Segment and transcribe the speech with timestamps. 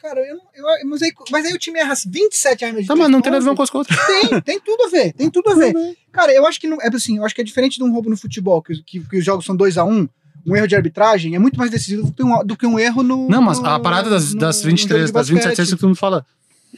[0.00, 2.96] Cara, eu, não- eu, mas, aí, mas aí o time erra 27 armas de Tá,
[2.96, 3.96] mas não tem nada a ver uma coisa com outra.
[4.06, 5.74] Tem, tem tudo a ver, tem tudo a ver.
[6.12, 8.08] Cara, eu acho que não, é assim, eu acho que é diferente de um roubo
[8.08, 10.08] no futebol, que, que, que os jogos são 2 a 1 um,
[10.46, 13.02] um erro de arbitragem é muito mais decisivo do que um, do que um erro
[13.02, 13.28] no.
[13.28, 15.56] Não, mas no- a parada das, no- das no jogo 23, de das 27 basquete.
[15.58, 16.24] vezes que todo mundo fala.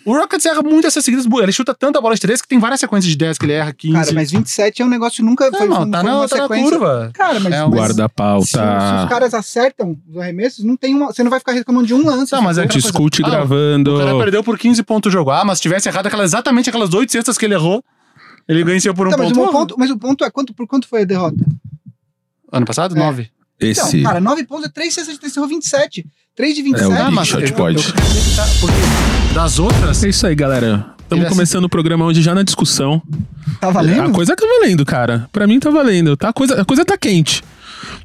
[0.04, 1.26] O Rockets erra muito essas seguidas.
[1.26, 1.44] boas.
[1.44, 3.72] Ele chuta tanta bola de 3 que tem várias sequências de 10 que ele erra
[3.72, 3.94] 15.
[3.94, 6.28] Cara, mas 27 é um negócio nunca Não, foi, foi tá, uma na, tá na
[6.28, 6.70] sequência.
[6.70, 7.10] curva.
[7.14, 8.44] Cara, mas, É um mas se, se Guarda-pauta.
[9.04, 12.04] os caras acertam os arremessos, não tem uma, você não vai ficar reclamando de um
[12.04, 12.32] lance.
[12.32, 13.94] Não, mas é que- Discute Ah, gravando.
[13.94, 15.30] O cara perdeu por 15 pontos o jogo.
[15.30, 17.84] Ah, mas se tivesse errado aquela, exatamente aquelas 8 cestas que ele errou,
[18.48, 19.38] ele venceu por um Tá, mas, ponto.
[19.38, 19.74] o meu ponto.
[19.78, 21.44] Mas o ponto é quanto, por quanto foi a derrota?
[22.50, 22.96] Ano passado?
[22.96, 22.98] É.
[22.98, 23.30] 9.
[23.60, 23.98] Esse.
[23.98, 26.04] Então, cara, 9 pontos é 3 cestas de 3, você errou 27.
[26.34, 26.84] 3 de 27.
[26.84, 27.76] É, o Ah, Big mas Shot eu- pode.
[27.76, 27.92] eu que
[28.36, 28.74] tá- porque
[29.34, 30.86] das outras, É isso aí, galera.
[31.02, 33.02] Estamos é começando o programa hoje já na discussão.
[33.60, 34.02] Tá valendo?
[34.02, 35.28] A coisa tá valendo, cara.
[35.32, 36.16] Pra mim tá valendo.
[36.16, 36.30] Tá?
[36.30, 37.42] A, coisa, a coisa tá quente.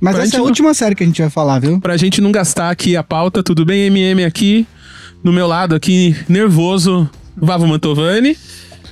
[0.02, 1.80] Mas pra essa é a não- última série que a gente vai falar, viu?
[1.80, 4.68] Pra gente não gastar aqui a pauta, tudo bem, MM aqui.
[5.24, 8.38] No meu lado aqui, nervoso, Vavo Mantovani.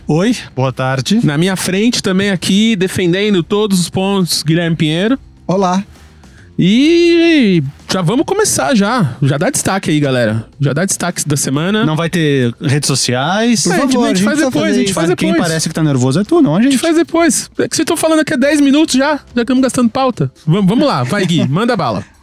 [0.07, 1.19] Oi, boa tarde.
[1.23, 5.19] Na minha frente também aqui, defendendo todos os pontos, Guilherme Pinheiro.
[5.47, 5.83] Olá.
[6.57, 7.61] E
[7.91, 9.15] já vamos começar já.
[9.21, 10.47] Já dá destaque aí, galera.
[10.59, 11.85] Já dá destaque da semana.
[11.85, 13.63] Não vai ter redes sociais.
[13.63, 14.93] Por É, a gente- favor, a gente a faz gente precisa depois, fazer a gente
[14.93, 15.47] faz Quem depois.
[15.47, 16.81] parece que tá nervoso é tu, não a A gente gente.
[16.81, 17.49] faz depois.
[17.59, 19.15] É que vocês estão falando aqui há 10 minutos já.
[19.15, 20.31] Já que estamos gastando pauta.
[20.47, 22.03] Vamos, vamos lá, vai Gui, manda bala.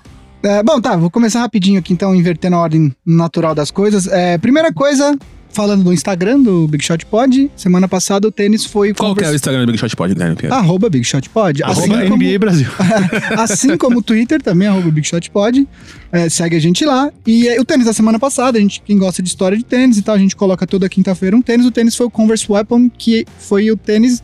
[0.44, 4.08] É, bom, tá, vou começar rapidinho aqui, então, invertendo a ordem natural das coisas.
[4.08, 5.16] É, primeira coisa,
[5.52, 8.92] falando do Instagram do Big Shot Pod, semana passada o tênis foi.
[8.94, 10.56] Qual que é o convers- Instagram do Big Shot Pod, Guilherme Pinheiro?
[10.56, 11.62] Arroba Big Shot Pod.
[11.62, 12.66] Assim Arroba como- NBA Brasil.
[13.38, 15.66] assim como o Twitter também, arroba Big Shot Pod.
[16.10, 17.10] É, segue a gente lá.
[17.26, 19.98] E é, o tênis da semana passada, a gente, quem gosta de história de tênis
[19.98, 21.66] e tal, a gente coloca toda quinta-feira um tênis.
[21.66, 24.22] O tênis foi o Converse Weapon, que foi o tênis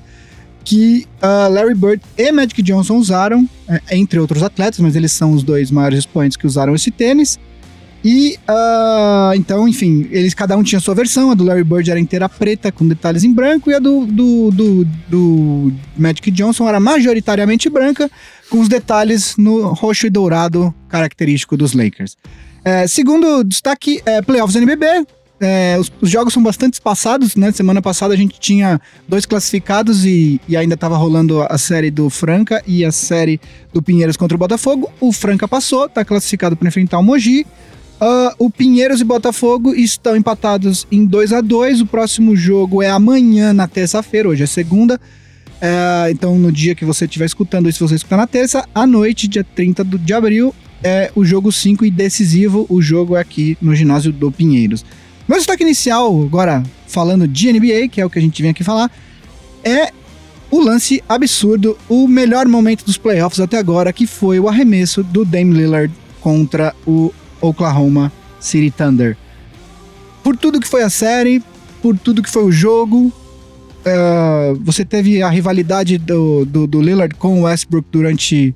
[0.64, 5.32] que ah, Larry Bird e Magic Johnson usaram, é, entre outros atletas, mas eles são
[5.32, 7.38] os dois maiores expoentes que usaram esse tênis.
[8.04, 11.30] E ah, então, enfim, eles cada um tinha sua versão.
[11.30, 14.50] A do Larry Bird era inteira preta, com detalhes em branco, e a do, do,
[14.50, 18.10] do, do Magic Johnson era majoritariamente branca,
[18.48, 22.16] com os detalhes no roxo e dourado característico dos Lakers.
[22.64, 25.06] É, segundo destaque, é, playoffs NBB.
[25.40, 27.52] É, os, os jogos são bastante espaçados, né?
[27.52, 32.10] Semana passada a gente tinha dois classificados e, e ainda estava rolando a série do
[32.10, 33.40] Franca e a série
[33.72, 34.90] do Pinheiros contra o Botafogo.
[35.00, 37.46] O Franca passou, tá classificado para enfrentar o Mogi.
[38.00, 42.88] Ah, o Pinheiros e Botafogo estão empatados em 2 a 2 O próximo jogo é
[42.88, 45.00] amanhã, na terça-feira, hoje é segunda.
[45.60, 49.26] É, então, no dia que você estiver escutando isso, você escutar na terça, à noite,
[49.26, 50.54] dia 30 do- de abril,
[50.84, 52.64] é o jogo 5 e decisivo.
[52.68, 54.84] O jogo é aqui no ginásio do Pinheiros.
[55.26, 58.62] Meu destaque inicial, agora falando de NBA, que é o que a gente vem aqui
[58.62, 58.88] falar,
[59.64, 59.90] é
[60.50, 65.24] o lance absurdo, o melhor momento dos playoffs até agora, que foi o arremesso do
[65.24, 69.16] Dame Lillard contra o Oklahoma City Thunder.
[70.22, 71.42] Por tudo que foi a série,
[71.82, 73.12] por tudo que foi o jogo,
[73.84, 78.54] eh, você teve a rivalidade do, do, do Lillard com o Westbrook durante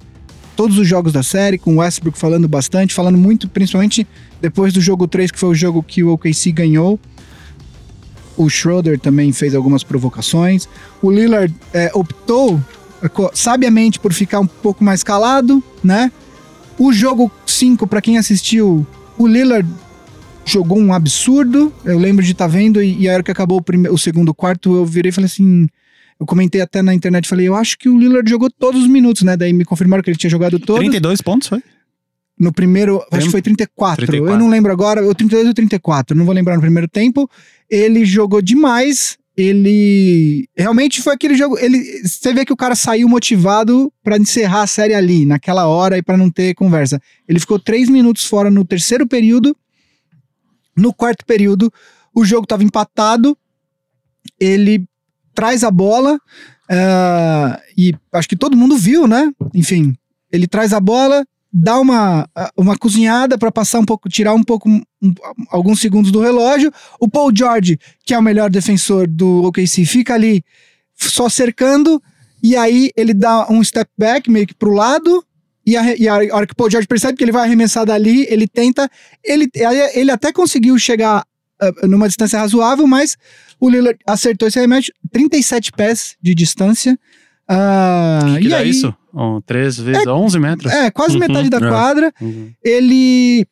[0.56, 4.06] todos os jogos da série, com o Westbrook falando bastante, falando muito, principalmente
[4.40, 7.00] depois do jogo 3, que foi o jogo que o OKC ganhou.
[8.36, 10.68] O Schroeder também fez algumas provocações.
[11.00, 12.60] O Lillard eh, optou
[13.34, 16.10] sabiamente por ficar um pouco mais calado, né?
[16.78, 18.86] O jogo 5, para quem assistiu,
[19.18, 19.68] o Lillard
[20.44, 21.72] jogou um absurdo.
[21.84, 24.34] Eu lembro de estar vendo e, e a hora que acabou o, prime- o segundo
[24.34, 25.68] quarto, eu virei e falei assim.
[26.20, 29.22] Eu comentei até na internet, falei, eu acho que o Lillard jogou todos os minutos,
[29.22, 29.36] né?
[29.36, 30.80] Daí me confirmaram que ele tinha jogado todos.
[30.82, 31.60] 32 pontos, foi?
[32.38, 34.06] No primeiro, acho que foi 34.
[34.06, 34.34] 34.
[34.34, 37.28] Eu não lembro agora, o 32 ou 34, não vou lembrar no primeiro tempo.
[37.68, 39.16] Ele jogou demais.
[39.36, 41.58] Ele realmente foi aquele jogo.
[41.58, 45.96] Ele, você vê que o cara saiu motivado pra encerrar a série ali, naquela hora
[45.96, 47.00] e pra não ter conversa.
[47.26, 49.56] Ele ficou três minutos fora no terceiro período.
[50.76, 51.72] No quarto período,
[52.14, 53.36] o jogo tava empatado.
[54.38, 54.86] Ele
[55.34, 56.18] traz a bola
[56.70, 59.30] ah, e acho que todo mundo viu, né?
[59.54, 59.94] Enfim,
[60.30, 62.26] ele traz a bola, dá uma,
[62.56, 64.82] uma cozinhada para passar um pouco, tirar um pouco, um-
[65.50, 66.72] alguns segundos do relógio.
[66.98, 70.42] O Paul George, que é o melhor defensor do OKC, fica ali
[70.96, 72.02] só cercando,
[72.42, 75.24] e aí ele dá um step back, meio que pro lado,
[75.66, 78.26] e a, e a hora que o Paul George percebe que ele vai arremessar dali,
[78.28, 78.90] ele tenta,
[79.22, 79.48] ele,
[79.94, 81.24] ele até conseguiu chegar
[81.60, 83.16] ah, numa distância razoável, mas
[83.60, 86.98] o Lillard acertou esse arremesso, 37 pés de distância.
[87.52, 88.94] Ah, que e dá aí, isso?
[89.14, 90.72] Um, 3 vezes 11 metros.
[90.72, 91.60] é, quase Uhum, metade da é.
[91.68, 92.12] quadra.
[92.20, 92.50] Uhum.
[92.64, 93.46] Ele.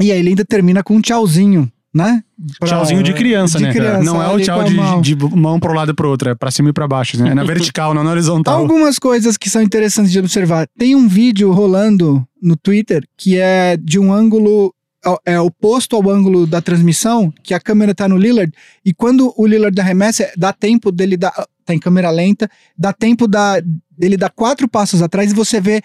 [0.00, 2.22] E aí ele ainda termina com um tchauzinho, né?
[2.58, 3.72] Pra- Tchauzinho de criança, de né?
[3.72, 5.00] criança, não é o tchau de, mão.
[5.00, 7.30] de mão pro lado e pro outro, é pra cima e pra baixo, né?
[7.30, 7.42] É na
[7.72, 8.58] vertical, não na horizontal.
[8.60, 10.68] Algumas coisas que são interessantes de observar.
[10.78, 14.74] Tem um vídeo rolando no Twitter que é de um ângulo
[15.24, 18.52] é, é oposto ao ângulo da transmissão, que a câmera tá no Lillard,
[18.84, 21.32] e quando o Lillard arremessa, dá tempo dele dar.
[21.66, 22.48] Tá em câmera lenta,
[22.78, 23.60] dá tempo da,
[23.98, 25.82] dele dar quatro passos atrás e você vê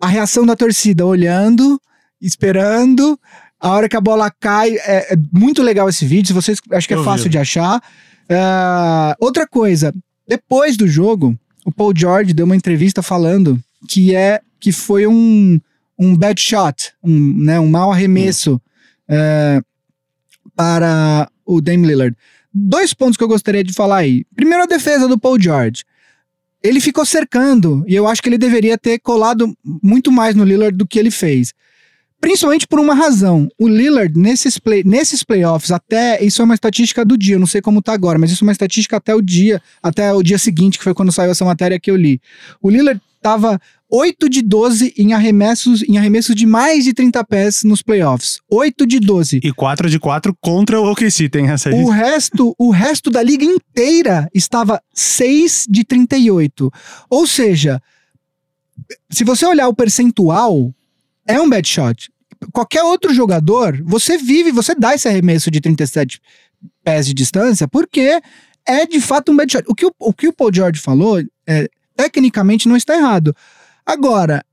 [0.00, 1.80] a reação da torcida olhando,
[2.20, 3.18] esperando.
[3.58, 6.28] A hora que a bola cai, é, é muito legal esse vídeo.
[6.28, 7.30] Se vocês acho que é Eu fácil vi.
[7.30, 7.82] de achar.
[8.30, 9.92] Ah, outra coisa,
[10.28, 13.58] depois do jogo, o Paul George deu uma entrevista falando
[13.88, 15.58] que é que foi um,
[15.98, 18.60] um bad shot, um, né, um mau arremesso
[19.08, 19.60] eh,
[20.54, 22.16] para o Dame Lillard.
[22.52, 24.24] Dois pontos que eu gostaria de falar aí.
[24.34, 25.84] Primeiro, a defesa do Paul George.
[26.62, 30.76] Ele ficou cercando e eu acho que ele deveria ter colado muito mais no Lillard
[30.76, 31.54] do que ele fez.
[32.20, 33.48] Principalmente por uma razão.
[33.58, 36.22] O Lillard, nesses, play, nesses playoffs, até.
[36.22, 38.46] Isso é uma estatística do dia, eu não sei como tá agora, mas isso é
[38.46, 41.80] uma estatística até o dia, até o dia seguinte, que foi quando saiu essa matéria
[41.80, 42.20] que eu li.
[42.60, 43.58] O Lillard tava
[43.90, 48.40] 8 de 12 em arremessos, em arremessos de mais de 30 pés nos playoffs.
[48.48, 49.40] 8 de 12.
[49.42, 51.74] E 4 de 4 contra o OKC, tem essa aí.
[51.74, 56.70] O resto, o resto da liga inteira estava 6 de 38.
[57.10, 57.82] Ou seja,
[59.10, 60.72] se você olhar o percentual,
[61.26, 62.10] é um bad shot.
[62.52, 66.20] Qualquer outro jogador, você vive, você dá esse arremesso de 37
[66.84, 68.20] pés de distância, porque
[68.66, 69.64] é de fato um bad shot.
[69.66, 73.34] O que o, o, que o Paul George falou, é, tecnicamente não está errado.
[73.90, 74.44] Agora,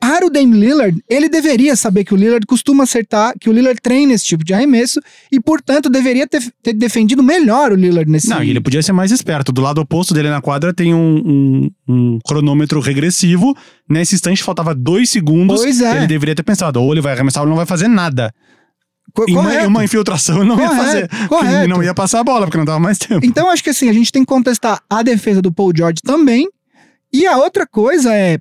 [0.00, 3.78] para o Dame Lillard, ele deveria saber que o Lillard costuma acertar, que o Lillard
[3.82, 4.98] treina esse tipo de arremesso
[5.30, 8.92] e, portanto, deveria ter, ter defendido melhor o Lillard nesse Não, e ele podia ser
[8.92, 9.52] mais esperto.
[9.52, 13.54] Do lado oposto dele na quadra tem um, um- um cronômetro regressivo.
[13.88, 15.60] Nesse instante faltava dois segundos.
[15.60, 15.98] Pois é.
[15.98, 18.32] Ele deveria ter pensado, ou ele vai arremessar ou ele não vai fazer nada.
[19.12, 19.66] Co- E uma, correto.
[19.68, 21.28] uma infiltração não ia Correto, fazer.
[21.28, 21.68] correto.
[21.68, 23.20] Não ia passar a bola, porque não dava mais tempo.
[23.26, 26.48] Então, acho que assim, a gente tem que contestar a defesa do Paul George também.
[27.12, 28.38] E a outra coisa é,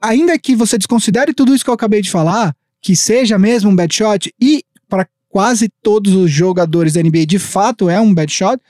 [0.00, 3.76] ainda que você desconsidere tudo isso que eu acabei de falar, que seja mesmo um
[3.76, 8.32] bad shot, e para quase todos os jogadores da NBA de fato é um bad
[8.32, 8.60] shot,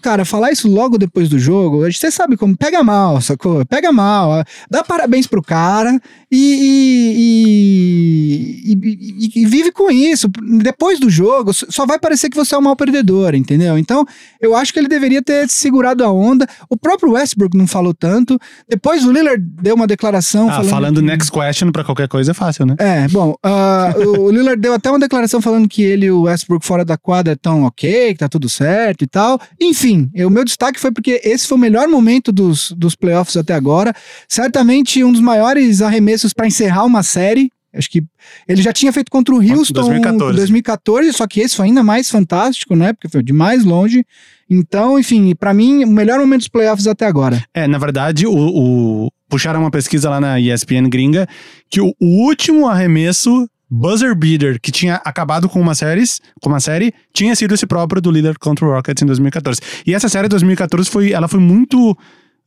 [0.00, 3.64] cara, falar isso logo depois do jogo, você sabe como, pega mal, sacou?
[3.66, 6.00] Pega mal, dá parabéns pro cara
[6.30, 10.28] e, e, e- e- vive com isso.
[10.62, 13.78] Depois do jogo, só vai parecer que você é um mau perdedor, entendeu?
[13.78, 14.04] Então,
[14.40, 16.46] eu acho que ele deveria ter segurado a onda.
[16.68, 18.38] O próprio Westbrook não falou tanto.
[18.68, 20.70] Depois o Lillard deu uma declaração Ah, falando.
[20.70, 22.74] falando next question pra qualquer coisa é fácil, né?
[22.78, 26.64] é, bom, ah, o Lillard deu até uma declaração falando que ele e o Westbrook
[26.66, 29.40] fora da quadra estão ok, que tá tudo certo e tal.
[29.60, 29.89] Enfim,
[30.26, 33.94] o meu destaque foi porque esse foi o melhor momento dos, dos playoffs até agora.
[34.28, 37.50] Certamente um dos maiores arremessos para encerrar uma série.
[37.72, 38.02] Acho que
[38.48, 40.36] ele já tinha feito contra o Houston 2014.
[40.36, 42.92] 2014, só que esse foi ainda mais fantástico, né?
[42.92, 44.04] Porque foi de mais longe.
[44.50, 47.40] Então, enfim, pra mim, o melhor momento dos playoffs até agora.
[47.54, 51.28] É, na verdade, o, o- puxaram uma pesquisa lá na ESPN gringa
[51.70, 56.02] que o, o último arremesso buzzer beater que tinha acabado com uma série,
[56.40, 59.60] com uma série, tinha sido esse próprio do Lillard contra o Rockets em 2014.
[59.86, 61.96] E essa série de 2014 foi, ela foi muito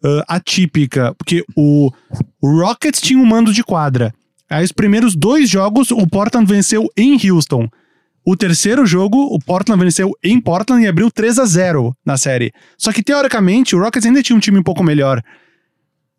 [0.03, 1.89] ah, atípica, porque o,
[2.41, 4.13] o Rockets tinha um mando de quadra.
[4.49, 7.69] Aí os primeiros dois jogos o Portland venceu em Houston.
[8.25, 12.53] O terceiro jogo, o Portland venceu em Portland e abriu 3 a 0 na série.
[12.77, 15.21] Só que, teoricamente, o Rockets ainda tinha um time um pouco melhor.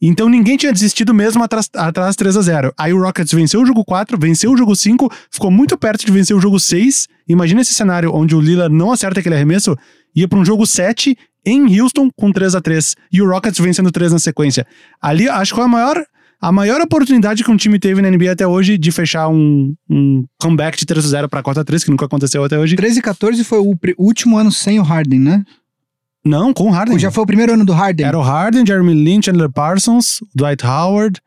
[0.07, 3.67] Então ninguém tinha desistido mesmo atrás, atrás 3 a 0 Aí o Rockets venceu o
[3.67, 7.09] jogo 4, venceu o jogo 5, ficou muito perto de vencer o jogo 6.
[7.27, 9.75] Imagina esse cenário onde o Lillard não acerta aquele arremesso,
[10.15, 13.91] ia para um jogo 7 em Houston com 3 a 3 E o Rockets vencendo
[13.91, 14.67] 3 na sequência.
[15.01, 16.05] Ali, acho que foi a maior,
[16.39, 20.27] a maior oportunidade que um time teve na NBA até hoje de fechar um, um
[20.39, 22.77] comeback de 3 a 0 para 4 a 3 que nunca aconteceu até hoje.
[22.77, 25.45] 13 e 14 foi o último ano sem o Harden, né?
[26.25, 26.95] Não, com o Harden.
[26.95, 28.07] Ou já foi o primeiro ano do Harden?
[28.07, 31.21] Era o Harden, Jeremy Lin, Chandler Parsons, Dwight Howard.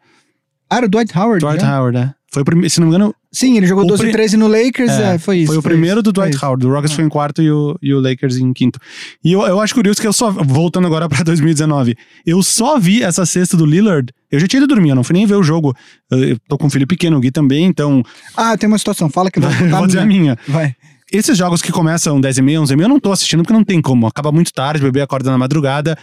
[0.70, 1.46] Ah, era o Dwight Howard.
[1.46, 1.78] Dwight já?
[1.80, 2.14] Howard, né?
[2.34, 4.36] Foi o primeiro, se não me engano, Sim, ele jogou O 12 pri- e 13
[4.38, 5.48] no Lakers, É, é, foi isso.
[5.48, 6.44] foi o primeiro isso, do foi Dwight.
[6.44, 6.66] Howard.
[6.66, 6.96] O Rockets Ah.
[6.96, 8.80] foi em quarto e o, e o Lakers em quinto.
[9.24, 13.04] E eu, eu acho curioso que eu só, voltando agora pra 2019, eu só vi
[13.04, 14.12] essa cesta do Lillard.
[14.32, 15.76] Eu já tinha ido dormir, eu não fui nem ver o jogo.
[16.10, 18.02] Eu eu tô com um filho pequeno, o Gui também, então
[18.36, 20.38] Ah, tem uma situação, fala que eu vou contar vou dizer a minha.
[20.48, 20.76] Vai.
[21.12, 24.08] Esses jogos que começam 10h30, 11h30, eu não tô assistindo porque não tem como.
[24.08, 25.98] Acaba muito tarde, bebê acorda na madrugada.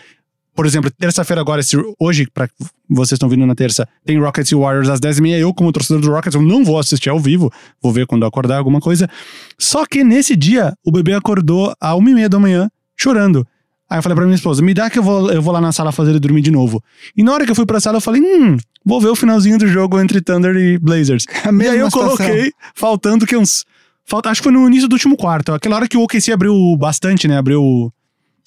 [0.54, 2.48] Por exemplo, terça-feira agora, esse- hoje, pra
[2.88, 5.36] vocês estão vindo na terça, tem Rockets e Warriors às 10h30.
[5.38, 7.52] Eu, como torcedor do Rockets, eu não vou assistir ao vivo.
[7.82, 9.08] Vou ver quando eu acordar alguma coisa.
[9.58, 13.46] Só que nesse dia, o bebê acordou às 1h30 da manhã, chorando.
[13.90, 15.70] Aí eu falei pra minha esposa, me dá que eu vou, eu vou lá na
[15.72, 16.82] sala fazer ele dormir de novo.
[17.16, 19.58] E na hora que eu fui pra sala, eu falei, hum, vou ver o finalzinho
[19.58, 21.26] do jogo entre Thunder e Blazers.
[21.44, 22.16] A E aí eu situação.
[22.16, 23.64] coloquei, faltando que uns.
[24.06, 25.52] Falta, acho que foi no início do último quarto.
[25.52, 27.38] Aquela hora que o OKC abriu bastante, né?
[27.38, 27.62] Abriu.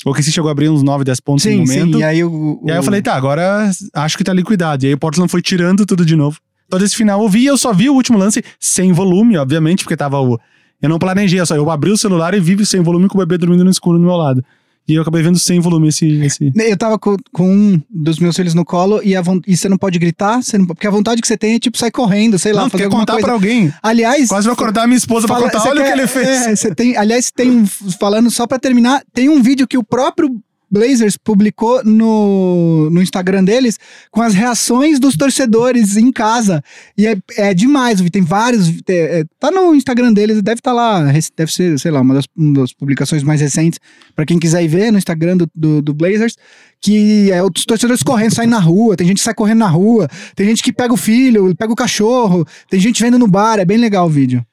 [0.06, 1.94] O OKC chegou a abrir uns 9, 10 pontos Sim, no momento.
[1.94, 2.62] sim, e aí o...
[2.66, 4.86] E aí eu falei, tá, agora acho que tá liquidado.
[4.86, 6.40] E aí o Portland foi tirando tudo de novo.
[6.70, 9.98] todo esse final eu vi, eu só vi o último lance sem volume, obviamente, porque
[9.98, 10.40] tava o.
[10.80, 13.40] Eu não planejei, só eu abri o celular e vi sem volume com o bebê
[13.40, 14.46] dormindo no escuro do meu lado.
[14.88, 16.08] E eu acabei vendo sem volume esse.
[16.22, 16.51] esse...
[16.56, 19.77] Eu tava com, com um dos meus filhos no colo e, a, e você não
[19.77, 22.53] pode gritar, você não, porque a vontade que você tem é tipo sair correndo, sei
[22.53, 23.27] lá, não, fazer quer alguma contar coisa.
[23.27, 23.74] pra alguém.
[23.84, 24.29] Aliás.
[24.29, 26.48] Quase vou acordar minha esposa fala, pra contar, olha quer, o que ele fez.
[26.48, 27.65] É, você tem, aliás, tem um.
[28.00, 30.29] Falando só pra terminar, tem um vídeo que o próprio
[30.70, 33.80] Blazers publicou no, no Instagram deles
[34.12, 36.62] com as reações dos torcedores em casa.
[36.98, 38.72] E é, é demais, tem vários.
[38.90, 42.26] É, tá no Instagram deles, deve estar tá lá, deve ser, sei lá, uma das,
[42.36, 43.80] uma das publicações mais recentes,
[44.16, 46.36] para quem quiser ir ver no Instagram do, do, do Blazers.
[46.80, 50.08] Que é os torcedores correndo, saem na rua, tem gente que sai correndo na rua,
[50.36, 53.66] tem gente que pega o filho, pega o cachorro, tem gente vendo no bar, é
[53.66, 54.46] bem legal o vídeo.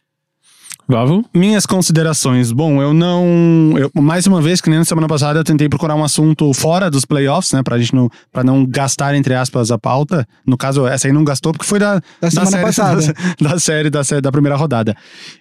[0.87, 1.25] Vavo?
[1.35, 2.53] Minhas considerações.
[2.53, 3.75] Bom, eu não.
[3.77, 6.91] Eu, mais uma vez, que nem na semana passada, eu tentei procurar um assunto fora
[6.91, 7.63] dos playoffs, né?
[7.63, 10.29] Pra gente não, pra não gastar, entre aspas, a pauta.
[10.47, 13.15] No caso, essa aí não gastou, porque foi da, da, semana série, passada.
[13.41, 14.95] Da, da, série, da série da primeira rodada.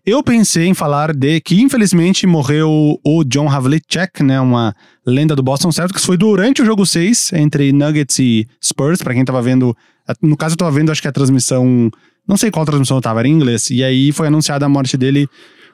[0.05, 4.39] Eu pensei em falar de que, infelizmente, morreu o John Havlicek, né?
[4.39, 4.73] Uma
[5.05, 6.05] lenda do Boston Celtics.
[6.05, 9.75] Foi durante o jogo 6, entre Nuggets e Spurs, pra quem tava vendo.
[10.21, 11.91] No caso, eu tava vendo, acho que a transmissão
[12.27, 13.69] não sei qual transmissão estava, era em inglês.
[13.69, 15.27] E aí foi anunciada a morte dele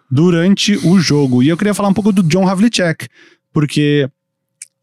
[0.10, 1.44] durante o jogo.
[1.44, 3.08] E eu queria falar um pouco do John Havlicek,
[3.54, 4.10] porque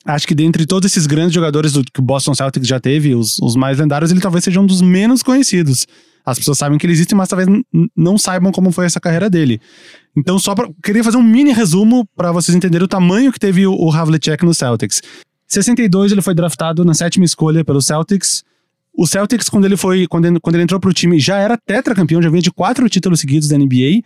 [0.05, 3.39] acho que dentre todos esses grandes jogadores do, que o Boston Celtics já teve, os,
[3.41, 5.87] os mais lendários, ele talvez seja um dos menos conhecidos.
[6.25, 7.49] As pessoas sabem que ele existe, mas talvez
[7.97, 9.61] não saibam como foi essa carreira dele.
[10.17, 13.65] Então, só pra, queria fazer um mini resumo para vocês entenderem o tamanho que teve
[13.65, 15.01] o, o Havlicek no Celtics.
[15.49, 18.43] Em 62, ele foi draftado na sétima escolha pelo Celtics.
[18.97, 22.23] O Celtics, quando ele foi, quando ele, quando ele entrou pro time, já era tetracampeão,
[22.23, 24.03] já vinha de quatro títulos seguidos da NBA.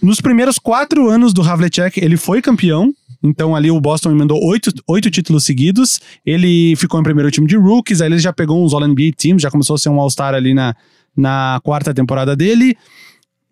[0.00, 2.92] Nos primeiros quatro anos do Havlicek, ele foi campeão.
[3.22, 6.00] Então ali o Boston emendou oito, oito títulos seguidos.
[6.24, 9.50] Ele ficou em primeiro time de rookies, aí ele já pegou uns All-NBA Teams, já
[9.50, 10.74] começou a ser um All-Star ali na,
[11.14, 12.74] na quarta temporada dele.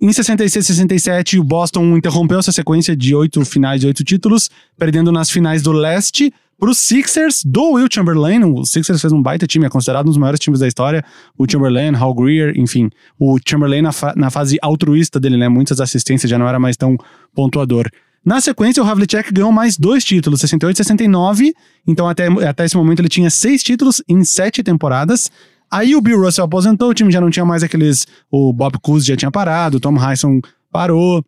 [0.00, 5.12] Em 66 67, o Boston interrompeu essa sequência de oito finais de oito títulos, perdendo
[5.12, 6.32] nas finais do leste
[6.64, 8.42] para os Sixers do Will Chamberlain.
[8.42, 11.04] O Sixers fez um baita time, é considerado um dos maiores times da história.
[11.36, 12.88] O Chamberlain, Hal Greer, enfim.
[13.18, 15.46] O Chamberlain na, fa na fase altruísta dele, né?
[15.46, 16.96] Muitas assistências, já não era mais tão
[17.34, 17.90] pontuador.
[18.24, 21.54] Na sequência, o Havlicek ganhou mais dois títulos, 68 e 69.
[21.86, 25.30] Então, até, até esse momento, ele tinha seis títulos em sete temporadas.
[25.70, 28.06] Aí o Bill Russell aposentou, o time já não tinha mais aqueles.
[28.30, 30.40] O Bob Cousy já tinha parado, o Tom Hyson
[30.72, 31.22] parou,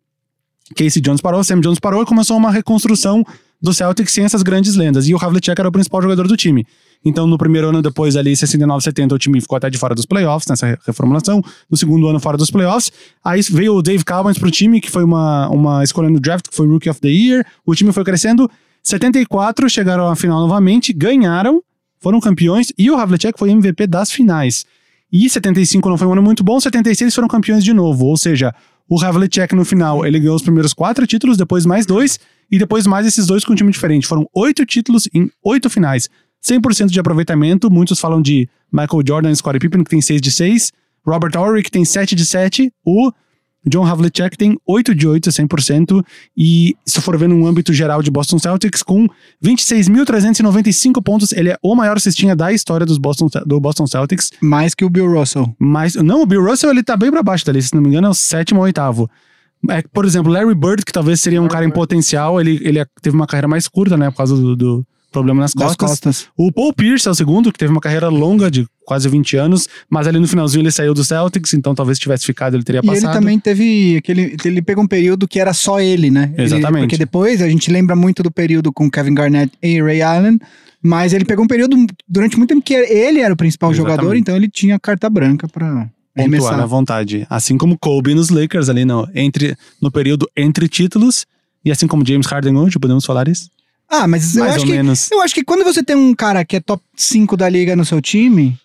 [0.75, 3.23] Casey Jones parou, Sam Jones parou e começou uma reconstrução
[3.61, 5.07] do Celtics sem essas grandes lendas.
[5.07, 6.65] E o Havlicek era o principal jogador do time.
[7.03, 10.05] Então, no primeiro ano depois, ali, 69, 70, o time ficou até de fora dos
[10.05, 11.41] playoffs, nessa reformulação.
[11.69, 12.91] No segundo ano, fora dos playoffs.
[13.23, 16.55] Aí veio o Dave Cowens pro time, que foi uma, uma escolha no draft, que
[16.55, 17.45] foi Rookie of the Year.
[17.65, 18.49] O time foi crescendo.
[18.83, 21.61] 74, chegaram à final novamente, ganharam,
[21.99, 22.71] foram campeões.
[22.77, 24.65] E o Havlicek foi MVP das finais.
[25.11, 28.05] E 75 não foi um ano muito bom, 76 foram campeões de novo.
[28.05, 28.53] Ou seja,
[28.89, 32.87] o Havlicek no final, ele ganhou os primeiros quatro títulos, depois mais dois e depois
[32.87, 34.07] mais esses dois com um time diferente.
[34.07, 36.09] Foram oito títulos em oito finais.
[36.45, 37.69] 100% de aproveitamento.
[37.69, 40.71] Muitos falam de Michael Jordan e Scottie Pippen, que tem 6 de 6.
[41.05, 42.71] Robert Horry, que tem 7 de 7.
[42.85, 43.11] O
[43.67, 46.03] John Havlicek tem 8 de 8, 100%.
[46.35, 49.07] E se for ver num âmbito geral de Boston Celtics, com
[49.43, 54.31] 26.395 pontos, ele é o maior cestinha da história dos Boston, do Boston Celtics.
[54.41, 55.53] Mais que o Bill Russell.
[55.59, 58.07] Mas, não, o Bill Russell ele tá bem pra baixo dali, se não me engano,
[58.07, 59.09] é o sétimo ou oitavo.
[59.69, 61.75] É, por exemplo, Larry Bird, que talvez seria um Larry cara Bird.
[61.77, 64.09] em potencial, ele, ele teve uma carreira mais curta, né?
[64.11, 65.89] Por causa do, do problema nas costas.
[65.89, 66.27] costas.
[66.35, 69.67] O Paul Pierce é o segundo, que teve uma carreira longa de quase 20 anos,
[69.89, 72.85] mas ali no finalzinho ele saiu do Celtics, então talvez tivesse ficado, ele teria e
[72.85, 73.03] passado.
[73.03, 76.33] E ele também teve aquele, ele pegou um período que era só ele, né?
[76.37, 76.77] Exatamente.
[76.77, 80.39] Ele, porque depois a gente lembra muito do período com Kevin Garnett e Ray Allen,
[80.81, 81.75] mas ele pegou um período
[82.07, 83.95] durante muito tempo que ele era o principal Exatamente.
[83.95, 87.25] jogador, então ele tinha carta branca para pontuar à vontade.
[87.29, 91.25] Assim como Kobe nos Lakers ali no, entre, no período entre títulos,
[91.63, 93.49] e assim como James Harden hoje, podemos falar isso?
[93.89, 95.11] Ah, mas eu Mais acho ou que menos.
[95.11, 97.85] eu acho que quando você tem um cara que é top 5 da liga no
[97.85, 98.57] seu time,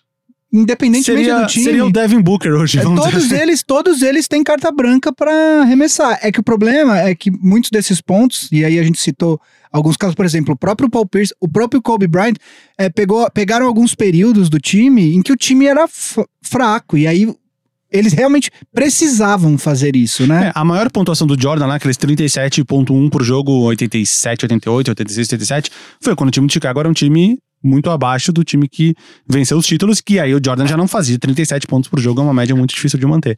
[0.51, 3.35] independentemente Seria, do time, seria o Devin Booker hoje, é, todos dizer.
[3.35, 3.41] assim.
[3.43, 6.19] eles, todos eles têm carta branca pra arremessar.
[6.21, 9.39] É que o problema é que muitos desses pontos, e aí a gente citou
[9.71, 12.35] alguns casos, por exemplo, o próprio Paul Pierce, o próprio Kobe Bryant,
[12.77, 15.85] é, pegou, pegaram alguns períodos do time em que o time era
[16.41, 17.33] fraco, e aí
[17.93, 20.47] eles realmente precisavam fazer isso, né?
[20.47, 25.71] É, a maior pontuação do Jordan lá, aqueles 37.1 por jogo, 87, 88, 86, 87,
[26.01, 28.93] foi quando o time de Chicago era um time muito abaixo do time que
[29.27, 31.17] venceu os títulos, que aí o Jordan já não fazia.
[31.17, 33.37] 37 pontos por jogo é uma média muito difícil de manter.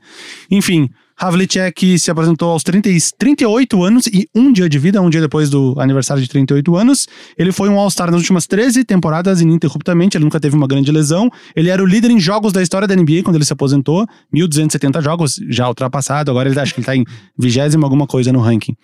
[0.49, 5.09] Enfim, Havlicek se apresentou aos 30, e- 38 anos e um dia de vida, um
[5.09, 7.07] dia depois do aniversário de 38 anos.
[7.37, 11.29] Ele foi um All-Star nas últimas 13 temporadas ininterruptamente, ele nunca teve uma grande lesão.
[11.55, 15.01] Ele era o líder em jogos da história da NBA quando ele se aposentou, 1.270
[15.01, 17.05] jogos, já ultrapassado, agora ele acho que ele tá em
[17.37, 18.75] vigésimo alguma coisa no ranking.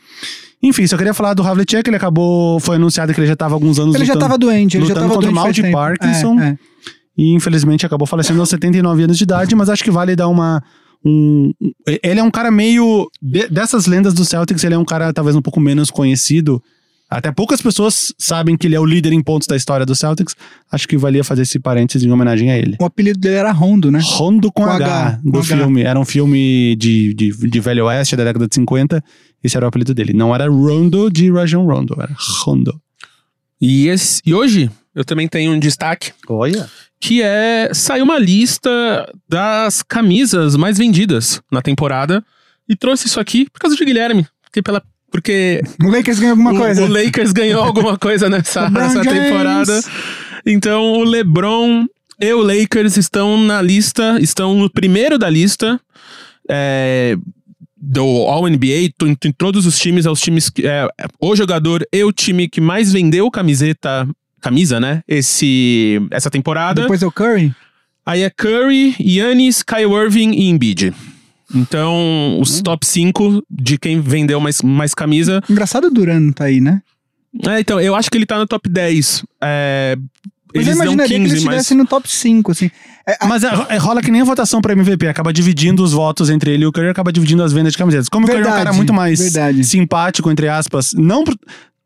[0.64, 3.80] Enfim, só queria falar do Havlicek, ele acabou, foi anunciado que ele já estava alguns
[3.80, 5.62] anos Ele já lutando- tava doente, ele já lutando tava contra o doente mal de
[5.62, 5.74] tempo.
[5.78, 6.40] Parkinson.
[6.40, 6.58] É, é.
[7.18, 10.62] e infelizmente acabou falecendo aos 79 anos de idade, mas acho que vale dar uma.
[11.04, 11.52] Um,
[12.04, 13.10] ele é um cara meio.
[13.22, 16.62] de- dessas lendas do Celtics, ele é um cara talvez um pouco menos conhecido.
[17.10, 20.34] Até poucas pessoas sabem que ele é o líder em pontos da história do Celtics.
[20.72, 22.78] Acho que valia fazer esse parênteses em homenagem a ele.
[22.80, 24.00] O apelido dele era Rondo, né?
[24.02, 25.44] Rondo com, Com H, H, do com H.
[25.58, 25.82] filme.
[25.82, 29.04] Era um filme de, de, de Velho Oeste da década de 50.
[29.44, 30.14] Esse era o apelido dele.
[30.14, 32.80] Não era Rondo de Rajon Rondo, era Rondo.
[33.60, 36.70] E, esse- e hoje eu também tenho um destaque Olha.
[37.00, 38.70] que é saiu uma lista
[39.28, 42.24] das camisas mais vendidas na temporada
[42.68, 44.82] e trouxe isso aqui por causa de Guilherme, porque pela
[45.12, 46.84] porque O Lakers ganhou alguma o, coisa.
[46.84, 49.82] o Lakers ganhou alguma coisa nessa, nessa temporada.
[50.46, 51.86] Então o LeBron
[52.20, 55.80] e o Lakers estão na lista, estão no primeiro da lista.
[56.50, 57.18] é,
[57.82, 60.68] do All NBA, to- em todos os times, é os times que.
[60.68, 60.88] É,
[61.20, 64.08] o jogador e o time que mais vendeu camiseta.
[64.40, 65.04] Camisa, né?
[65.08, 66.82] Esse, essa temporada.
[66.82, 67.54] Depois é o Curry.
[68.04, 70.92] Aí é Curry, Yannis, Kyle Irving e Embiid.
[71.54, 72.64] Então, os Hum.
[72.64, 75.44] top 5 de quem vendeu mais, mais camisa.
[75.50, 76.82] Engraçado o Duran tá aí, né?
[77.48, 79.24] É, então, eu acho que ele tá no top 10.
[79.44, 79.96] É,
[80.56, 81.56] Mas eu eles dão imaginaria que 15, ele mas.
[81.62, 82.70] estivesse no top 5, assim.
[83.08, 85.92] É, a- Mas é, é, rola que nem a votação pra MVP, acaba dividindo os
[85.94, 88.08] votos entre ele e o Curry, acaba dividindo as vendas de camisetas.
[88.10, 89.64] Como o Curry é um Verdade, cara muito mais verdade.
[89.64, 91.38] simpático, entre aspas, não pro-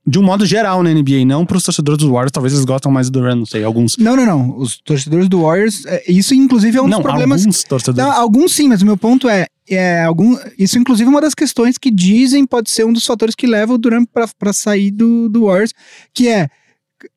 [0.08, 3.10] de um modo geral na NBA, não pros torcedores dos Warriors, talvez eles gostam mais
[3.10, 3.98] do Durant, não sei, alguns.
[3.98, 4.58] Não, não, não.
[4.58, 7.42] Os torcedores do Warriors, é, isso inclusive é um não, dos problemas.
[7.42, 8.08] alguns torcedores.
[8.08, 11.34] Não, alguns sim, mas o meu ponto é, é algum, isso inclusive é uma das
[11.34, 14.92] questões que dizem pode ser um dos fatores que leva o Durant pra, pra sair
[14.92, 15.72] do, do Warriors,
[16.14, 16.50] que é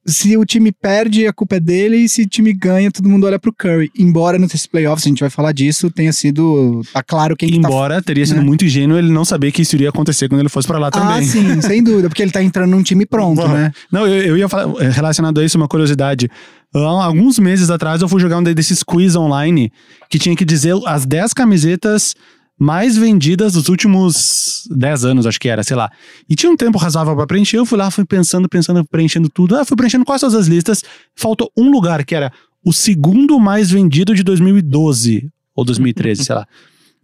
[0.06, 3.26] se o time perde, a culpa é dele, e se o time ganha, todo mundo
[3.26, 3.90] olha pro Curry.
[3.98, 6.82] Embora nesses playoffs, a gente vai falar disso, tenha sido.
[6.92, 8.42] Tá claro quem que tá Embora teria sido né?
[8.42, 10.90] muito ingênuo ele não saber que isso iria acontecer quando ele fosse pra lá Ah,
[10.90, 11.22] também.
[11.22, 13.72] sim, sem dúvida, porque ele tá entrando num time pronto, Bom, né?
[13.92, 16.30] Não, eu, eu ia falar, relacionado a isso, uma curiosidade.
[16.74, 19.72] Alguns meses atrás eu fui jogar um desses quiz online
[20.10, 22.14] que tinha que dizer as 10 camisetas
[22.58, 25.90] mais vendidas dos últimos 10 anos, acho que era, sei lá.
[26.28, 29.56] E tinha um tempo razoável pra preencher, eu fui lá, fui pensando, pensando, preenchendo tudo.
[29.56, 30.82] Ah, fui preenchendo quase todas as listas.
[31.14, 32.32] Faltou um lugar, que era
[32.64, 36.46] o segundo mais vendido de 2012 ou 2013, sei lá.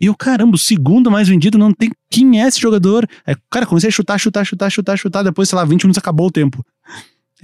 [0.00, 1.90] E eu, caramba, o segundo mais vendido não tem.
[2.10, 3.08] Quem é esse jogador?
[3.24, 5.22] Aí, cara, comecei a chutar, chutar, chutar, chutar, chutar.
[5.22, 6.64] Depois, sei lá, 20 minutos acabou o tempo.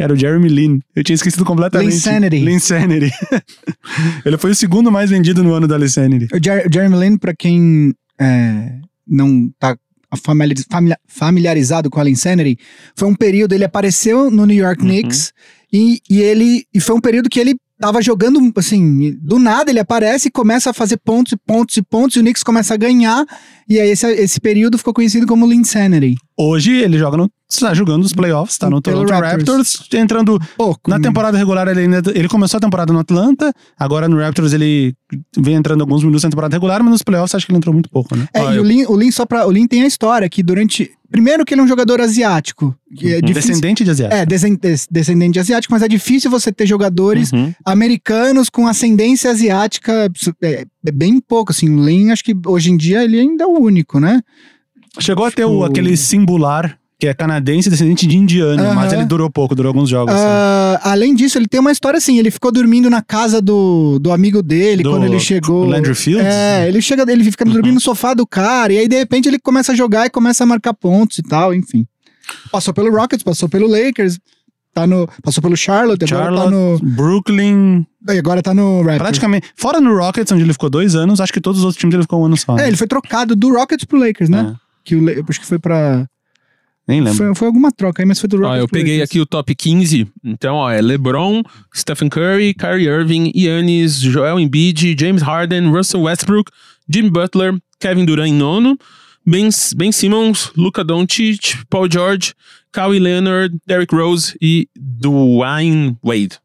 [0.00, 0.78] Era o Jeremy Lin.
[0.96, 1.92] Eu tinha esquecido completamente.
[1.92, 2.38] Linsanity.
[2.38, 3.12] Linsanity.
[4.24, 6.26] Ele foi o segundo mais vendido no ano da Linsanity.
[6.34, 8.72] O Jer- Jeremy Lin, pra quem é,
[9.06, 9.76] não tá
[10.24, 12.58] familiariz- familia- familiarizado com a Insanity,
[12.96, 14.88] foi um período, ele apareceu no New York Uhum.
[14.88, 15.32] Knicks
[15.72, 19.78] e, e ele e foi um período que ele tava jogando, assim, do nada ele
[19.80, 22.76] aparece e começa a fazer pontos e pontos e pontos e o Knicks começa a
[22.76, 23.24] ganhar
[23.68, 26.16] e aí esse, esse período ficou conhecido como Linsanity.
[26.42, 27.30] Hoje ele joga no.
[27.52, 29.32] Está jogando os playoffs, tá no Toronto Raptors.
[29.74, 30.88] Raptors, entrando Pouco.
[30.88, 31.02] Na né?
[31.02, 34.94] temporada regular, ele, ainda, ele começou a temporada no Atlanta, agora no Raptors ele
[35.36, 37.90] vem entrando alguns minutos na temporada regular, mas nos playoffs acho que ele entrou muito
[37.90, 38.28] pouco, né?
[38.32, 40.28] É, Ah, e eu- o Lin, o Lin só para o Lin tem a história
[40.28, 44.16] que durante primeiro que ele é um jogador asiático, que é difícil Descendente de asiático.
[44.20, 47.52] É, desen- des- descendente de asiático, mas é difícil você ter jogadores Uhum.
[47.66, 50.08] americanos com ascendência asiática.
[50.40, 51.68] É, é bem pouco, assim.
[51.68, 54.20] O Lin, acho que hoje em dia ele ainda é o único, né?
[55.00, 58.74] Chegou a ter o, Tipo- aquele singular, que é canadense, descendente de indiano, Aham.
[58.74, 60.14] mas ele durou pouco, durou alguns jogos.
[60.14, 60.22] assim.
[60.26, 64.12] Ah, além disso, ele tem uma história assim: ele ficou dormindo na casa do, do
[64.12, 65.64] amigo dele Do quando ele chegou.
[65.66, 66.26] Landry Fields?
[66.26, 69.38] É, ele chega, ele fica dormindo no sofá do cara, e aí de repente ele
[69.38, 71.86] começa a jogar e começa a marcar pontos e tal, enfim.
[72.52, 74.18] Passou pelo Rockets, passou pelo Lakers,
[74.74, 76.90] tá no, passou pelo Charlotte, agora tá Charlotte, no.
[76.94, 78.98] Brooklyn, e Agora tá no Raptors.
[78.98, 79.48] praticamente.
[79.56, 82.02] Fora no Rockets, onde ele ficou dois anos, acho que todos os outros times ele
[82.02, 82.54] ficou um ano só.
[82.54, 82.64] né?
[82.64, 84.54] É, ele foi trocado do Rockets pro Lakers, né?
[84.54, 86.06] É, Que o, eu acho que foi pra.
[86.88, 87.16] nem lembro.
[87.16, 88.60] Foi, foi alguma troca aí, mas foi do Ó, Rockets.
[88.60, 89.10] eu peguei Lakers.
[89.10, 90.08] aqui o top 15.
[90.24, 91.42] Então, ó, é LeBron,
[91.74, 96.50] Stephen Curry, Kyrie Irving, Giannis, Joel Embiid, James Harden, Russell Westbrook,
[96.88, 98.76] Jimmy Butler, Kevin Durant em nono,
[99.24, 102.34] Ben, ben Simmons, Luka Doncic, Paul George,
[102.72, 106.38] Kawhi Leonard, Derrick Rose e Dwayne Wade.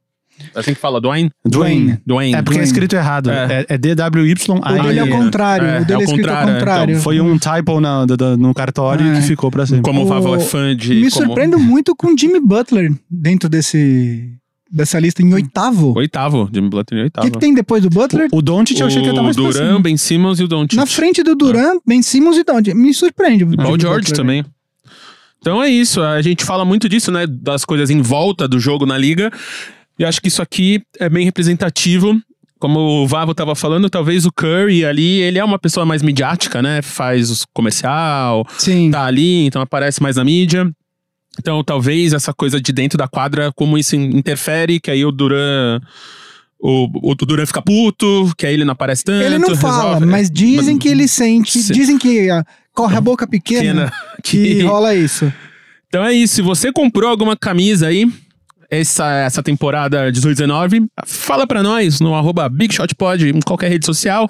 [0.54, 1.30] Tenho que falar Dwayne?
[1.46, 2.00] Dwayne.
[2.06, 2.34] Dwayne.
[2.34, 2.64] É porque é Dwayne.
[2.64, 3.30] escrito errado.
[3.30, 3.66] É.
[3.70, 4.34] É, é DWY.
[4.50, 5.68] O dele é ao é, contrário.
[5.68, 6.92] é, o dele é é, escrito contrário, ao contrário.
[6.92, 9.16] então, Foi um typo na- do- no cartório É.
[9.16, 9.84] que ficou pra sempre.
[9.84, 10.90] Como o O- Vavo é fã de...
[10.96, 14.30] Me como- surpreendo muito com o Jimmy Butler dentro desse.
[14.72, 15.92] dessa lista em oitavo.
[15.94, 17.26] O Oitavo, Jimmy Butler em oitavo.
[17.28, 18.28] que, que tem depois do Butler?
[18.32, 19.80] O Doncic eu achei que ele tá mais o Duran, cima.
[19.80, 20.76] Ben Simmons e o Doncic.
[20.76, 22.74] Na frente do Duran, Ben Simmons e Doncic.
[22.76, 23.46] Me surpreende.
[23.46, 24.18] o Paul George Butler.
[24.18, 24.46] também.
[25.40, 27.26] Então é isso, a gente fala muito disso, né?
[27.28, 29.32] Das coisas em volta do jogo na liga.
[29.98, 32.20] E acho que isso aqui é bem representativo.
[32.60, 36.62] Como o Vavo tava falando, talvez o Curry ali, ele é uma pessoa mais midiática,
[36.62, 36.82] né?
[36.82, 38.90] Faz os comercial, Sim.
[38.92, 40.70] tá ali, então aparece mais na mídia.
[41.38, 45.82] Então, talvez essa coisa de dentro da quadra, como isso interfere, que aí o Duran.
[46.58, 49.22] O, o Duran fica puto, que aí ele não aparece tanto.
[49.24, 52.96] Ele não fala, resolve- mas dizem mas- que ele sente, Se- dizem que ah, corre
[52.96, 55.32] a boca pequena, pequena, que que- rola isso.
[55.88, 56.36] Então é isso.
[56.36, 58.08] Se você comprou alguma camisa aí,
[58.82, 64.30] essa, essa temporada 18-19, fala pra nós no arroba BigShotPod em qualquer rede social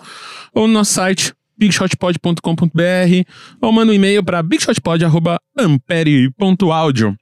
[0.53, 3.29] ou no nosso site bigshotpod.com.br
[3.62, 7.15] ou manda um e-mail pra bigshotpod.ampere.audio.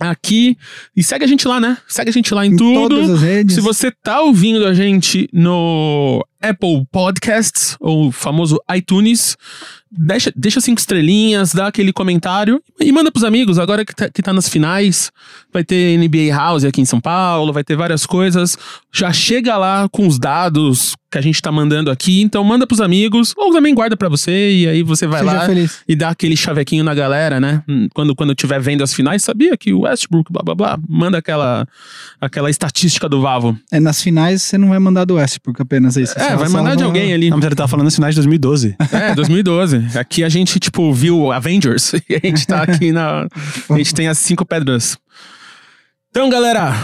[0.00, 0.56] Aqui,
[0.96, 1.76] e segue a gente lá, né?
[1.88, 2.88] Segue a gente lá em, Em tudo.
[2.96, 3.56] todas as redes.
[3.56, 9.36] Se você tá ouvindo a gente no Apple Podcasts, ou o famoso iTunes,
[9.90, 13.58] deixa, deixa cinco estrelinhas, dá aquele comentário e manda pros amigos.
[13.58, 15.10] Agora que tá, que tá nas finais,
[15.52, 18.56] vai ter NBA House aqui em São Paulo, vai ter várias coisas.
[18.92, 22.82] Já chega lá com os dados que a gente tá mandando aqui, então manda pros
[22.82, 25.78] amigos, ou também guarda pra você, e aí você vai Seja lá feliz.
[25.88, 27.62] e dá aquele chavequinho na galera, né?
[27.66, 31.16] Hum, Quando, quando tiver vendo as finais, sabia que o Westbrook, blá blá blá, manda
[31.16, 31.66] aquela,
[32.20, 33.58] aquela estatística do Vavo.
[33.72, 36.06] É, nas finais você não vai mandar do Westbrook apenas aí.
[36.06, 37.30] você É, só vai mandar de alguém ali.
[37.30, 38.76] Não, mas ele tava falando nos finais de 2012.
[38.92, 39.98] É, 2012.
[39.98, 43.26] Aqui a gente, tipo, viu Avengers e a gente tá aqui na.
[43.70, 44.96] A gente tem as cinco pedras.
[46.10, 46.74] Então, galera,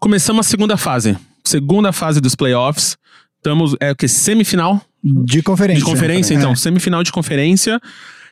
[0.00, 1.16] começamos a segunda fase.
[1.44, 2.96] Segunda fase dos playoffs.
[3.36, 3.74] Estamos.
[3.80, 4.08] É o que?
[4.08, 5.78] Semifinal De conferência.
[5.84, 6.36] de conferência, É.
[6.36, 6.54] então.
[6.54, 7.80] Semifinal de conferência.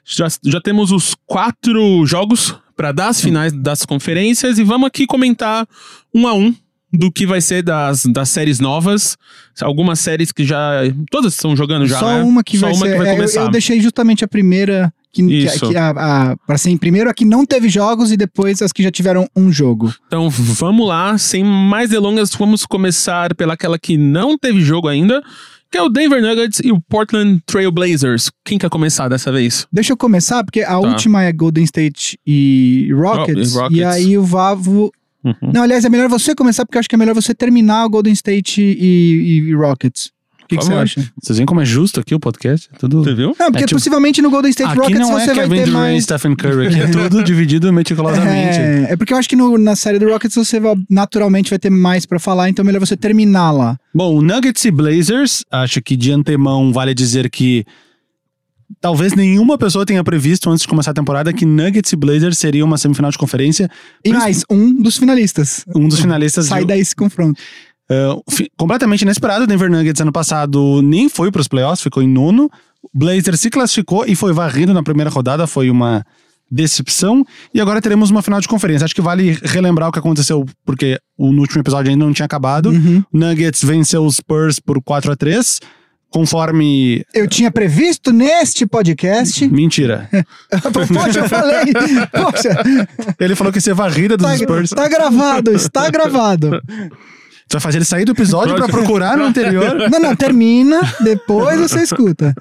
[0.04, 5.06] Já, já temos os quatro jogos para dar as finais das conferências e vamos aqui
[5.06, 5.66] comentar
[6.14, 6.54] um a um
[6.96, 9.16] do que vai ser das, das séries novas.
[9.60, 10.80] Algumas séries que já.
[11.10, 11.98] Todas estão jogando já.
[11.98, 12.22] Só né?
[12.22, 12.92] uma que Só vai uma ser.
[12.92, 13.40] que vai é, eu- começar.
[13.42, 14.92] eu, deixei justamente a primeira.
[15.12, 15.22] Que,
[15.58, 15.90] que, a,
[16.32, 18.90] a, pra ser em primeiro a que não teve jogos e depois as que já
[18.90, 19.90] tiveram um jogo.
[20.06, 25.22] Então vamos lá, sem mais delongas, vamos começar pelaquela que não teve jogo ainda,
[25.70, 28.30] que é o Denver Nuggets e o Portland Trail Blazers.
[28.44, 29.66] Quem quer começar dessa vez?
[29.72, 33.54] Deixa eu começar, porque a última é Golden State e Rockets.
[33.54, 33.58] Tá.
[33.58, 33.78] Oh, e Rockets.
[33.78, 34.92] E aí o Vavo.
[35.26, 35.50] Uhum.
[35.52, 37.90] Não, aliás, é melhor você começar, porque eu acho que é melhor você terminar o
[37.90, 40.14] Golden State e, e Rockets.
[40.44, 41.04] O que, que você acha?
[41.20, 42.68] Vocês veem como é justo aqui o podcast?
[42.72, 43.02] É Tudo...
[43.02, 43.34] Você viu?
[43.36, 45.56] Não, porque É, tipo, possivelmente no Golden State Aqui Rockets não é você vai Kevin
[45.56, 46.04] ter Durant e mais.
[46.04, 48.56] Stephen Curry, aqui é tudo dividido meticulosamente.
[48.60, 51.58] É, é porque eu acho que no- na série do Rockets você vai- naturalmente vai
[51.58, 53.76] ter mais pra falar, então é melhor você terminar lá.
[53.92, 57.64] Bom, o Nuggets e Blazers, acho que de antemão vale dizer que
[58.80, 62.64] talvez nenhuma pessoa tenha previsto antes de começar a temporada que Nuggets e Blazers seria
[62.64, 63.70] uma semifinal de conferência.
[64.04, 65.64] E mais, um dos finalistas.
[65.74, 67.40] Um dos finalistas Sai de, daí esse confronto.
[67.90, 68.22] Uh,
[68.56, 69.44] completamente inesperado.
[69.44, 72.50] O Denver Nuggets ano passado nem foi para os playoffs, ficou em nono.
[72.92, 76.04] Blazers se classificou e foi varrido na primeira rodada, foi uma
[76.50, 77.24] decepção.
[77.52, 78.84] E agora teremos uma final de conferência.
[78.84, 82.26] Acho que vale relembrar o que aconteceu, porque o no último episódio ainda não tinha
[82.26, 82.70] acabado.
[82.70, 83.02] Uhum.
[83.12, 85.60] Nuggets venceu os Spurs por 4 a 3
[86.16, 87.04] conforme.
[87.12, 89.46] Eu tinha previsto neste podcast.
[89.48, 90.08] Mentira.
[90.72, 91.66] Poxa, eu falei.
[92.10, 94.70] Poxa, Ele falou que ia ser varrida dos tá, Spurs.
[94.70, 96.62] tá gravado, está gravado.
[96.68, 99.76] Você vai fazer ele sair do episódio para procurar no anterior.
[99.90, 102.34] Não, não, termina, depois você escuta.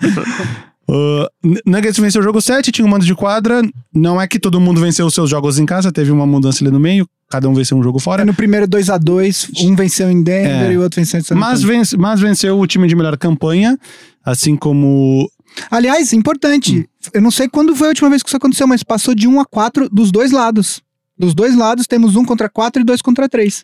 [0.90, 1.28] Uh,
[1.66, 3.62] Nuggets venceu o jogo 7, tinha um mando de quadra.
[3.94, 6.72] Não é que todo mundo venceu os seus jogos em casa, teve uma mudança ali
[6.72, 8.24] no meio, cada um venceu um jogo fora.
[8.26, 10.74] No primeiro 2 a 2 um venceu em Denver É.
[10.74, 13.78] e o outro venceu em San Mas, vence- mas venceu o time de melhor campanha,
[14.24, 15.30] assim como.
[15.72, 17.10] Aliás, importante, Hum.
[17.14, 19.40] eu não sei quando foi a última vez que isso aconteceu, mas passou de 1
[19.40, 20.82] a 4 dos dois lados.
[21.18, 23.64] Dos dois lados temos um contra 4 e dois contra 3.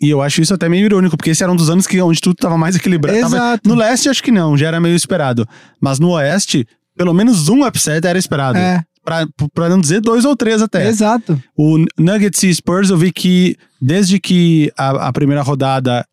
[0.00, 2.20] E eu acho isso até meio irônico, porque esse era um dos anos que, onde
[2.20, 3.18] tudo tava mais equilibrado.
[3.20, 3.68] Tava- Exato.
[3.68, 5.46] no leste, acho que não, já era meio esperado.
[5.80, 8.58] Mas no oeste, pelo menos um upset era esperado.
[8.58, 10.88] É, Pra, pra não dizer dois ou três até.
[10.88, 11.42] exato.
[11.56, 16.06] O Nuggets e Spurs, eu vi que desde que a, a primeira rodada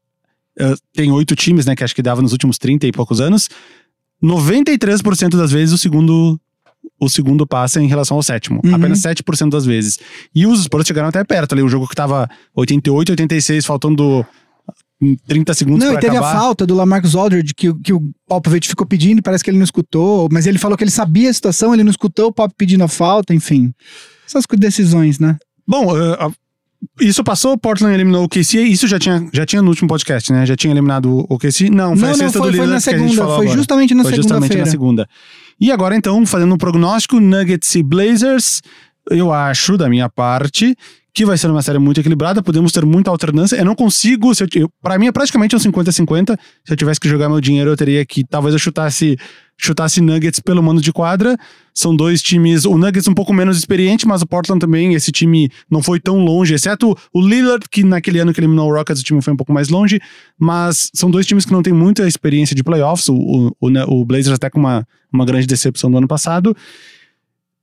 [0.59, 1.75] eh, tem oito times, né?
[1.75, 3.49] Que acho que dava nos últimos 30 e poucos anos.
[4.23, 6.39] 93% das vezes o segundo
[6.99, 8.61] o segundo passa em relação ao sétimo.
[8.63, 8.75] Uhum.
[8.75, 9.99] Apenas 7% das vezes.
[10.35, 11.61] E os Spurs chegaram até perto ali.
[11.61, 14.25] O jogo que tava 88, 86, faltando
[15.01, 16.35] hum, 30 segundos Não, e teve acabar.
[16.35, 19.49] a falta do Lamarcus Aldridge que, o- que o Popovich ficou pedindo, e parece que
[19.49, 22.33] ele não escutou, mas ele falou que ele sabia a situação, ele não escutou o
[22.33, 23.71] Pop pedindo a falta, enfim.
[24.27, 25.37] Essas decisões, né?
[25.67, 26.31] Bom, eh, a-
[27.01, 30.45] isso passou, Portland eliminou o KC, isso já tinha, já tinha no último podcast, né?
[30.45, 31.69] Já tinha eliminado o KC.
[31.69, 33.49] Não, foi não, a não, sexta foi, do foi na segunda, foi agora.
[33.49, 34.71] justamente na Foi justamente na segunda-feira.
[34.71, 35.09] segunda.
[35.59, 38.61] E agora, então, fazendo um prognóstico, Nuggets e Blazers,
[39.11, 40.73] eu acho, da minha parte,
[41.13, 43.55] que vai ser uma série muito equilibrada, podemos ter muita alternância.
[43.55, 44.45] Eu não consigo, se
[44.81, 46.37] pra mim é praticamente um 50-50.
[46.65, 49.17] Se eu tivesse que jogar meu dinheiro, eu teria que, talvez eu chutasse,
[49.57, 51.35] chutasse Nuggets pelo mando de quadra.
[51.73, 55.49] São dois times, o Nuggets um pouco menos experiente, mas o Portland também, esse time
[55.69, 59.05] não foi tão longe, exceto o Lillard, que naquele ano que eliminou o Rockets, o
[59.05, 59.99] time foi um pouco mais longe,
[60.37, 64.05] mas são dois times que não têm muita experiência de playoffs, o, o, o, o
[64.05, 66.55] Blazers até com uma, uma grande decepção do ano passado.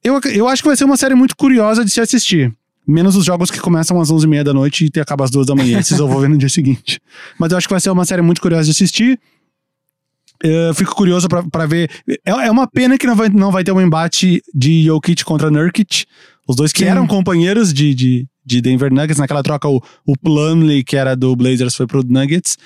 [0.03, 2.53] Eu, eu acho que vai ser uma série muito curiosa de se assistir.
[2.87, 5.81] Menos os jogos que começam às 11h30 da noite e acabam às 2 da manhã.
[5.81, 7.01] Esses eu vou ver no dia seguinte.
[7.39, 9.19] Mas eu acho que vai ser uma série muito curiosa de assistir.
[10.43, 11.91] Eu fico curioso para ver.
[12.25, 15.51] É, é, uma pena que não vai, não vai ter um embate de Jokic contra
[15.51, 16.05] Nurkic.
[16.47, 16.91] Os dois que Sim.
[16.91, 19.19] eram companheiros de, de, de, Denver Nuggets.
[19.19, 22.57] Naquela troca, o, o Plumlee, que era do Blazers, foi pro Nuggets.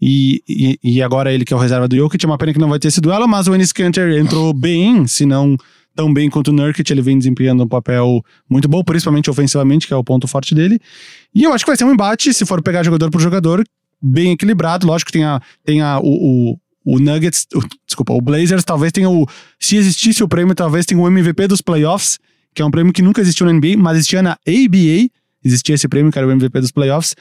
[0.00, 2.24] E, e, e, agora ele que é o reserva do Jokic.
[2.24, 5.06] É uma pena que não vai ter esse duelo, mas o Enes Kanter entrou bem,
[5.06, 5.56] se não
[5.98, 9.92] tão bem quanto o Nurkic, ele vem desempenhando um papel muito bom, principalmente ofensivamente, que
[9.92, 10.78] é o ponto forte dele.
[11.34, 13.64] E eu acho que vai ser um embate, se for pegar jogador por jogador,
[14.00, 14.86] bem equilibrado.
[14.86, 18.92] Lógico que tem, a, tem a, o, o, o Nuggets, o, desculpa, o Blazers talvez
[18.92, 19.26] tenha o.
[19.58, 22.20] Se existisse o prêmio, talvez tenha o MVP dos playoffs,
[22.54, 25.10] que é um prêmio que nunca existiu na NBA, mas existia na ABA.
[25.44, 27.16] Existia esse prêmio, que era o MVP dos playoffs.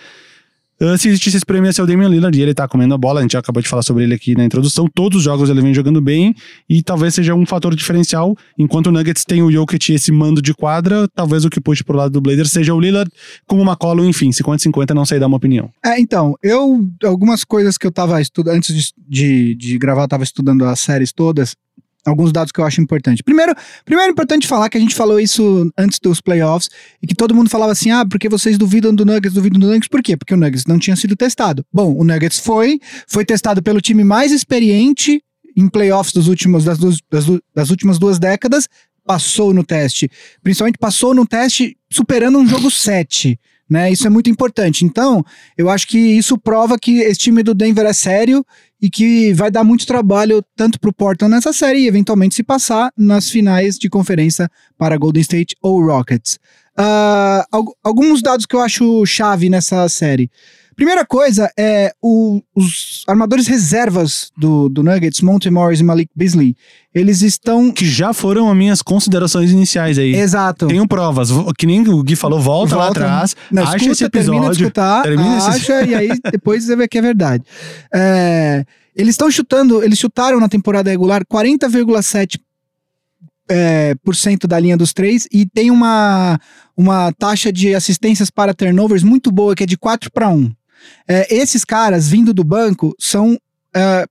[0.79, 3.19] Se existisse esse prêmio, ia ser o Damian Lillard e ele tá comendo a bola.
[3.19, 4.87] A gente já acabou de falar sobre ele aqui na introdução.
[4.87, 6.35] Todos os jogos ele vem jogando bem
[6.69, 8.35] e talvez seja um fator diferencial.
[8.57, 11.97] Enquanto o Nuggets tem o Jokic esse mando de quadra, talvez o que puxe pro
[11.97, 13.09] lado do Blazers seja o Lillard
[13.47, 15.71] com uma cola, enfim, 50-50, não sei dar uma opinião.
[15.83, 20.07] É, então, eu, algumas coisas que eu tava estudando, antes de, de, de gravar, eu
[20.07, 21.55] tava estudando as séries todas
[22.09, 23.23] alguns dados que eu acho importante.
[23.23, 23.53] Primeiro,
[23.85, 26.69] primeiro é importante falar que a gente falou isso antes dos playoffs
[27.01, 29.87] e que todo mundo falava assim: "Ah, porque vocês duvidam do Nuggets, duvidam do Nuggets".
[29.87, 30.15] Por quê?
[30.15, 31.65] Porque o Nuggets não tinha sido testado.
[31.71, 35.21] Bom, o Nuggets foi, foi testado pelo time mais experiente
[35.55, 38.69] em playoffs dos últimos das, duas, das, das últimas duas décadas,
[39.05, 40.09] passou no teste.
[40.43, 43.39] Principalmente passou no teste superando um jogo 7.
[43.69, 44.85] Né, isso é muito importante.
[44.85, 45.25] Então,
[45.57, 48.45] eu acho que isso prova que esse time do Denver é sério
[48.81, 52.43] e que vai dar muito trabalho tanto para o Portland nessa série e eventualmente se
[52.43, 56.39] passar nas finais de conferência para Golden State ou Rockets.
[56.79, 60.29] Uh, alguns dados que eu acho chave nessa série.
[60.77, 66.55] Primeira coisa é o, os armadores reservas do, do Nuggets, Monte Morris e Malik Beasley,
[66.93, 67.71] eles estão.
[67.71, 70.15] Que já foram as minhas considerações iniciais aí.
[70.15, 70.67] Exato.
[70.67, 71.29] Tenho provas.
[71.57, 72.99] Que nem o Gui falou, volta, volta.
[72.99, 73.35] lá atrás.
[73.51, 74.33] Não, acha escuta, esse episódio.
[74.33, 75.89] Termina de escutar, termina acha esse...
[75.89, 77.43] e aí depois você vê que é verdade.
[77.91, 78.63] É,
[78.95, 82.39] eles estão chutando, eles chutaram na temporada regular 40,7
[83.49, 86.39] é, por cento da linha dos três e tem uma,
[86.75, 90.51] uma taxa de assistências para turnovers muito boa, que é de 4 para 1.
[91.07, 93.37] É, esses caras vindo do banco são
[93.75, 94.05] é,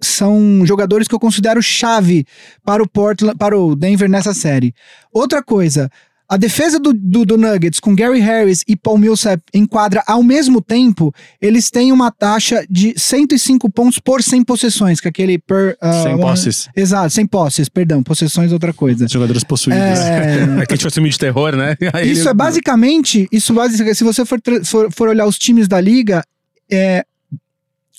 [0.00, 2.26] são jogadores que eu considero chave
[2.64, 4.74] para o Portland, para o Denver nessa série.
[5.12, 5.88] Outra coisa,
[6.32, 10.22] a defesa do, do, do, Nuggets com Gary Harris e Paul Millsap em quadra ao
[10.22, 15.38] mesmo tempo, eles têm uma taxa de 105 pontos por 100 possessões, que é aquele
[15.38, 15.76] per...
[15.82, 16.68] Uh, 100 posses.
[16.74, 19.06] Exato, 100 posses, perdão, possessões é outra coisa.
[19.06, 19.82] Jogadores possuídos.
[19.82, 21.76] É, é que a gente vai filme de terror, né?
[21.92, 22.30] Aí isso ele...
[22.30, 26.24] é basicamente, isso basicamente, se você for, for, for olhar os times da liga,
[26.70, 27.04] é,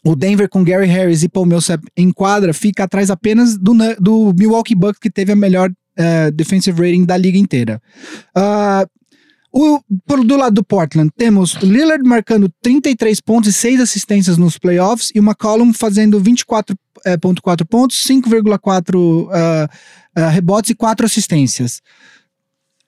[0.04, 4.34] o Denver com Gary Harris e Paul Millsap em quadra fica atrás apenas do, do
[4.36, 7.82] Milwaukee Bucks, que teve a melhor uh, defensive rating da liga inteira.
[8.36, 8.88] Uh,
[9.56, 14.58] o, por, do lado do Portland, temos Lillard marcando 33 pontos e 6 assistências nos
[14.58, 16.75] playoffs e uma column fazendo 24,4
[17.06, 17.17] é,
[17.63, 21.82] pontos, 5,4 uh, uh, rebotes e 4 assistências.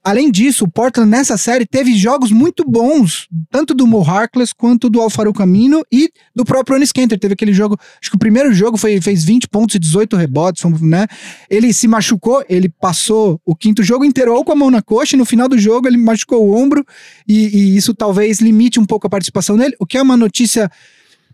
[0.05, 4.87] Além disso, o Portland nessa série teve jogos muito bons, tanto do Mo Harkless quanto
[4.87, 7.17] do Alfaro Camino e do próprio Anis Kenter.
[7.17, 10.63] Teve aquele jogo, acho que o primeiro jogo foi, fez 20 pontos e 18 rebotes,
[10.79, 11.07] né?
[11.49, 15.15] Ele se machucou, ele passou o quinto jogo inteiro ou com a mão na coxa,
[15.15, 16.85] e no final do jogo ele machucou o ombro
[17.27, 20.69] e, e isso talvez limite um pouco a participação dele, o que é uma notícia.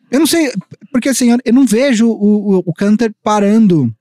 [0.09, 0.49] Eu não sei,
[0.93, 2.73] porque assim, eu não vejo o, o, o
[3.21, 3.93] parando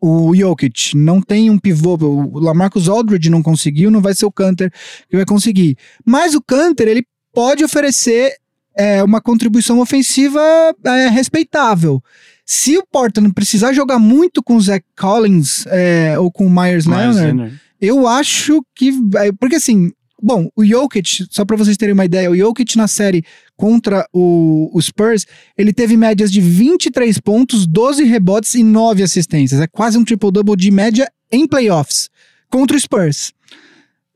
[0.00, 4.32] o Jokic não tem um pivô, o Lamarcus Aldridge não conseguiu, não vai ser o
[4.32, 4.72] Canter
[5.08, 5.76] que vai conseguir.
[6.04, 8.34] Mas o Canter, ele pode oferecer
[8.76, 10.40] é, uma contribuição ofensiva
[10.84, 12.02] é, respeitável.
[12.46, 16.86] Se o Portland precisar jogar muito com o Zach Collins é, ou com o Myers,
[16.86, 18.92] Myers Leonard, eu acho que.
[19.38, 19.90] Porque assim,
[20.22, 23.24] Bom, o Jokic, só para vocês terem uma ideia, o Jokic na série
[23.56, 25.26] contra o, o, Spurs,
[25.58, 29.60] ele teve médias de 23 pontos, 12 rebotes e 9 assistências.
[29.60, 32.08] É quase um triple-double de média em playoffs
[32.48, 33.32] contra o Spurs.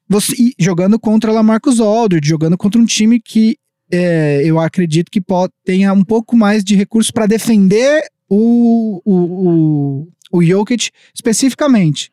[0.08, 3.58] Você, jogando contra Lamarcus Aldridge, jogando contra um time que
[3.90, 9.14] é, eu acredito que pode, tenha um pouco mais de recursos para defender o, o,
[9.14, 12.10] o, o Jokic especificamente.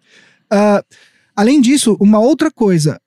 [0.52, 0.84] Uh,
[1.36, 3.00] além disso, uma outra coisa,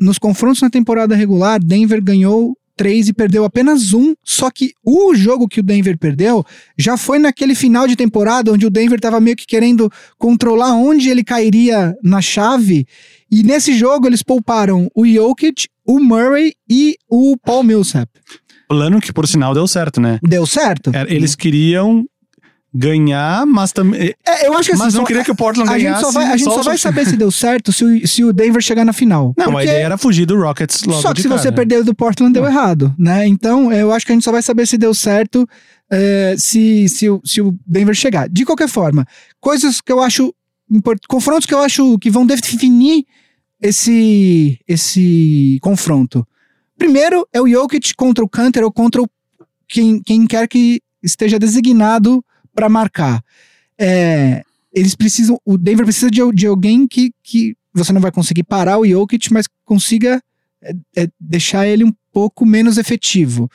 [0.00, 4.14] nos confrontos na temporada regular, Denver ganhou três e perdeu apenas um.
[4.22, 6.44] Só que o jogo que o Denver perdeu
[6.76, 11.08] já foi naquele final de temporada onde o Denver estava meio que querendo controlar onde
[11.08, 12.86] ele cairia na chave.
[13.30, 18.08] E nesse jogo eles pouparam o Jokic, o Murray e o Paul Millsap.
[18.68, 20.18] Plano que, por sinal, deu certo, né?
[20.22, 20.90] Deu certo?
[20.92, 22.04] Era- Eles queriam
[22.76, 24.14] ganhar, mas também.
[24.26, 26.02] É, eu acho que assim, Mas não só- queria que o Portland a gente ganhasse.
[26.04, 28.32] só vai, a gente só o vai saber se deu certo se o, se o
[28.32, 29.34] Denver chegar na final.
[29.36, 31.40] Não, a Porque- ideia era fugir do Rockets logo Só que se cara.
[31.40, 33.26] você perder do Portland, deu errado, né?
[33.26, 35.48] Então, eu acho que a gente só vai saber se deu certo
[35.90, 38.28] é, se, se, o, se o Denver chegar.
[38.28, 39.06] De qualquer forma,
[39.40, 40.34] coisas que eu acho
[40.70, 43.04] import- confrontos que eu acho que vão definir
[43.62, 46.26] esse, esse confronto.
[46.78, 49.08] Primeiro é o Jokic contra o Canter ou contra o,
[49.68, 52.22] quem, quem quer que esteja designado
[52.56, 53.22] para marcar.
[53.78, 54.42] É,
[54.72, 55.38] eles precisam.
[55.44, 59.32] O Denver precisa de, de alguém que, que você não vai conseguir parar o Jokic,
[59.32, 60.20] mas consiga
[60.62, 63.48] é, é, deixar ele um pouco menos efetivo.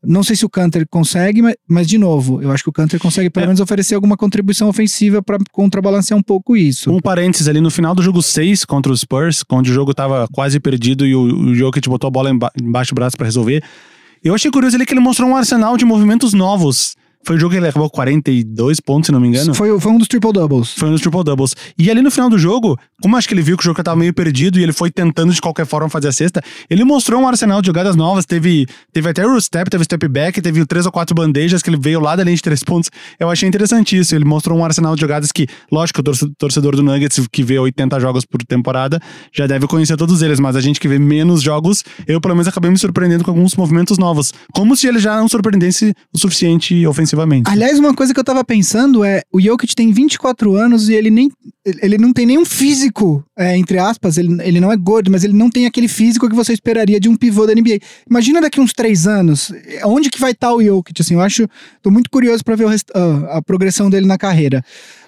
[0.00, 3.00] Não sei se o Canter consegue, mas, mas, de novo, eu acho que o Canter
[3.00, 3.46] consegue pelo É.
[3.48, 6.92] menos oferecer alguma contribuição ofensiva para contrabalancear um pouco isso.
[6.92, 10.28] Um parênteses ali no final do jogo 6 contra os Spurs, onde o jogo tava
[10.32, 13.60] quase perdido e o, o Jokic botou a bola emba embaixo do braço pra resolver.
[14.22, 16.94] Eu achei curioso ali que ele mostrou um arsenal de movimentos novos.
[17.24, 19.54] Foi o jogo que ele acabou com 42 pontos, se não me engano.
[19.54, 20.72] Foi, foi um dos triple doubles.
[20.72, 21.54] Foi um dos triple doubles.
[21.78, 23.96] E ali no final do jogo, como acho que ele viu que o jogo tava
[23.98, 27.28] meio perdido e ele foi tentando de qualquer forma fazer a cesta, ele mostrou um
[27.28, 28.24] arsenal de jogadas novas.
[28.24, 31.76] Teve, teve até o step, teve step back, teve três ou quatro bandejas que ele
[31.78, 32.88] veio lá da linha de três pontos.
[33.20, 34.14] Eu achei interessante isso.
[34.14, 37.58] Ele mostrou um arsenal de jogadas que, lógico, o torce- torcedor do Nuggets que vê
[37.58, 39.00] 80 jogos por temporada
[39.32, 42.48] já deve conhecer todos eles, mas a gente que vê menos jogos, eu pelo menos
[42.48, 44.32] acabei me surpreendendo com alguns movimentos novos.
[44.54, 47.07] Como se ele já não surpreendesse o suficiente ofensivamente.
[47.50, 51.10] Aliás, uma coisa que eu tava pensando é: o Jokic tem 24 anos e ele
[51.10, 51.30] nem.
[51.82, 55.34] Ele não tem nenhum físico, é, entre aspas, ele, ele não é gordo, mas ele
[55.34, 57.78] não tem aquele físico que você esperaria de um pivô da NBA.
[58.08, 59.52] Imagina daqui uns três anos,
[59.84, 61.02] onde que vai estar o Jokic?
[61.02, 61.46] Assim, eu acho.
[61.82, 64.64] Tô muito curioso para ver rest- ah, a progressão dele na carreira.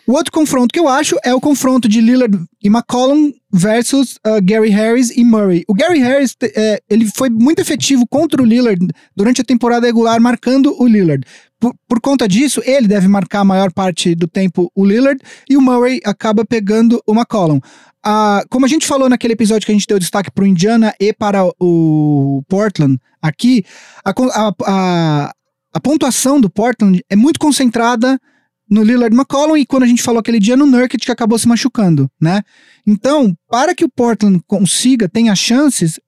[0.06, 4.40] O outro confronto que eu acho é o confronto de Lillard e McCollum versus ah,
[4.42, 5.64] Gary Harris e Murray.
[5.68, 8.86] O Gary Harris, é, ele foi muito efetivo contra o Lillard
[9.16, 11.24] durante a temporada regular, marcando o Lillard.
[11.61, 15.57] Por, por conta disso, ele deve marcar a maior parte do tempo o Lillard e
[15.57, 17.61] o Murray acaba pegando o McCollum.
[18.03, 20.94] Ah, como a gente falou naquele episódio que a gente deu destaque para o Indiana
[20.99, 23.62] e para o Portland aqui,
[24.03, 25.35] a, a, a,
[25.75, 28.18] a pontuação do Portland é muito concentrada
[28.70, 31.46] no Lillard McCollum e quando a gente falou aquele dia no Nurkic que acabou se
[31.46, 32.40] machucando, né?
[32.87, 36.01] Então, para que o Portland consiga, tenha chances,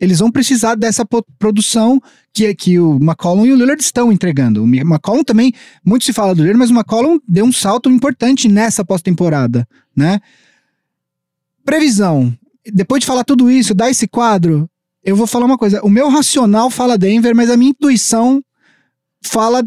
[0.00, 1.04] eles vão precisar dessa
[1.38, 2.00] produção
[2.32, 4.62] que, que o McCollum e o Lillard estão entregando.
[4.62, 5.52] O McCollum também,
[5.84, 10.20] muito se fala do Lillard, mas o McCollum deu um salto importante nessa pós-temporada, né?
[11.64, 12.34] Previsão.
[12.72, 14.68] Depois de falar tudo isso, dar esse quadro,
[15.04, 15.82] eu vou falar uma coisa.
[15.82, 18.42] O meu racional fala Denver, mas a minha intuição
[19.22, 19.62] fala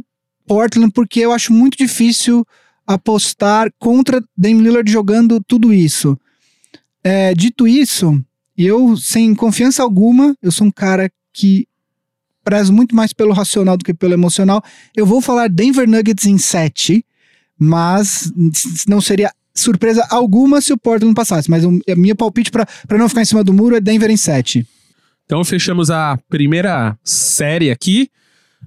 [0.47, 2.45] Portland, porque eu acho muito difícil
[2.87, 6.17] apostar contra Dame Lillard jogando tudo isso.
[7.03, 8.19] É, dito isso,
[8.63, 11.67] eu, sem confiança alguma, eu sou um cara que
[12.43, 14.63] prezo muito mais pelo racional do que pelo emocional.
[14.95, 17.03] Eu vou falar Denver Nuggets em 7,
[17.57, 18.31] mas
[18.87, 21.49] não seria surpresa alguma se o Portland passasse.
[21.49, 24.67] Mas o minha palpite para não ficar em cima do muro é Denver em 7.
[25.25, 28.09] Então fechamos a primeira série aqui.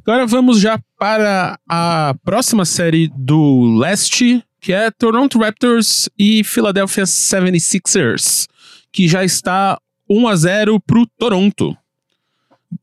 [0.03, 7.05] Agora vamos já para a próxima série do leste, que é Toronto Raptors e Philadelphia
[7.05, 8.47] 76ers,
[8.93, 11.77] que já está 1 a 0 pro Toronto.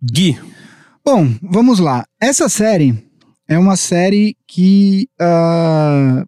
[0.02, 0.38] Gui,
[1.06, 2.08] Bom, vamos lá.
[2.18, 3.06] Essa série
[3.46, 5.10] é uma série que.
[5.20, 6.26] ah,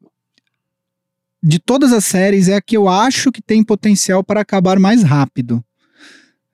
[1.41, 5.01] de todas as séries, é a que eu acho que tem potencial para acabar mais
[5.01, 5.63] rápido.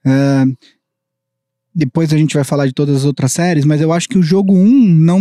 [0.05, 0.45] Ah,
[1.73, 4.23] depois a gente vai falar de todas as outras séries, mas eu acho que o
[4.23, 5.19] jogo 1 não.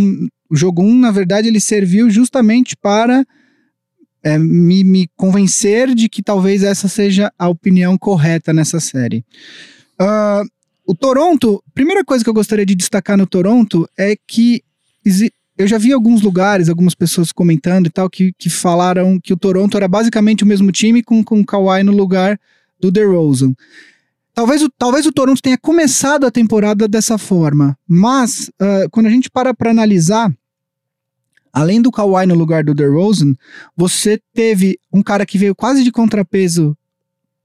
[0.51, 3.25] O jogo 1, na verdade, ele serviu justamente para
[4.23, 9.25] é, me, me convencer de que talvez essa seja a opinião correta nessa série.
[9.99, 10.43] Ah,
[10.87, 14.63] o Toronto, primeira coisa que eu gostaria de destacar no Toronto é que
[15.57, 19.37] eu já vi alguns lugares, algumas pessoas comentando e tal, que, que falaram que o
[19.37, 22.41] Toronto era basicamente o mesmo time com, com o Kawhi no lugar
[22.81, 23.55] do DeRozan.
[24.35, 29.11] Talvez o, talvez o Toronto tenha começado a temporada dessa forma, mas ah, quando a
[29.11, 30.33] gente para para analisar,
[31.53, 33.35] além do Kawhi no lugar do DeRozan,
[33.77, 36.77] você teve um cara que veio quase de contrapeso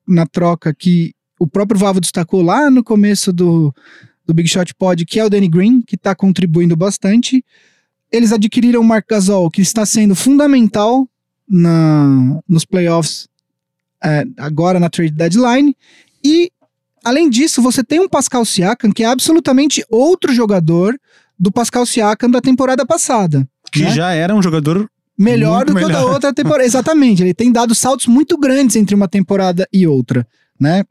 [0.08, 3.74] na troca que o próprio Vavo destacou lá no começo do,
[4.26, 7.44] do Big Shot Pod, que é o Danny Green, que está contribuindo bastante.
[8.12, 11.08] Eles adquiriram o Marc Gasol, que está sendo fundamental
[11.48, 13.28] na, nos playoffs
[14.04, 15.76] é, agora na trade deadline.
[16.24, 16.52] E
[17.04, 20.98] além disso, você tem um Pascal Siakam que é absolutamente outro jogador
[21.38, 23.48] do Pascal Siakam da temporada passada.
[23.80, 23.92] Que né?
[23.92, 26.14] já era um jogador melhor do que o da melhor.
[26.14, 26.64] outra temporada.
[26.66, 30.28] Exatamente, ele tem dado saltos muito grandes entre uma temporada e outra,
[30.60, 30.84] né?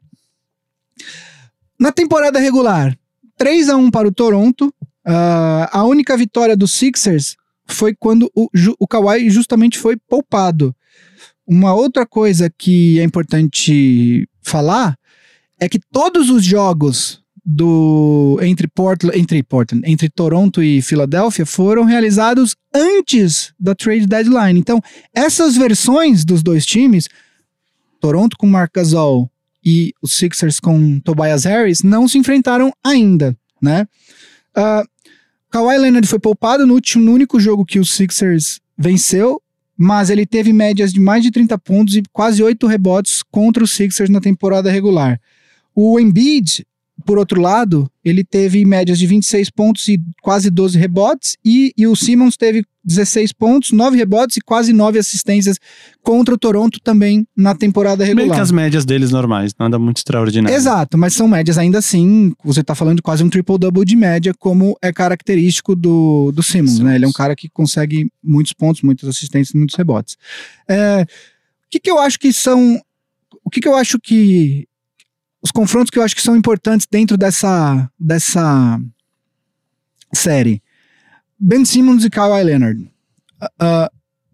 [1.79, 2.97] Na temporada regular,
[3.37, 4.73] 3 a 1 para o Toronto.
[5.05, 7.35] Ah, a única vitória dos Sixers
[7.67, 8.47] foi quando o,
[8.79, 10.75] o Kawhi justamente foi poupado.
[11.45, 14.95] Uma outra coisa que é importante falar
[15.59, 21.83] é que todos os jogos do entre Portland, entre Portland, entre Toronto e Filadélfia foram
[21.83, 24.59] realizados antes da trade deadline.
[24.59, 24.81] Então,
[25.13, 27.07] essas versões dos dois times,
[28.01, 29.29] Toronto com Marc Gasol
[29.63, 33.87] e os Sixers com Tobias Harris, não se enfrentaram ainda, né?
[34.55, 34.83] Ah,
[35.51, 39.39] Kawhi Leonard foi poupado no, último, no único jogo que os Sixers venceu,
[39.77, 43.71] mas ele teve médias de mais de 30 pontos e quase 8 rebotes contra os
[43.71, 45.19] Sixers na temporada regular.
[45.73, 46.65] O Embiid,
[47.03, 51.85] por outro lado, ele teve médias de 26 pontos e quase 12 rebotes, e, e
[51.87, 55.59] o Simmons teve 16 pontos, 9 rebotes e quase 9 assistências
[56.03, 58.41] contra o Toronto também na temporada meio que regular.
[58.41, 60.55] as médias deles normais, nada muito extraordinário.
[60.55, 62.33] Exato, mas são médias ainda assim.
[62.43, 66.79] Você tá falando de quase um triple-double de média, como é característico do, do Simmons,
[66.79, 66.95] né?
[66.95, 70.15] Ele é um cara que consegue muitos pontos, muitas assistências, muitos rebotes.
[70.69, 72.79] É, o que, que eu acho que são.
[73.43, 74.67] O que, que eu acho que.
[75.45, 78.81] Os confrontos que eu acho que são importantes dentro dessa, dessa
[80.11, 80.59] série.
[81.39, 82.89] Ben Simmons e Kawhi Leonard.
[83.59, 83.91] Ah,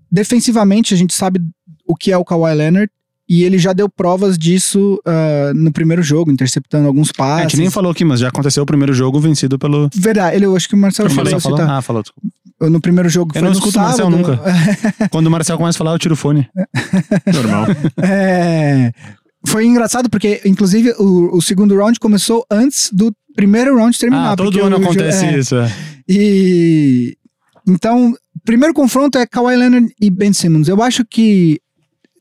[0.10, 1.42] defensivamente, a gente sabe
[1.86, 2.90] o que é o Kawhi Leonard.
[3.28, 7.52] E ele já deu provas disso ah, no primeiro jogo, interceptando alguns A passes.
[7.52, 9.90] gente nem falou aqui, mas já aconteceu o primeiro jogo vencido pelo.
[9.94, 11.68] Verdade, ele, eu acho que o Marcelo O falou Marcel isso, falou?
[11.68, 11.78] tá?
[11.78, 12.04] Ah, falou.
[12.62, 14.40] No primeiro jogo Eu foi não no escuto o Marcel nunca.
[15.12, 16.48] Quando o Marcel começa a falar, eu tiro o fone.
[17.34, 17.66] Normal.
[18.04, 18.94] É,
[19.46, 24.34] foi engraçado porque, inclusive, o, o segundo round começou antes do primeiro round terminar.
[24.34, 25.56] Ah, todo ano o acontece é, isso.
[25.56, 25.72] é.
[26.08, 27.18] E
[27.68, 30.68] então, o primeiro confronto é Kawhi Leonard e Ben Simmons.
[30.68, 31.60] Eu acho que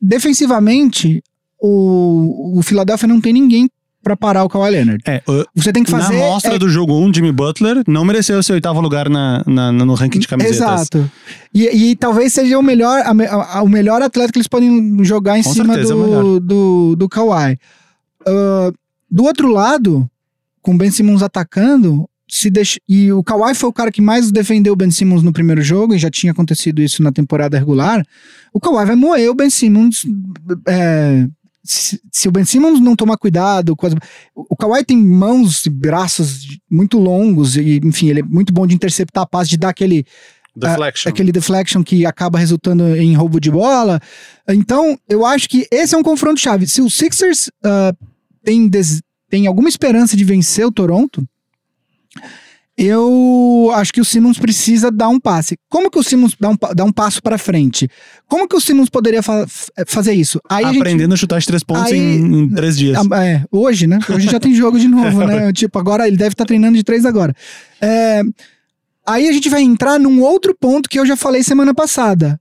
[0.01, 1.23] defensivamente
[1.59, 3.69] o, o Philadelphia não tem ninguém
[4.03, 5.03] pra parar o Kawhi Leonard.
[5.07, 5.21] É,
[5.55, 8.55] Você tem que fazer na mostra é- do jogo 1, Jimmy Butler não mereceu seu
[8.55, 10.57] oitavo lugar na, na- no ranking de camisetas.
[10.57, 11.11] Exato.
[11.53, 15.37] E, e talvez seja o melhor, a a- o melhor atleta que eles podem jogar
[15.37, 17.57] em Com cima certeza é do, do, do Kawhi.
[18.25, 18.71] Ah,
[19.09, 20.09] do outro lado,
[20.61, 24.31] com o Ben Simmons atacando, se deixa, e o Kawhi foi o cara que mais
[24.31, 28.05] defendeu o Ben Simmons no primeiro jogo, e já tinha acontecido isso na temporada regular.
[28.53, 30.05] O Kawhi vai moer o Ben Simmons.
[30.67, 31.27] é,
[31.63, 33.93] se, se o Ben Simmons não tomar cuidado, com as-
[34.35, 38.75] o Kawhi tem mãos e braços muito longos, e enfim, ele é muito bom de
[38.75, 40.05] interceptar a passe, de dar aquele
[40.55, 41.09] Deflection.
[41.09, 44.01] aquele deflection que acaba resultando em roubo de bola.
[44.49, 46.67] Então, eu acho que esse é um confronto chave.
[46.67, 47.93] Se o Sixers ah,
[48.43, 51.25] tem, des- tem alguma esperança de vencer o Toronto,
[52.83, 55.55] eu acho que o Simmons precisa dar um passe.
[55.69, 57.87] Como que o Simmons dá um, dá um passo para frente?
[58.27, 60.39] Como que o Simmons poderia fa- f- fazer isso?
[60.49, 62.97] Aí a gente- Aprendendo a chutar de três pontos Aí- em, em três dias.
[63.11, 63.99] ah, É, hoje, né?
[64.09, 65.53] Hoje já tem jogo de novo, né?
[65.53, 67.35] Tipo, agora ele deve estar treinando de três agora.
[67.79, 68.21] É,
[69.07, 72.39] aí a gente vai entrar num outro ponto que eu já falei semana passada,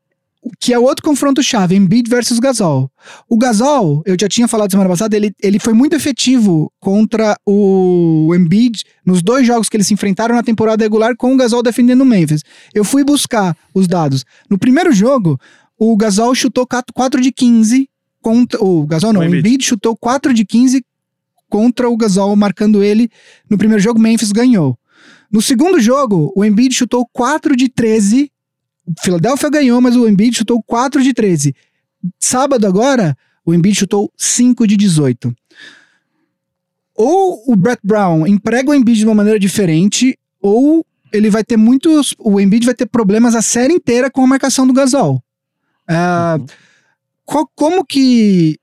[0.58, 2.90] que é o outro confronto chave, Embiid versus Gasol.
[3.28, 8.32] O Gasol, eu já tinha falado semana passada, ele, ele foi muito efetivo contra o
[8.34, 12.00] Embiid nos dois jogos que eles se enfrentaram na temporada regular com o Gasol defendendo
[12.00, 12.42] o Memphis.
[12.74, 14.24] Eu fui buscar os dados.
[14.48, 15.38] No primeiro jogo,
[15.78, 17.88] o Gasol chutou 4 de 15
[18.22, 19.46] contra o Gasol não, O o Embiid.
[19.46, 20.84] Embiid chutou 4 de 15
[21.48, 23.10] contra o Gasol, marcando ele.
[23.48, 24.78] No primeiro jogo, Memphis ganhou.
[25.30, 28.30] No segundo jogo, o Embiid chutou 4 de 13.
[29.02, 31.54] Philadelphia ganhou, mas o Embiid chutou 4 de 13.
[32.18, 35.34] Sábado agora, o Embiid chutou 5 de 18.
[36.94, 41.56] Ou o Brett Brown emprega o Embiid de uma maneira diferente, ou ele vai ter
[41.56, 42.14] muitos.
[42.18, 45.22] O Embiid vai ter problemas a série inteira com a marcação do Gasol.
[45.88, 46.38] Ah,
[47.24, 48.58] qual- como que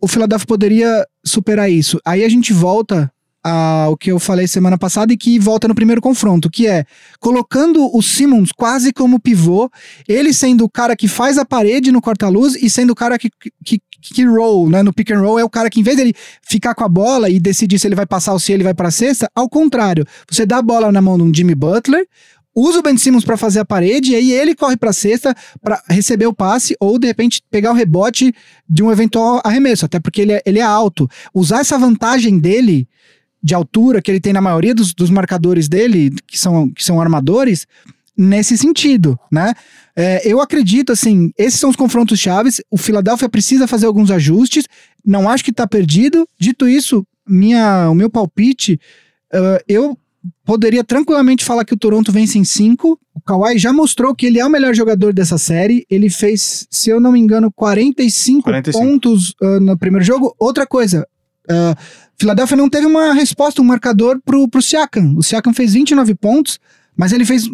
[0.00, 1.98] o Philadelphia poderia superar isso?
[2.04, 3.10] Aí a gente volta
[3.42, 6.84] ao que eu falei semana passada e que volta no primeiro confronto, que é
[7.18, 9.70] colocando o Simmons quase como pivô,
[10.06, 13.30] ele sendo o cara que faz a parede no corta-luz e sendo o cara que,
[13.64, 14.82] que, que roll, né?
[14.82, 16.14] No pick and roll, é o cara que em vez dele
[16.46, 18.90] ficar com a bola e decidir se ele vai passar ou se ele vai pra
[18.90, 22.06] cesta, ao contrário, você dá a bola na mão de um Jimmy Butler,
[22.54, 25.82] usa o Ben Simmons pra fazer a parede e aí ele corre pra cesta pra
[25.88, 28.34] receber o passe ou de repente pegar o rebote
[28.68, 31.08] de um eventual arremesso, até porque ele é, ele é alto.
[31.32, 32.88] Usar essa vantagem dele
[33.42, 37.00] de altura que ele tem na maioria dos, dos marcadores dele, que são, que são
[37.00, 37.66] armadores,
[38.16, 39.54] nesse sentido, né?
[39.96, 42.60] É, eu acredito, assim, esses são os confrontos chaves.
[42.70, 44.64] O Philadelphia precisa fazer alguns ajustes.
[45.04, 46.28] Não acho que tá perdido.
[46.38, 48.78] Dito isso, minha, o meu palpite,
[49.32, 49.98] uh, eu
[50.44, 52.98] poderia tranquilamente falar que o Toronto vence em 5.
[53.14, 55.86] O Kawhi já mostrou que ele é o melhor jogador dessa série.
[55.90, 58.84] Ele fez, se eu não me engano, 45, 45.
[58.84, 60.34] pontos uh, no primeiro jogo.
[60.38, 61.06] Outra coisa,
[61.50, 61.76] uh,
[62.18, 65.14] Philadelphia não teve uma resposta, um marcador pro, pro Siakam.
[65.16, 66.58] O Siakam fez 29 pontos,
[66.96, 67.48] mas ele fez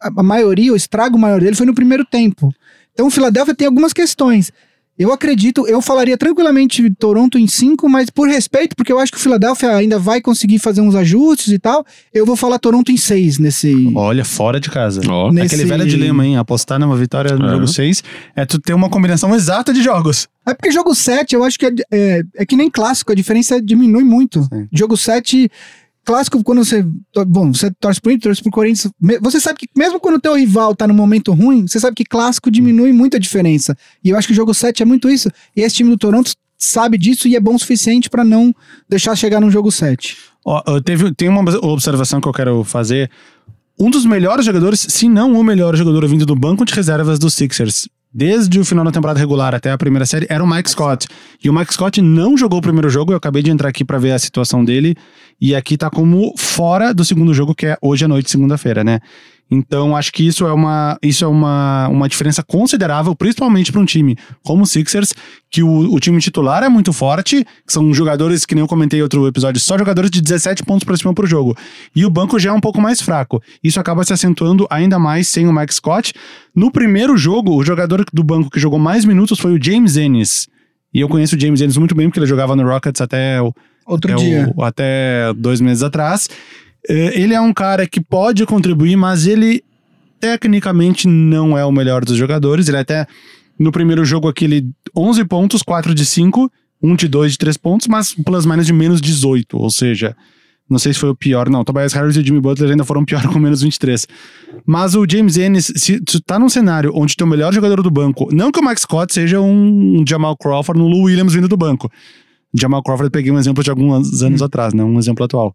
[0.00, 2.54] a, maioria, o estrago maior dele foi no primeiro tempo.
[2.92, 4.52] Então o Philadelphia tem algumas questões.
[4.96, 9.18] Eu acredito, eu falaria tranquilamente Toronto em 5, mas por respeito, porque eu acho que
[9.18, 12.96] o Philadelphia ainda vai conseguir fazer uns ajustes e tal, eu vou falar Toronto em
[12.96, 13.90] 6 nesse.
[13.94, 15.00] Olha, fora de casa.
[15.08, 16.36] Ó, Nesse- Aquele velho dilema, hein?
[16.36, 17.50] Apostar numa vitória no É.
[17.50, 18.04] jogo 6
[18.36, 20.28] é tu ter uma combinação exata de jogos.
[20.46, 23.60] É porque jogo 7, eu acho que é, é, é que nem clássico, a diferença
[23.60, 24.44] diminui muito.
[24.44, 24.68] Sim.
[24.72, 25.50] Jogo 7,
[26.04, 26.84] clássico, quando você.
[27.26, 28.92] Bom, você torce pro Inter, torce pro Corinthians.
[29.20, 32.04] Você sabe que mesmo quando o teu rival tá no momento ruim, você sabe que
[32.04, 33.76] clássico diminui muito a diferença.
[34.02, 35.30] E eu acho que o jogo 7 é muito isso.
[35.56, 38.54] E esse time do Toronto sabe disso e é bom o suficiente pra não
[38.88, 40.16] deixar chegar no jogo 7.
[40.44, 43.10] Ó, eu teve, tem uma observação que eu quero fazer.
[43.78, 47.34] Um dos melhores jogadores, se não o melhor jogador vindo do banco de reservas dos
[47.34, 51.08] Sixers, desde o final da temporada regular até a primeira série, era o Mike Scott.
[51.42, 53.98] E o Mike Scott não jogou o primeiro jogo, eu acabei de entrar aqui pra
[53.98, 54.94] ver a situação dele,
[55.40, 59.00] e aqui tá como fora do segundo jogo, que é hoje à noite, segunda-feira, né?
[59.50, 63.84] Então, acho que isso é uma, isso é uma, uma diferença considerável, principalmente para um
[63.84, 65.12] time como o Sixers,
[65.50, 69.02] que o, o time titular é muito forte, são jogadores, que nem eu comentei em
[69.02, 71.56] outro episódio, só jogadores de 17 pontos para cima por jogo.
[71.94, 73.40] E o banco já é um pouco mais fraco.
[73.62, 76.12] Isso acaba se acentuando ainda mais sem o Mike Scott.
[76.56, 80.48] No primeiro jogo, o jogador do banco que jogou mais minutos foi o James Ennis.
[80.92, 83.52] E eu conheço o James Ennis muito bem, porque ele jogava no Rockets até o,
[83.86, 84.52] Outro é dia.
[84.56, 86.28] o- até dois meses atrás.
[86.88, 89.62] É, Ele é um cara que pode contribuir, mas ele
[90.20, 92.68] tecnicamente não é o melhor dos jogadores.
[92.68, 93.06] Ele até
[93.58, 96.50] no primeiro jogo aquele 11 pontos, 4 de 5,
[96.82, 100.16] 1 de 2 de 3 pontos, mas um plus minus de menos 18, ou seja,
[100.68, 101.62] não sei se foi o pior, não.
[101.62, 104.06] Tobias Harris e o Jimmy Butler ainda foram pior com menos 23.
[104.66, 107.90] Mas o James Ennis, se tu tá num cenário onde tem o melhor jogador do
[107.90, 111.56] banco, não que o Max Scott seja um Jamal Crawford no Lou Williams vindo do
[111.56, 111.90] banco.
[112.54, 115.54] Jamal Crawford eu peguei um exemplo de alguns anos atrás, não um exemplo atual.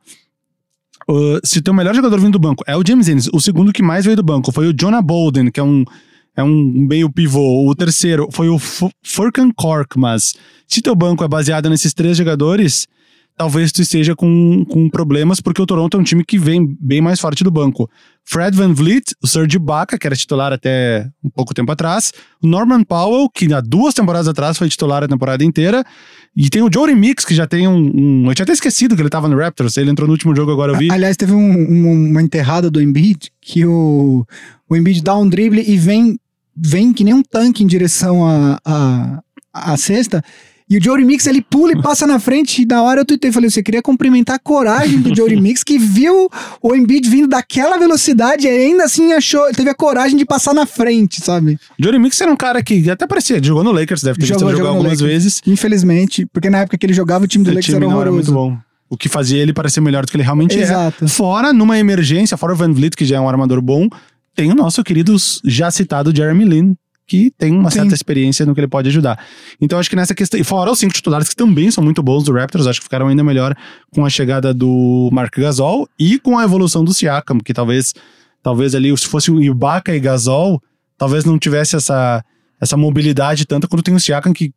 [1.10, 3.74] Uh, se o teu melhor jogador vindo do banco é o James Ennis, o segundo
[3.74, 5.84] que mais veio do banco foi o Jonah Bolden, que é um,
[6.38, 7.68] é um meio pivô.
[7.68, 9.50] O terceiro foi o Fu- Furkan
[9.98, 10.36] mas
[10.68, 12.88] se teu banco é baseado nesses três jogadores,
[13.40, 17.22] talvez esteja com, com problemas, porque o Toronto é um time que vem bem mais
[17.22, 17.90] forte do banco.
[18.26, 22.12] Fred Van Vliet, o Serge Ibaka, que era titular até um pouco tempo atrás,
[22.44, 25.86] o Norman Powell, que há duas temporadas atrás foi titular a temporada inteira,
[26.36, 29.02] e tem o Jordan Mix, que já tem um, um- Eu tinha até esquecido que
[29.02, 30.92] ele tava no Raptors, ele entrou no último jogo agora, eu vi.
[30.92, 34.26] Aliás, teve um- um- uma enterrada do Embiid que o,
[34.70, 36.20] o Embiid dá um drible e vem,
[36.54, 39.24] vem que nem um tanque em direção à a,
[39.54, 40.22] a, cesta.
[40.70, 42.62] E o Jory Mix, ele pula e passa na frente.
[42.62, 45.80] E na hora eu tuitei, falei, você queria cumprimentar a coragem do Jory Mix, que
[45.80, 46.30] viu
[46.62, 50.68] o Embiid vindo daquela velocidade e ainda assim achou, teve a coragem de passar na
[50.68, 51.58] frente, sabe?
[51.80, 54.50] Jordan Mix era um cara que até parecia, jogou no Lakers, deve ter visto Jogou-
[54.50, 55.12] ele jogar algumas Lakers.
[55.12, 55.42] vezes.
[55.48, 58.12] Infelizmente, porque na época que ele jogava, o time do O Lakers time era era
[58.12, 58.56] muito bom.
[58.90, 61.06] O que fazia ele parecer melhor do que ele realmente Exato.
[61.06, 61.08] é.
[61.08, 63.88] Fora, numa emergência, fora o Van Vliet, que já é um armador bom,
[64.36, 65.16] tem o nosso querido,
[65.46, 66.76] já citado Jeremy Lin,
[67.10, 67.80] que tem uma Sim.
[67.80, 69.20] certa experiência no que ele pode ajudar.
[69.60, 70.40] Então, acho que nessa questão.
[70.40, 73.08] E fora os cinco titulares que também são muito bons do Raptors, acho que ficaram
[73.08, 73.56] ainda melhor
[73.92, 77.96] com a chegada do Mark Gasol e com a evolução do Siakam, que talvez,
[78.44, 80.62] talvez ali, se fosse o Ibaka e Gasol,
[80.98, 82.24] talvez não tivesse essa,
[82.62, 84.54] essa mobilidade tanta quando tem o Siakam, que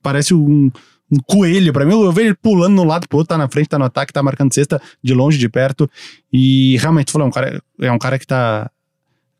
[0.00, 0.70] parece um,
[1.10, 1.92] um coelho pra mim.
[1.92, 4.12] Eu vejo ele pulando de um lado pro outro, tá na frente, tá no ataque,
[4.12, 5.90] tá marcando cesta de longe, de perto.
[6.32, 8.70] E realmente, tu falou, é um cara, é um cara que tá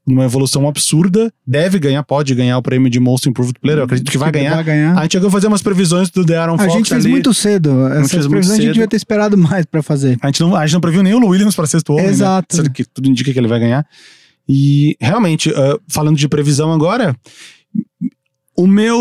[0.08, 4.10] numa evolução absurda, deve ganhar, pode ganhar o prêmio de Most Improved Player, eu acredito
[4.10, 4.54] que vai ganhar.
[4.54, 4.98] Vai ganhar.
[4.98, 7.12] A gente chegou a fazer umas previsões do De'Aaron A Fox gente fez ali.
[7.12, 7.86] muito cedo.
[7.88, 10.18] Essas previsões a gente devia ter esperado mais pra fazer.
[10.22, 12.56] A gente não, a gente não previu nem o Williams para sexto homem, Exato.
[12.56, 12.62] né?
[12.62, 13.86] Sendo que tudo indica que ele vai ganhar.
[14.48, 17.14] E realmente, ah, falando de previsão agora,
[18.56, 18.98] o meu,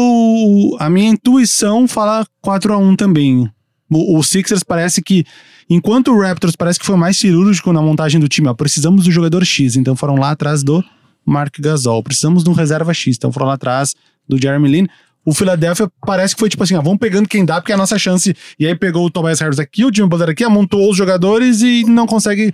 [0.80, 3.49] a minha intuição fala 4 a 1 também.
[3.89, 5.24] O, o Sixers parece que,
[5.70, 9.12] enquanto o Raptors parece que foi mais cirúrgico na montagem do time, ó, precisamos do
[9.12, 10.84] jogador X, então foram lá atrás do
[11.28, 12.02] Mark Gasol.
[12.02, 13.94] Precisamos de um reserva X, então foram lá atrás
[14.28, 14.88] do Jeremy Lin.
[15.26, 17.78] O Philadelphia parece que foi tipo assim, ó, vamos pegando quem dá, porque é a
[17.78, 18.34] nossa chance.
[18.58, 21.84] E aí pegou o Tobias Harris aqui, o Jimmy Butler aqui, amontou os jogadores e
[21.84, 22.54] não consegue,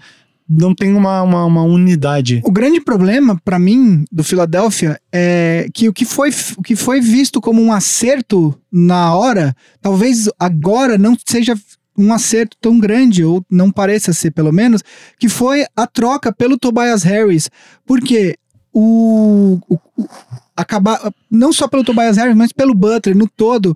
[0.49, 2.41] não tem uma, uma, uma unidade.
[2.43, 6.99] O grande problema pra mim do Philadelphia é que o que foi o que foi
[6.99, 11.55] visto como um acerto na hora, talvez agora não seja
[11.95, 14.81] um acerto tão grande ou não pareça ser pelo menos,
[15.19, 17.49] que foi a troca pelo Tobias Harris,
[17.85, 18.35] porque
[18.73, 20.07] o, o, o
[20.55, 23.75] acabar não só pelo Tobias Harris, mas pelo Butler no todo,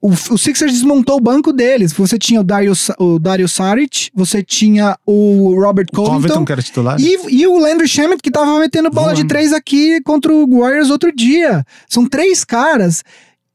[0.00, 1.92] o, o Sixers desmontou o banco deles.
[1.92, 6.44] Você tinha o Dario, o Dario Saric, você tinha o Robert Covington, Covington.
[6.44, 7.00] que era titular.
[7.00, 10.90] E, e o Landry Shamet que tava metendo bola de três aqui contra o Warriors
[10.90, 11.64] outro dia.
[11.88, 13.02] São três caras.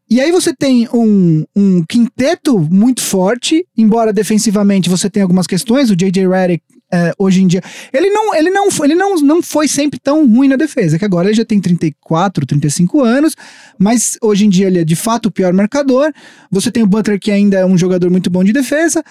[0.09, 5.89] E aí você tem um, um quinteto muito forte, embora defensivamente você tenha algumas questões.
[5.89, 6.27] O J.J.
[6.27, 6.63] Redick,
[6.93, 7.61] é, hoje em dia,
[7.93, 11.27] ele não, ele, não, ele não, não foi sempre tão ruim na defesa, que agora
[11.27, 13.35] ele já tem 34, 35 anos,
[13.77, 16.11] mas hoje em dia ele é de fato o pior marcador.
[16.51, 19.03] Você tem o Butler, que ainda é um jogador muito bom de defesa.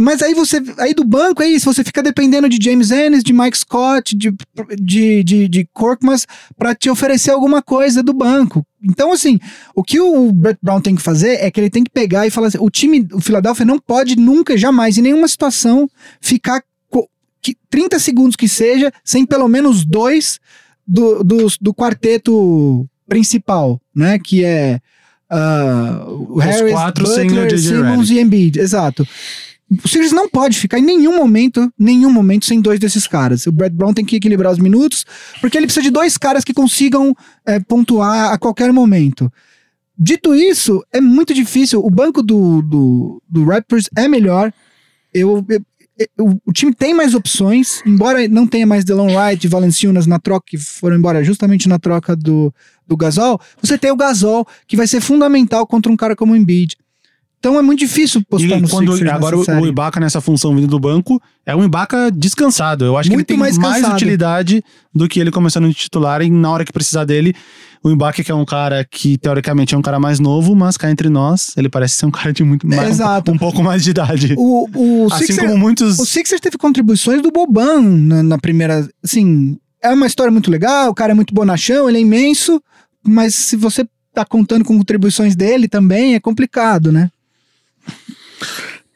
[0.00, 0.62] Mas aí você.
[0.78, 4.32] Aí do banco é isso, você fica dependendo de James Ennis, de Mike Scott, de,
[4.78, 6.24] de, de, de Korkmaz
[6.56, 8.64] pra te oferecer alguma coisa do banco.
[8.80, 9.40] Então, assim,
[9.74, 12.30] o que o Brett Brown tem que fazer é que ele tem que pegar e
[12.30, 15.90] falar assim: o time, o Philadelphia não pode nunca, jamais, em nenhuma situação,
[16.20, 16.62] ficar
[17.40, 20.38] que 30 segundos que seja, sem pelo menos dois
[20.86, 24.18] do, do, do quarteto principal, né?
[24.18, 24.80] Que é.
[26.06, 27.58] o Os Harris, quatro Butler.
[27.58, 29.06] Simmons e Embiid, exato.
[29.70, 33.46] O Sixers não pode ficar em nenhum momento, nenhum momento sem dois desses caras.
[33.46, 35.04] O Brett Brown tem que equilibrar os minutos,
[35.42, 37.14] porque ele precisa de dois caras que consigam
[37.46, 39.30] é, pontuar a qualquer momento.
[39.98, 41.84] Dito isso, é muito difícil.
[41.84, 44.54] O banco do, do, do Raptors é melhor.
[45.12, 45.60] Eu, eu-
[46.16, 50.18] eu- o time tem mais opções, embora não tenha mais Delon Wright e Valenciunas na
[50.18, 52.52] troca, que foram embora justamente na troca do,
[52.86, 53.40] do Gasol.
[53.62, 56.76] Você tem o Gasol, que vai ser fundamental contra um cara como o Embiid.
[57.38, 59.66] Então é muito difícil postar E no quando, Sixers agora o.
[59.66, 62.84] Ibaka nessa função vindo do banco é um Ibaka descansado.
[62.84, 64.62] Eu acho Muito que ele tem mais mais, utilidade
[64.92, 67.34] do que ele começando de titular e na hora que precisar dele.
[67.82, 70.90] O Ibaka que é um cara que teoricamente é um cara mais novo, mas cá
[70.90, 73.30] entre nós, ele parece ser um cara de muito mais, Exato.
[73.30, 74.34] Um, um pouco mais de idade.
[74.36, 78.88] O, o, assim Sixers, como muitos o Sixers teve contribuições do Boban na, na primeira.
[79.02, 82.60] Assim, é uma história muito legal, o cara é muito bonachão, ele é imenso,
[83.06, 87.08] mas se você tá contando com contribuições dele também, é complicado, né?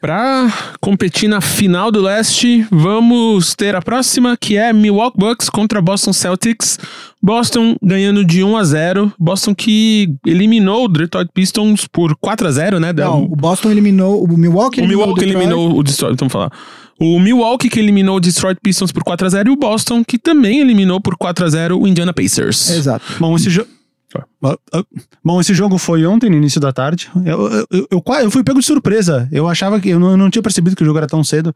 [0.01, 5.81] Pra competir na final do leste, vamos ter a próxima, que é Milwaukee Bucks contra
[5.81, 6.77] Boston Celtics.
[7.21, 12.51] Boston ganhando de 1 a 0 Boston que eliminou o Detroit Pistons por 4 a
[12.51, 12.91] 0 né?
[12.91, 15.47] Da- Não, o Boston eliminou, o Milwaukee o eliminou Milwaukee Detroit.
[15.47, 16.51] eliminou o Detroit, vamos falar.
[16.99, 20.17] O Milwaukee que eliminou o Detroit Pistons por 4 a 0 e o Boston que
[20.19, 22.69] também eliminou por 4 a 0 o Indiana Pacers.
[22.71, 23.05] Exato.
[23.21, 23.69] Bom, esse jogo.
[25.23, 27.09] Bom, esse jogo foi ontem, no início da tarde.
[27.25, 29.27] Eu, eu, eu, eu eu fui pego de surpresa.
[29.31, 29.89] Eu achava que.
[29.89, 31.53] Eu não, eu não tinha percebido que o jogo era tão cedo.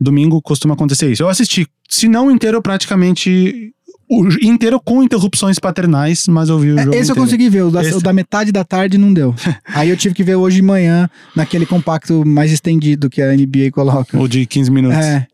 [0.00, 1.22] Domingo costuma acontecer isso.
[1.22, 3.72] Eu assisti, se não inteiro, praticamente.
[4.08, 6.94] O inteiro com interrupções paternais, mas eu vi o É, jogo.
[6.96, 7.20] Esse eu inteiro.
[7.22, 9.34] consegui ver, o da, o da metade da tarde não deu.
[9.74, 13.72] Aí eu tive que ver hoje de manhã, naquele compacto mais estendido que a NBA
[13.72, 14.16] coloca.
[14.16, 14.98] O de 15 minutos.
[14.98, 15.26] É,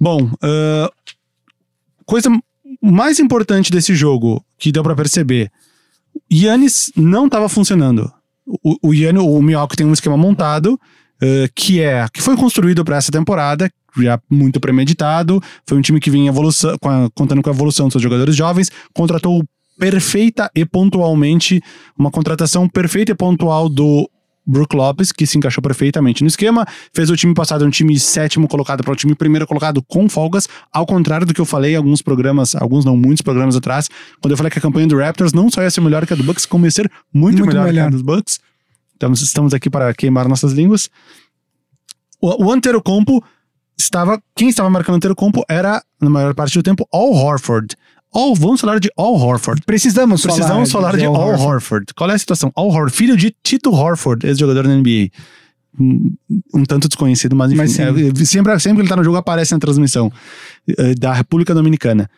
[0.00, 0.90] Bom, ah,
[2.04, 2.28] coisa
[2.82, 5.48] mais importante desse jogo que deu pra perceber:
[6.32, 8.12] Yannis não estava funcionando.
[8.46, 10.78] O, o Yannis, o Milwaukee tem um esquema montado
[11.22, 15.40] ah, que é que foi construído para essa temporada, já muito premeditado.
[15.66, 16.76] Foi um time que vinha evolução,
[17.14, 19.44] contando com a evolução dos seus jogadores jovens, contratou
[19.78, 21.62] perfeita e pontualmente
[21.96, 24.10] uma contratação perfeita e pontual do
[24.44, 27.98] Brook Lopes, que se encaixou perfeitamente no esquema, fez o time passar de um time
[27.98, 31.74] sétimo colocado para o time primeiro colocado com folgas, ao contrário do que eu falei
[31.74, 33.88] em alguns programas, alguns não, muitos programas atrás,
[34.20, 36.16] quando eu falei que a campanha do Raptors não só ia ser melhor que a
[36.16, 37.86] do Bucks, como ia ser muito, Muito melhor, que melhor.
[37.86, 38.40] a dos Bucks.
[38.96, 40.88] Então estamos aqui para queimar nossas línguas.
[42.20, 43.22] O, o Antetokounmpo
[43.76, 47.76] estava, quem estava marcando o Antetokounmpo era, na maior parte do tempo, Al Horford.
[48.12, 49.62] All, vamos falar de Al Horford.
[49.64, 51.94] precisamos, Precisamos falar de, Al Horford.
[51.94, 52.52] Qual é a situação?
[52.54, 55.10] Al Horford, filho de Tito Horford, ex-jogador da NBA.
[55.80, 56.14] Um,
[56.54, 57.62] um tanto desconhecido, mas enfim.
[57.62, 57.86] Mas é,
[58.26, 60.12] sempre, sempre que ele tá no jogo, aparece na transmissão
[60.68, 62.10] é, da República Dominicana.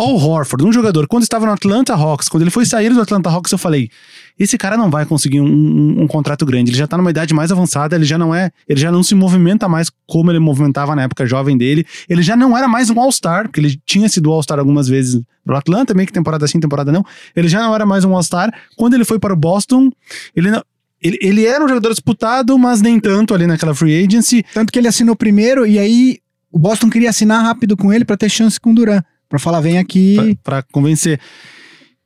[0.00, 3.28] Al Horford, um jogador, quando estava no Atlanta Hawks, quando ele foi sair do Atlanta
[3.28, 3.90] Hawks, eu falei:
[4.38, 6.70] esse cara não vai conseguir um, um- um contrato grande.
[6.70, 9.14] Ele já tá numa idade mais avançada, ele já não é, ele já não se
[9.14, 11.84] movimenta mais como ele movimentava na época jovem dele.
[12.08, 15.54] Ele já não era mais um All-Star, porque ele tinha sido All-Star algumas vezes no
[15.54, 17.04] Atlanta, meio que temporada sim, temporada não.
[17.36, 18.52] Ele já não era mais um All-Star.
[18.76, 19.90] Quando ele foi para o Boston,
[20.34, 20.62] ele não.
[21.02, 24.44] Ele, ele era um jogador disputado, mas nem tanto ali naquela free agency.
[24.52, 26.18] Tanto que ele assinou primeiro e aí
[26.52, 29.00] o Boston queria assinar rápido com ele pra ter chance com o Duran.
[29.30, 30.36] Pra falar, vem aqui.
[30.42, 31.18] pra, pra convencer.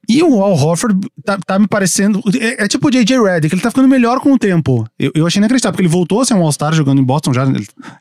[0.06, 2.20] E o Al Horford tá, tá me parecendo.
[2.38, 3.18] É, é tipo o J.J.
[3.22, 4.86] Redick, ele tá ficando melhor com o tempo.
[4.98, 7.46] Eu, eu achei inacreditável, porque ele voltou a ser um All-Star jogando em Boston já.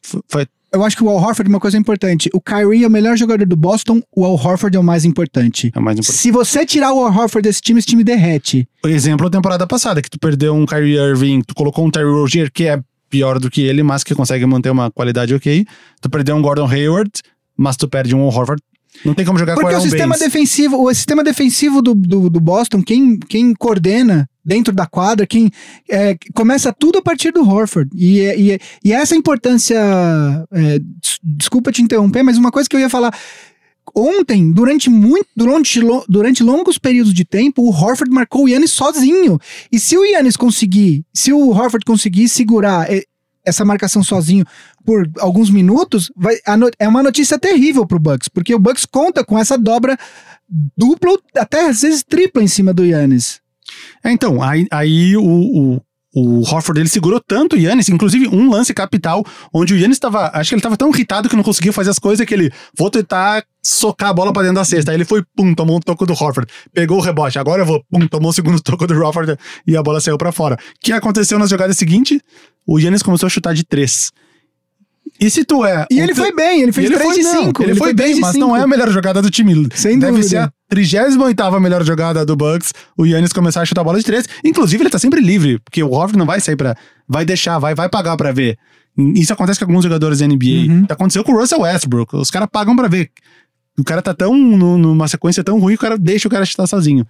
[0.02, 2.30] foi- foi- Eu acho que o Al Horford, uma coisa importante.
[2.34, 5.72] O Kyrie é o melhor jogador do Boston, o Al Horford é o mais importante.
[5.74, 6.20] é o mais importante.
[6.22, 8.68] Se você tirar o Al Horford desse time, esse time derrete.
[8.84, 12.10] O exemplo da temporada passada, que tu perdeu um Kyrie Irving, tu colocou um Terry
[12.10, 15.66] Rozier, que é pior do que ele, mas que consegue manter uma qualidade ok.
[16.02, 17.12] Tu perdeu um Gordon Hayward,
[17.56, 18.62] mas tu perde um Al Horford
[19.04, 20.20] Não tem como jogar Porque com o Aaron sistema Baines.
[20.34, 25.50] defensivo, o sistema defensivo do, do, do Boston, quem, quem coordena dentro da quadra, quem
[25.90, 27.90] é, começa tudo a partir do Horford.
[27.96, 29.78] E, é- e, é- e essa importância.
[30.52, 33.14] é, des- desculpa te interromper, mas uma coisa que eu ia falar.
[33.96, 39.38] Ontem, durante muito, durante, durante longos períodos de tempo, o Horford marcou o Yannis sozinho.
[39.72, 42.88] E se o Yannis conseguir, se o Horford conseguir segurar
[43.46, 44.46] essa marcação sozinho
[44.86, 46.38] por alguns minutos, vai,
[46.80, 49.98] é uma notícia terrível pro Bucks, porque o Bucks conta com essa dobra
[50.78, 53.42] dupla, até às vezes tripla em cima do Yannis.
[54.04, 55.82] É, então, aí, aí o, o,
[56.14, 60.30] o Horford ele segurou tanto o Yannis, inclusive um lance capital, onde o Yannis estava.
[60.34, 62.52] Acho que ele estava tão irritado que não conseguia fazer as coisas que ele.
[62.78, 64.92] Vou tentar socar a bola pra dentro da cesta.
[64.92, 66.52] Aí ele foi, pum, tomou um toco do Horford.
[66.72, 67.40] Pegou o rebote.
[67.40, 70.32] Agora eu vou, pum, tomou o segundo toco do Horford e a bola saiu pra
[70.32, 70.56] fora.
[70.56, 72.22] O que aconteceu na jogada seguinte?
[72.68, 74.12] O Yannis começou a chutar de três.
[75.20, 75.86] E se tu é.
[75.92, 77.64] E ele teu- foi bem, ele fez ele 3 foi, de não, 5.
[77.64, 79.68] Ele, foi bem, mas não é a melhor jogada do time.
[79.76, 80.28] Sem Deve dúvida.
[80.28, 82.74] ser a 38 melhor jogada do Bucks.
[82.98, 84.26] O Yannis começar a chutar a bola de três.
[84.44, 86.76] Inclusive, ele tá sempre livre, porque o Horford não vai sair pra.
[87.08, 88.58] Vai deixar, vai, vai pagar pra ver.
[89.16, 90.72] Isso acontece com alguns jogadores da NBA.
[90.72, 90.86] Uhum.
[90.90, 92.16] Aconteceu com o Russell Westbrook.
[92.16, 93.10] Os caras pagam pra ver.
[93.80, 96.46] O cara tá tão nu- numa sequência tão ruim que o cara deixa o cara
[96.46, 97.06] chutar sozinho.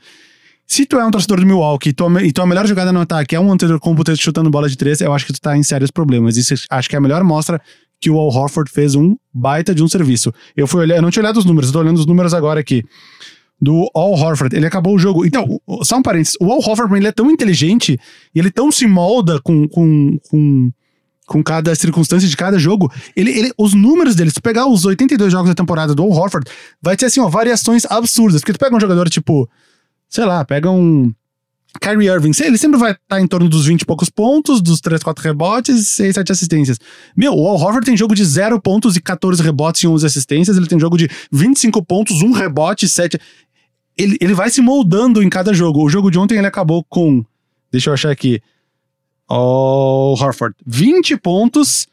[0.65, 3.01] Se tu é um torcedor do Milwaukee e tua, me- e tua melhor jogada no
[3.01, 5.91] ataque é um Antetokounmpo chutando bola de três, eu acho que tu tá em sérios
[5.91, 6.37] problemas.
[6.37, 7.61] Isso acho que é a melhor mostra
[8.03, 10.33] que o Al Horford fez um baita de um serviço.
[10.57, 12.59] Eu fui olhar, eu não tinha olhado os números, eu tô olhando os números agora
[12.59, 12.83] aqui.
[13.61, 15.25] Do Al Horford, ele acabou o jogo.
[15.25, 17.97] Então, só um parênteses, o Al Horford ele é tão inteligente
[18.35, 20.69] e ele tão se molda com, com, com,
[21.25, 22.91] com cada circunstância de cada jogo.
[23.15, 26.11] Ele, ele, os números dele, se tu pegar os 82 jogos da temporada do Al
[26.11, 26.51] Horford,
[26.81, 28.41] vai ter assim, ó, variações absurdas.
[28.41, 29.49] Porque tu pega um jogador tipo,
[30.09, 31.13] sei lá, pega um
[31.81, 35.01] Kyrie Irving, ele sempre vai estar em torno dos 20 e poucos pontos, dos 3,
[35.01, 36.79] 4 rebotes, 6, 7 assistências.
[37.15, 40.55] Meu, o Al Horford tem jogo de 0 pontos e 14 rebotes e 11 assistências,
[40.55, 43.19] ele tem jogo de 25 pontos, 1 rebote, 7.
[43.97, 45.83] Ele, ele vai se moldando em cada jogo.
[45.83, 47.23] O jogo de ontem ele acabou com.
[47.71, 48.39] Deixa eu achar aqui.
[49.27, 51.87] Al Horford, 20 pontos,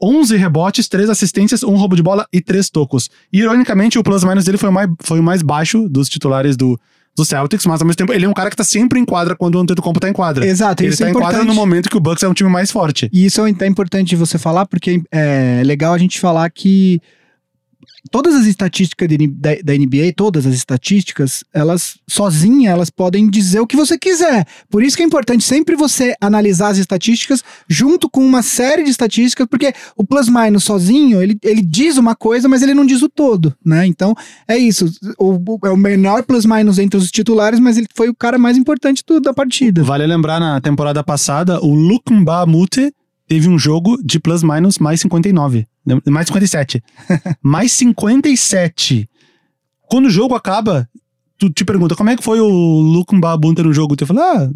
[0.00, 3.10] 11 rebotes, 3 assistências, 1 roubo de bola e 3 tocos.
[3.32, 6.78] E, ironicamente, o plus-minus dele foi o mais, foi o mais baixo dos titulares do,
[7.16, 9.36] do Celtics, mas ao mesmo tempo ele é um cara que tá sempre em quadra
[9.36, 10.46] quando o Antetokounmpo tá em quadra.
[10.46, 12.48] Exato, Ele isso tá é em quadra no momento que o Bucks é um time
[12.48, 13.08] mais forte.
[13.12, 17.00] E isso é importante você falar, porque é legal a gente falar que
[18.12, 23.58] todas as estatísticas de- da, da NBA, todas as estatísticas, elas sozinhas, elas podem dizer
[23.60, 24.46] o que você quiser.
[24.70, 28.90] Por isso que é importante sempre você analisar as estatísticas junto com uma série de
[28.90, 33.08] estatísticas, porque o plus-minus sozinho, ele, ele diz uma coisa, mas ele não diz o
[33.08, 33.86] todo, né?
[33.86, 34.14] Então,
[34.46, 34.88] é isso.
[35.18, 38.56] O, o- é o menor plus-minus entre os titulares, mas ele foi o cara mais
[38.56, 39.82] importante do- da partida.
[39.82, 42.92] Vale lembrar, na temporada passada, o Lukumba Mute
[43.26, 45.66] teve um jogo de plus-minus mais 59.
[46.06, 46.82] Mais 57.
[47.42, 49.08] mais 57.
[49.88, 50.88] Quando o jogo acaba,
[51.38, 53.96] tu te pergunta como é que foi o Lukumba Mute no jogo?
[53.96, 54.50] Tu fala, ah,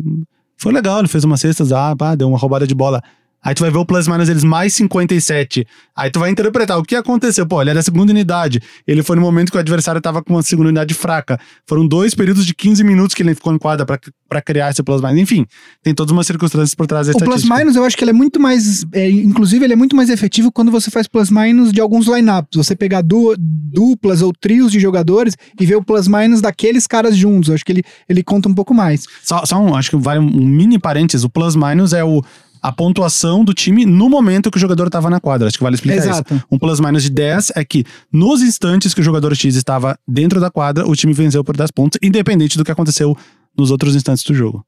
[0.56, 3.02] foi legal, ele fez umas cestas, ah, pá, deu uma roubada de bola.
[3.46, 5.66] Aí tu vai ver o plus-minus deles mais 57.
[5.96, 7.46] Aí tu vai interpretar o que aconteceu.
[7.46, 8.60] Pô, ele era a segunda unidade.
[8.86, 11.38] Ele foi no momento que o adversário tava com uma segunda unidade fraca.
[11.66, 14.82] Foram dois períodos de 15 minutos que ele ficou em quadra pra, pra criar esse
[14.82, 15.20] plus-minus.
[15.20, 15.46] Enfim,
[15.82, 17.46] tem todas umas circunstâncias por trás da O estatística.
[17.48, 18.84] plus-minus, eu acho que ele é muito mais.
[18.92, 22.56] é, inclusive, ele é muito mais efetivo quando você faz plus-minus de alguns lineups.
[22.56, 27.48] Você pegar du- duplas ou trios de jogadores e ver o plus-minus daqueles caras juntos.
[27.48, 29.04] Eu acho que ele, ele conta um pouco mais.
[29.22, 31.24] Só, só um, acho que vale um mini parênteses.
[31.24, 32.22] O plus-minus é o,
[32.66, 35.46] a pontuação do time no momento que o jogador estava na quadra.
[35.46, 36.34] Acho que vale explicar Exato.
[36.34, 36.44] isso.
[36.50, 40.50] Um plus-minus de 10 é que nos instantes que o jogador X estava dentro da
[40.50, 43.16] quadra, o time venceu por 10 pontos, independente do que aconteceu
[43.56, 44.66] nos outros instantes do jogo.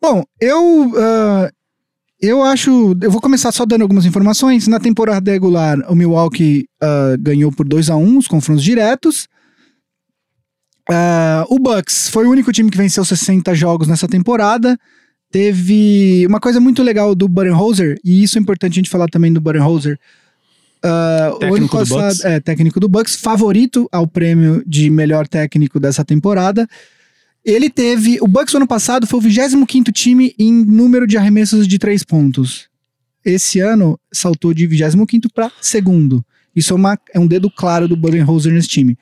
[0.00, 0.94] Bom, eu.
[0.96, 1.50] ah,
[2.22, 2.96] eu acho.
[3.02, 4.66] Eu vou começar só dando algumas informações.
[4.66, 9.28] Na temporada regular, o Milwaukee ah, ganhou por 2 a 1 os confrontos diretos.
[10.90, 14.78] Ah, o Bucks foi o único time que venceu 60 jogos nessa temporada.
[15.30, 19.32] Teve uma coisa muito legal do Budenholzer, e isso é importante a gente falar também
[19.32, 19.98] do Budenholzer.
[20.82, 22.24] O ano Técnico do passado- Bucks.
[22.24, 26.66] É, técnico do Bucks, favorito ao prêmio de melhor técnico dessa temporada.
[27.44, 28.18] Ele teve.
[28.20, 32.68] O Bucks ano passado foi o 25 time em número de arremessos de três pontos.
[33.24, 36.24] Esse ano saltou de 25 para segundo.
[36.54, 38.96] Isso é, uma- é um dedo claro do Budenholzer nesse time.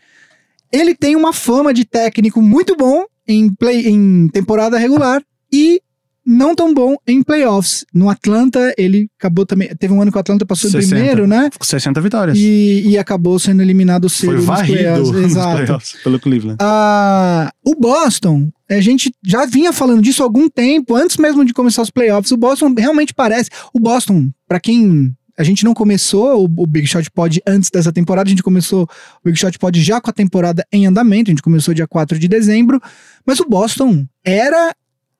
[0.73, 5.23] Ele tem uma fama de técnico muito bom em, play, em temporada regular
[5.53, 5.81] e
[6.27, 7.85] não tão bom em playoffs.
[7.95, 9.69] No Atlanta, ele acabou também.
[9.77, 10.95] Teve um ano que o Atlanta passou em 60.
[10.95, 11.51] primeiro, né?
[11.57, 12.37] Com 60 vitórias.
[12.37, 15.11] E, e acabou sendo eliminado cedo Foi nos varrido playoffs.
[15.11, 15.57] nos Exato.
[15.57, 16.59] playoffs pelo Cleveland.
[16.61, 21.53] Ah, o Boston, a gente já vinha falando disso há algum tempo, antes mesmo de
[21.53, 22.33] começar os playoffs.
[22.33, 23.51] O Boston realmente parece.
[23.73, 27.93] O Boston, pra quem a gente não começou o, o, Big Shot Pod antes dessa
[27.93, 28.89] temporada, a gente começou o
[29.25, 32.27] Big Shot Pod já com a temporada em andamento, a gente começou dia 4 de
[32.27, 32.81] dezembro,
[33.25, 34.75] mas o Boston era,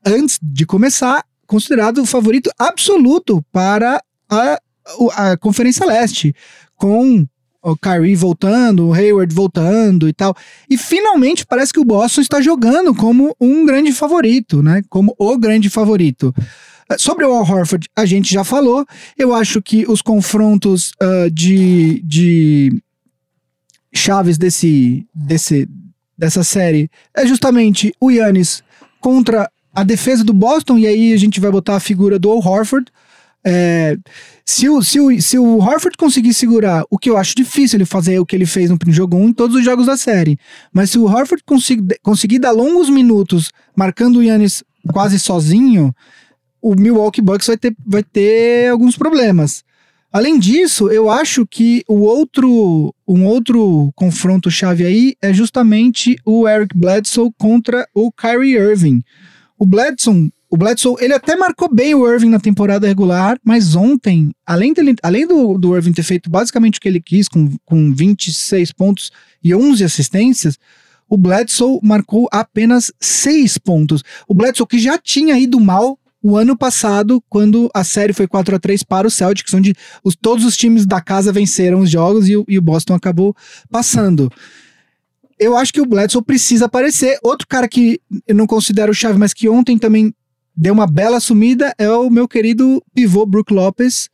[0.07, 4.01] antes de começar, considerado o favorito absoluto para
[4.31, 4.61] a,
[5.15, 6.35] a Conferência Leste,
[6.77, 7.27] com
[7.63, 10.37] o Kyrie voltando, o Hayward voltando e tal.
[10.71, 14.83] E finalmente parece que o Boston está jogando como um grande favorito, né?
[14.89, 16.33] Como o grande favorito.
[16.97, 18.87] Sobre o Al Horford, a gente já falou.
[19.19, 22.81] Eu acho que os confrontos uh, de, de
[23.93, 25.69] chaves desse, desse,
[26.17, 28.63] dessa série é justamente o Yannis
[29.01, 32.91] contra a defesa do Boston, e aí a gente vai botar a figura do Horford.
[33.45, 33.95] É,
[34.43, 37.85] se, o, se, o, se o Horford conseguir segurar, o que eu acho difícil ele
[37.85, 40.39] fazer o que ele fez no jogo 1 em todos os jogos da série,
[40.73, 45.95] mas se o Horford conseguir, conseguir dar longos minutos marcando o Yannis quase sozinho,
[46.63, 49.63] o Milwaukee Bucks vai ter, vai ter alguns problemas.
[50.11, 56.49] Além disso, eu acho que o outro, um outro confronto chave aí é justamente o
[56.49, 59.03] Eric Bledsoe contra o Kyrie Irving.
[59.59, 64.33] O Bledsoe, o Bledsoe, ele até marcou bem o Irving na temporada regular, mas ontem,
[64.47, 67.93] além, dele, além do, do Irving ter feito basicamente o que ele quis, com, com
[67.93, 69.11] 26 pontos
[69.43, 70.59] e 11 assistências,
[71.09, 74.03] o Bledsoe marcou apenas 6 pontos.
[74.29, 78.57] O Bledsoe que já tinha ido mal o ano passado, quando a série foi 4
[78.57, 82.29] a 3 para o Celtics, onde os, todos os times da casa venceram os jogos
[82.29, 83.35] e, e o Boston acabou
[83.71, 84.31] passando.
[85.39, 87.19] Eu acho que o Bledsoe precisa aparecer.
[87.23, 90.15] Outro cara que eu não considero chave, mas que ontem também
[90.57, 94.09] deu uma bela sumida é o meu querido pivô Brook Lopes,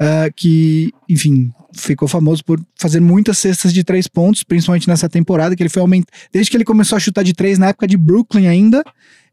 [0.00, 5.56] uh, que, enfim, ficou famoso por fazer muitas cestas de três pontos, principalmente nessa temporada,
[5.56, 6.16] que ele foi aumentando.
[6.32, 8.84] Desde que ele começou a chutar de três na época de Brooklyn ainda,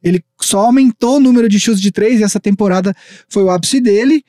[0.01, 2.95] ele só aumentou o número de chutes de três e essa temporada
[3.29, 4.23] foi o ápice dele.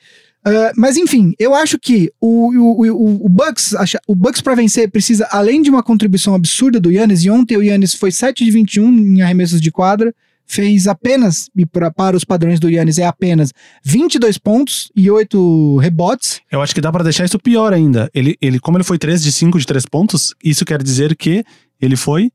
[0.47, 3.75] Uh, mas enfim, eu acho que o, o, o, o Bucks,
[4.07, 7.63] o Bucks para vencer precisa, além de uma contribuição absurda do Yannis, e ontem o
[7.63, 10.13] Yannis foi 7 de 21 em arremessos de quadra,
[10.45, 13.51] fez apenas, e pra, para os padrões do Yannis é apenas
[13.83, 16.39] 22 pontos e 8 rebotes.
[16.49, 18.09] Eu acho que dá para deixar isso pior ainda.
[18.13, 21.43] Ele, ele, como ele foi 3 de 5 de 3 pontos, isso quer dizer que
[21.81, 22.31] ele foi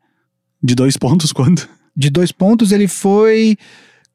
[0.62, 1.66] de 2 pontos quando?
[1.94, 3.56] de dois pontos, ele foi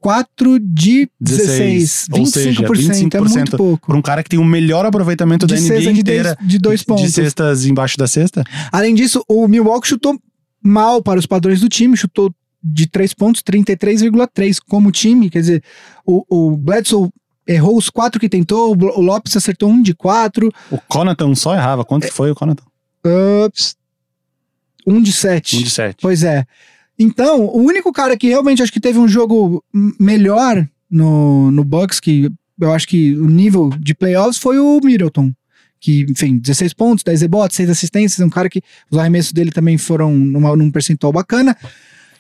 [0.08, 2.08] 4 de 16.
[2.08, 3.88] 16 25%, ou seja, 25% é muito pouco.
[3.88, 6.36] Para um cara que tem o melhor aproveitamento de da NBA de inteira.
[6.36, 7.04] Dois, de dois pontos.
[7.04, 8.42] De cestas embaixo da cesta.
[8.72, 10.18] Além disso, o Milwaukee chutou
[10.64, 12.34] mal para os padrões do time, chutou
[12.64, 15.30] de 3 pontos, 33,3 como time.
[15.30, 15.64] Quer dizer,
[16.06, 17.10] o, o Bledsoe
[17.46, 20.50] errou os quatro que tentou, o Lopes acertou um de quatro.
[20.72, 21.84] O Conaton só errava.
[21.84, 22.64] Quanto é, foi o Conaton?
[23.46, 23.76] Ups,
[24.86, 25.58] um de sete.
[25.58, 25.98] Um de sete.
[26.02, 26.46] Pois é.
[27.00, 29.64] Então, o único cara que realmente acho que teve um jogo
[30.00, 35.32] melhor no, no Bucks, que eu acho que o nível de playoffs foi o Middleton.
[35.80, 39.78] Que, enfim, 16 pontos, 10 rebotes, 6 assistências, um cara que os arremessos dele também
[39.78, 41.56] foram numa, num percentual bacana.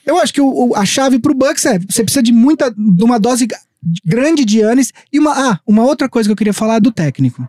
[0.05, 3.03] Eu acho que o, o, a chave pro Bucks é, você precisa de muita, de
[3.03, 3.47] uma dose
[4.05, 4.93] grande de Yannis.
[5.11, 7.47] E uma, ah, uma outra coisa que eu queria falar é do técnico.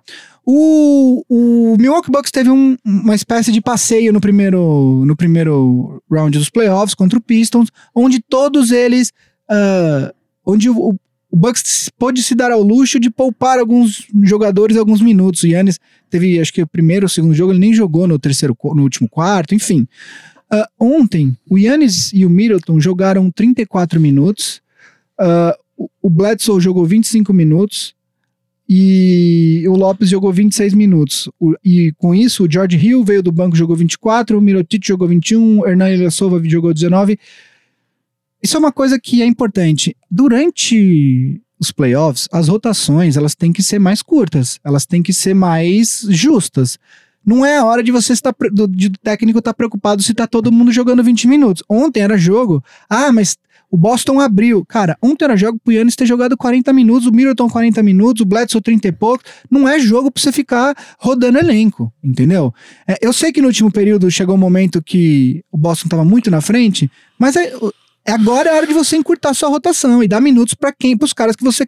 [0.50, 6.38] O, o Milwaukee Bucks teve um, uma espécie de passeio no primeiro, no primeiro round
[6.38, 9.12] dos playoffs contra o Pistons, onde todos eles.
[9.50, 10.10] Uh,
[10.46, 10.96] onde o,
[11.30, 15.42] o Bucks pôde se dar ao luxo de poupar alguns jogadores alguns minutos.
[15.42, 15.78] O Yannis
[16.08, 19.06] teve, acho que o primeiro ou segundo jogo, ele nem jogou no terceiro, no último
[19.06, 19.86] quarto, enfim.
[20.50, 24.62] Uh, ontem, o Yannis e o Middleton jogaram 34 minutos.
[25.20, 27.97] Uh, o Bledsoe jogou 25 minutos
[28.68, 31.30] e o Lopes jogou 26 minutos.
[31.40, 35.08] O, e com isso, o George Hill veio do banco, jogou 24, o Mirotic jogou
[35.08, 37.18] 21, o Hernan Ilyasova jogou 19.
[38.42, 39.96] Isso é uma coisa que é importante.
[40.10, 45.34] Durante os playoffs, as rotações elas têm que ser mais curtas, elas têm que ser
[45.34, 46.78] mais justas.
[47.24, 50.26] Não é a hora de você estar do, de, do técnico estar preocupado se está
[50.26, 51.62] todo mundo jogando 20 minutos.
[51.68, 52.62] Ontem era jogo.
[52.88, 53.36] Ah, mas
[53.70, 54.64] o Boston abriu.
[54.66, 58.24] Cara, ontem era jogo pro Yannis ter jogado 40 minutos, o Middleton 40 minutos, o
[58.24, 59.24] Bledsoe 30 e pouco.
[59.50, 62.52] Não é jogo pra você ficar rodando elenco, entendeu?
[62.86, 66.30] É, eu sei que no último período chegou um momento que o Boston tava muito
[66.30, 67.52] na frente, mas é,
[68.06, 70.96] é agora é a hora de você encurtar sua rotação e dar minutos para quem?
[70.96, 71.66] Pros caras que você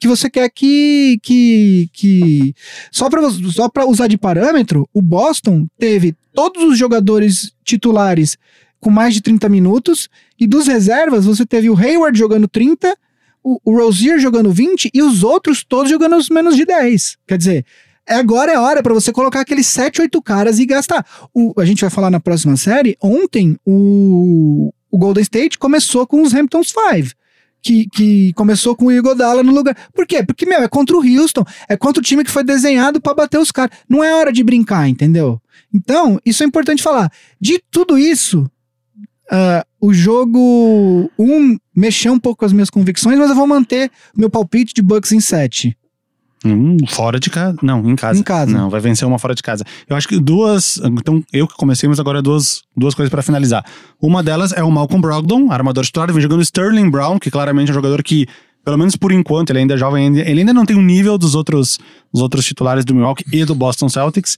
[0.00, 2.54] que você quer que que, que...
[2.90, 8.36] só para só para usar de parâmetro, o Boston teve todos os jogadores titulares
[8.82, 10.08] com mais de 30 minutos.
[10.42, 12.96] E dos reservas, você teve o Hayward jogando 30,
[13.44, 17.16] o, o Rozier jogando 20 e os outros todos jogando os menos de 10.
[17.28, 17.64] Quer dizer,
[18.08, 21.06] agora é hora para você colocar aqueles 7, 8 caras e gastar.
[21.32, 22.96] O, a gente vai falar na próxima série.
[23.00, 27.14] Ontem, o, o Golden State começou com os Hamptons 5
[27.62, 29.76] que, que começou com o Igodala no lugar.
[29.94, 30.24] Por quê?
[30.24, 31.44] Porque, meu, é contra o Houston.
[31.68, 33.78] É contra o time que foi desenhado pra bater os caras.
[33.88, 35.40] Não é hora de brincar, entendeu?
[35.72, 37.12] Então, isso é importante falar.
[37.40, 38.50] De tudo isso,
[39.34, 43.46] ah, o jogo 1 um, mexeu um pouco com as minhas convicções, mas eu vou
[43.46, 45.74] manter meu palpite de Bucks em 7.
[46.44, 47.56] Hum, fora de casa.
[47.62, 48.20] Não, em casa.
[48.20, 48.52] Em casa.
[48.52, 49.64] Não, vai vencer uma fora de casa.
[49.88, 50.78] Eu acho que duas.
[50.84, 53.64] Então, eu que comecei, mas agora duas, duas coisas pra finalizar.
[54.00, 57.72] Uma delas é o Malcolm Brogdon, armador titular, vem jogando Sterling Brown, que claramente é
[57.72, 58.26] um jogador que,
[58.62, 61.34] pelo menos por enquanto, ele ainda é jovem, ele ainda não tem o nível dos
[61.34, 61.78] outros,
[62.12, 64.36] dos outros titulares do Milwaukee e do Boston Celtics.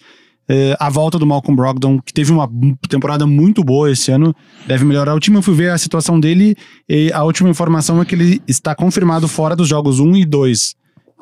[0.49, 2.49] É, a volta do Malcolm Brogdon, que teve uma
[2.89, 4.35] temporada muito boa esse ano,
[4.67, 5.37] deve melhorar o time.
[5.39, 6.55] Eu fui ver a situação dele
[6.89, 10.75] e a última informação é que ele está confirmado fora dos jogos 1 e 2.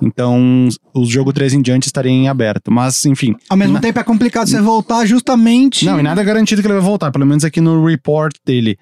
[0.02, 2.72] Então, o jogo 3 em diante estaria em aberto.
[2.72, 3.36] Mas, enfim.
[3.48, 5.84] Ao mesmo na- tempo é complicado você voltar justamente.
[5.84, 8.76] Não, e nada é garantido que ele vai voltar, pelo menos aqui no report dele.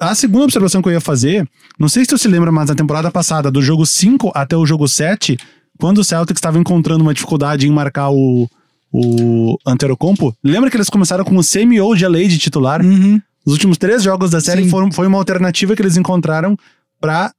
[0.00, 2.74] A segunda observação que eu ia fazer, não sei se tu se lembra, mas na
[2.74, 5.36] temporada passada, do jogo 5 até o jogo 7,
[5.78, 8.48] quando o Celtics estava encontrando uma dificuldade em marcar o,
[8.96, 12.80] o Antetokounmpo, lembra que eles começaram com o Semi ou de de titular?
[12.80, 13.20] Uhum.
[13.44, 14.70] Os últimos três jogos da série Sim.
[14.70, 16.56] foram, foi uma alternativa que eles encontraram
[17.00, 17.32] pra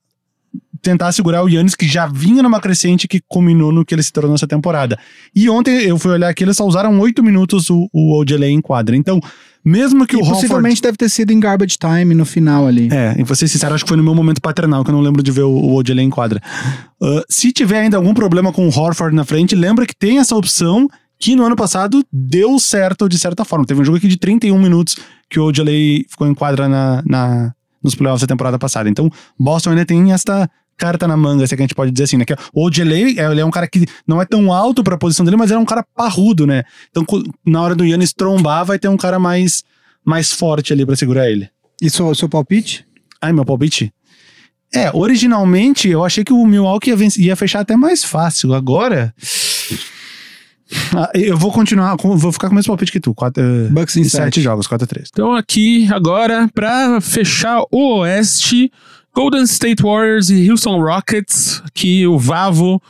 [0.81, 4.11] tentar segurar o Yannis, que já vinha numa crescente que culminou no que ele se
[4.11, 4.99] tornou essa temporada.
[5.33, 8.61] E ontem eu fui olhar aqui, eles só usaram oito minutos o, o Ojeley em
[8.61, 8.95] quadra.
[8.95, 9.19] Então,
[9.63, 10.41] mesmo que E o Horford...
[10.41, 12.89] possivelmente deve ter sido em garbage time no final ali.
[12.91, 15.01] É, e vou ser sincero, acho que foi no meu momento paternal, que eu não
[15.01, 16.41] lembro de ver o, o Ojeley em quadra.
[17.01, 20.35] Ah, se tiver ainda algum problema com o Horford na frente, lembra que tem essa
[20.35, 20.87] opção
[21.26, 23.65] que no ano passado deu certo de certa forma.
[23.65, 24.95] Teve um jogo aqui de 31 minutos
[25.28, 27.51] que o Ojeley ficou em quadra na, na,
[27.82, 28.88] nos playoffs da temporada passada.
[28.88, 29.09] Então,
[29.39, 30.47] Boston ainda tem esta
[30.78, 32.26] carta na manga, se é que a gente pode dizer assim, né?
[32.26, 35.26] Que o Ojeley, é, ele é um cara que não é tão alto pra posição
[35.26, 36.63] dele, mas ele é um cara parrudo, né?
[36.91, 37.03] Então,
[37.43, 39.63] na hora do Yannis trombar, vai ter um cara mais,
[40.05, 41.49] mais forte ali pra segurar ele.
[41.82, 42.86] E seu, seu palpite?
[43.19, 43.91] Ai, meu palpite?
[44.71, 48.53] É, originalmente eu achei que o Milwaukee ia, ia fechar até mais fácil.
[48.53, 49.11] Agora.
[50.95, 53.13] Ah, eu vou continuar, com- vou ficar com o mesmo palpite que tu.
[53.13, 54.41] Quatro, eh, Bucks em sete 7.
[54.41, 58.72] jogos, 4 a 3 Então aqui agora pra fechar o Oeste,
[59.13, 62.82] Golden State Warriors e Houston Rockets, que o Vavo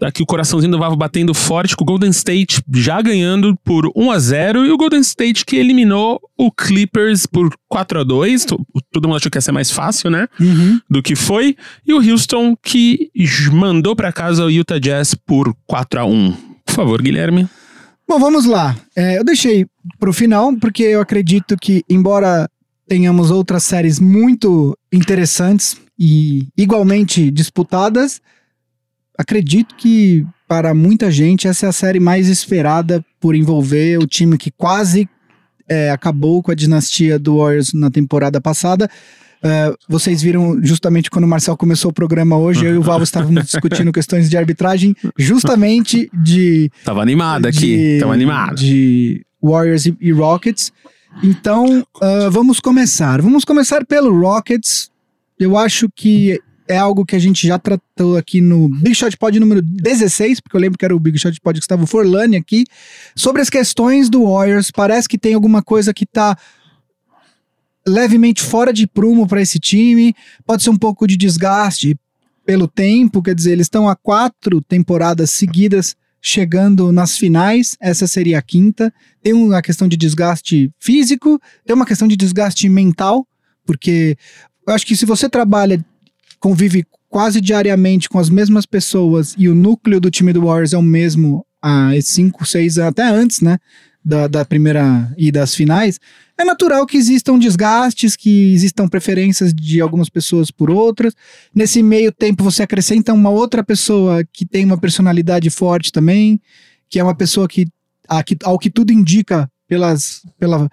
[0.00, 4.10] aqui o coraçãozinho do Vavo batendo forte com o Golden State já ganhando por 1
[4.10, 8.44] a 0 e o Golden State que eliminou o Clippers por 4 a 2.
[8.46, 8.58] To-
[8.92, 10.26] Todo mundo achou que ia ser mais fácil, né?
[10.40, 10.80] Uhum.
[10.90, 11.54] Do que foi.
[11.86, 13.10] E o Houston que
[13.52, 16.34] mandou pra casa o Utah Jazz por 4 a 1.
[16.72, 17.46] Por favor, Guilherme.
[18.08, 18.74] Bom, vamos lá.
[18.96, 19.66] É, eu deixei
[19.98, 22.48] pro final, porque eu acredito que, embora
[22.88, 28.22] tenhamos outras séries muito interessantes e igualmente disputadas,
[29.18, 34.38] acredito que para muita gente essa é a série mais esperada por envolver o time
[34.38, 35.06] que quase
[35.68, 38.88] é, acabou com a dinastia do Warriors na temporada passada.
[39.42, 43.02] É, vocês viram justamente quando o Marcel começou o programa hoje, eu e o Valvo
[43.02, 47.98] estávamos discutindo questões de arbitragem, justamente de Tava animado aqui.
[48.00, 48.54] Tava animado.
[48.54, 50.72] De Warriors e, e Rockets.
[51.22, 53.20] Então, ah, vamos começar.
[53.20, 54.90] Vamos começar pelo Rockets.
[55.38, 59.38] Eu acho que é algo que a gente já tratou aqui no Big Shot Pod
[59.38, 62.64] número 16, porque eu lembro que era o Big Shot Pod Gustavo Forlani aqui,
[63.16, 64.70] sobre as questões do Warriors.
[64.70, 66.36] Parece que tem alguma coisa que tá
[67.86, 70.14] levemente fora de prumo para esse time.
[70.46, 71.96] Pode ser um pouco de desgaste
[72.44, 78.38] pelo tempo, quer dizer, eles estão há quatro temporadas seguidas chegando nas finais, essa seria
[78.38, 78.94] a quinta.
[79.22, 83.26] Tem uma questão de desgaste físico, tem uma questão de desgaste mental,
[83.66, 84.16] porque
[84.66, 85.84] eu acho que se você trabalha,
[86.38, 90.78] convive quase diariamente com as mesmas pessoas e o núcleo do time do Warriors é
[90.78, 93.58] o mesmo há cinco, seis até antes, né?
[94.04, 96.00] Da, da primeira e das finais,
[96.38, 101.14] é natural que existam desgastes, que existam preferências de algumas pessoas por outras.
[101.54, 106.40] Nesse meio tempo, você acrescenta uma outra pessoa que tem uma personalidade forte também,
[106.88, 107.66] que é uma pessoa que,
[108.08, 110.68] a que- ao que tudo indica pelas, pela,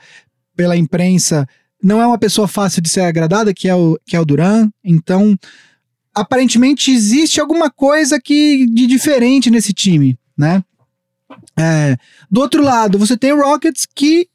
[0.56, 1.48] pela imprensa,
[1.82, 4.70] não é uma pessoa fácil de ser agradada, que é o, que é o Duran.
[4.84, 5.38] Então,
[6.14, 10.64] aparentemente, existe alguma coisa que, de diferente nesse time, né?
[11.58, 11.96] É,
[12.30, 14.28] do outro lado, você tem o Rockets que,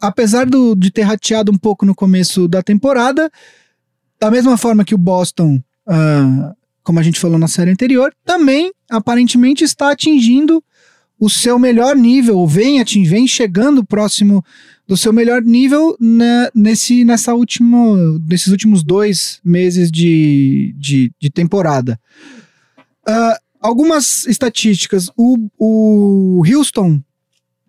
[0.00, 3.30] apesar do, de ter rateado um pouco no começo da temporada,
[4.20, 8.72] da mesma forma que o Boston, ah, como a gente falou na série anterior, também
[8.90, 10.62] aparentemente está atingindo
[11.18, 14.44] o seu melhor nível, ou vem, ating, vem chegando próximo
[14.88, 17.78] do seu melhor nível né, nesse, nessa última,
[18.28, 21.98] nesses últimos dois meses de, de, de temporada.
[23.06, 25.10] Ah, algumas estatísticas.
[25.16, 27.00] O, o Houston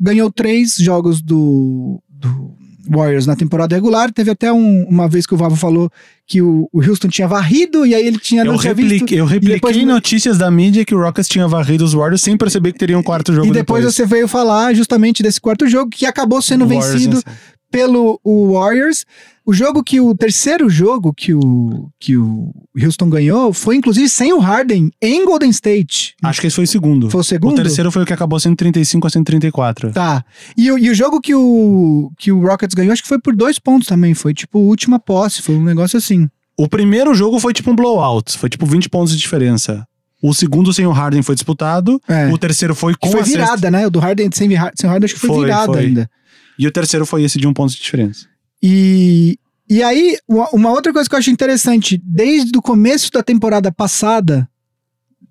[0.04, 2.51] ganhou três jogos do, do,
[2.89, 4.12] Warriors na temporada regular.
[4.12, 5.89] Teve até um- uma vez que o Vavo falou
[6.28, 9.14] que o, o Houston tinha varrido e aí ele tinha Eu tinha visto.
[9.14, 12.74] eu repliquei depois- notícias da mídia que o Rockets tinha varrido os Warriors sem perceber
[12.74, 16.06] que teria um quarto jogo E depois, você veio falar justamente desse quarto jogo que
[16.06, 17.34] acabou sendo Warriors vencido venceu.
[17.74, 19.03] Pelo o Warriors.
[19.45, 24.32] O jogo que o terceiro jogo que o, que o Houston ganhou foi inclusive sem
[24.32, 26.15] o Harden em Golden State.
[26.24, 27.09] Acho que esse foi o segundo.
[27.09, 27.51] Foi o segundo?
[27.53, 29.91] O terceiro foi o que acabou 135 a 134.
[29.91, 30.24] Tá.
[30.55, 33.36] E, o- e o jogo que o, que o Rockets ganhou, acho que foi por
[33.36, 34.13] dois pontos também.
[34.13, 36.30] Foi tipo última posse, foi um negócio assim.
[36.57, 39.86] O primeiro jogo foi tipo um blowout, foi tipo 20 pontos de diferença.
[40.21, 42.28] O segundo sem o Harden foi disputado, É.
[42.32, 43.88] o terceiro foi Que com foi a sexta- virada, né?
[43.88, 45.82] O do Harden sem, sem Harden, acho que foi, Foi, virada foi.
[45.82, 46.09] ainda.
[46.58, 48.28] E o terceiro foi esse de um ponto de diferença.
[48.62, 49.38] E,
[49.70, 54.47] e aí, uma outra coisa que eu acho interessante, desde o começo da temporada passada,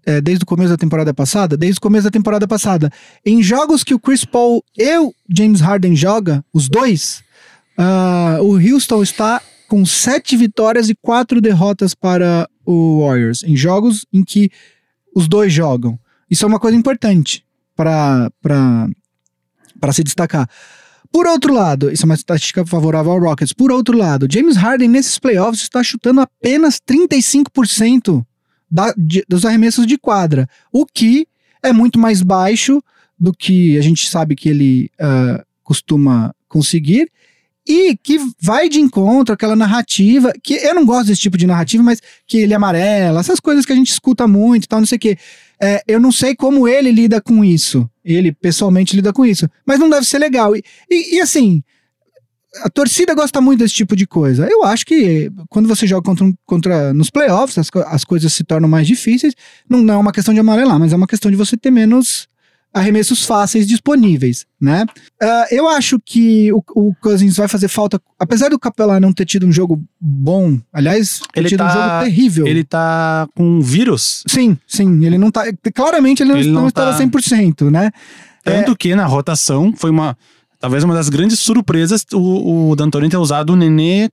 [0.05, 2.91] é, desde o começo da temporada passada, desde o começo da temporada passada,
[3.25, 7.23] em jogos que o Chris Paul e o James Harden joga, os dois,
[7.77, 14.05] ah, o Houston está com sete vitórias e quatro derrotas para o Warriors, em jogos
[14.13, 14.51] em que
[15.15, 15.99] os dois jogam.
[16.29, 17.45] Isso é uma coisa importante
[17.75, 18.31] para
[19.93, 20.49] se destacar.
[21.13, 23.53] Por outro lado, isso é uma estatística favorável ao Rockets.
[23.53, 28.25] Por outro lado, James Harden nesses playoffs está chutando apenas 35%
[28.71, 31.27] da, de- dos arremessos de quadra, o que
[31.63, 32.83] é muito mais baixo
[33.19, 37.11] do que a gente sabe que ele ah, costuma conseguir
[37.67, 41.83] e que vai de encontro àquela narrativa, que eu não gosto desse tipo de narrativa,
[41.83, 44.87] mas que ele é amarela, essas coisas que a gente escuta muito e tal, não
[44.87, 45.17] sei o quê.
[45.61, 47.89] É, eu não sei como ele lida com isso.
[48.05, 49.49] Ele pessoalmente lida com isso.
[49.65, 50.57] Mas não deve ser legal.
[50.57, 51.63] E, e- e, assim,
[52.65, 54.47] a torcida gosta muito desse tipo de coisa.
[54.51, 58.69] Eu acho que quando você joga contra, contra nos playoffs, as, as coisas se tornam
[58.69, 59.35] mais difíceis.
[59.71, 62.27] Não, não é uma questão de amarelar, mas é uma questão de você ter menos
[62.75, 64.87] arremessos fáceis disponíveis, né?
[65.21, 69.27] Ah, eu acho que o, o Cousins vai fazer falta, apesar do Capelá não ter
[69.27, 72.47] tido um jogo bom, aliás, Ele tido um tá- jogo terrível.
[72.47, 74.23] Ele tá com vírus.
[74.27, 75.45] Sim, sim, ele não tá.
[75.75, 77.91] Claramente ele não, Ele não não estava tá- 100%, né?
[78.45, 80.17] Tanto que na rotação foi uma.
[80.59, 84.09] Talvez uma das grandes surpresas o, o D'Antoni ter usado o Nenê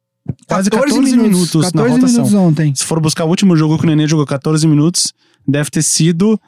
[0.48, 2.16] quase 14, minutos, na 14 rotação.
[2.26, 2.76] minutos ontem.
[2.76, 5.14] Se for buscar o último jogo que o Nenê jogou 14 minutos,
[5.48, 6.40] deve ter sido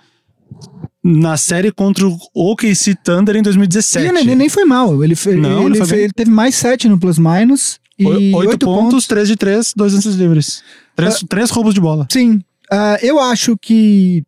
[1.04, 4.08] na série contra o OKC Thunder em 2017.
[4.08, 5.04] E Nenê nem foi mal.
[5.04, 7.80] Ele, fe- Não, ele, ele foi fe- ele teve mais 7 no plus minus.
[7.98, 8.84] E Oi- 8, Oito pontos.
[8.84, 10.64] pontos, 3 de 3, dois lances livres.
[10.96, 12.08] Três, três roubos de bola.
[12.12, 12.42] Sim.
[12.72, 14.24] Ah, eu acho que.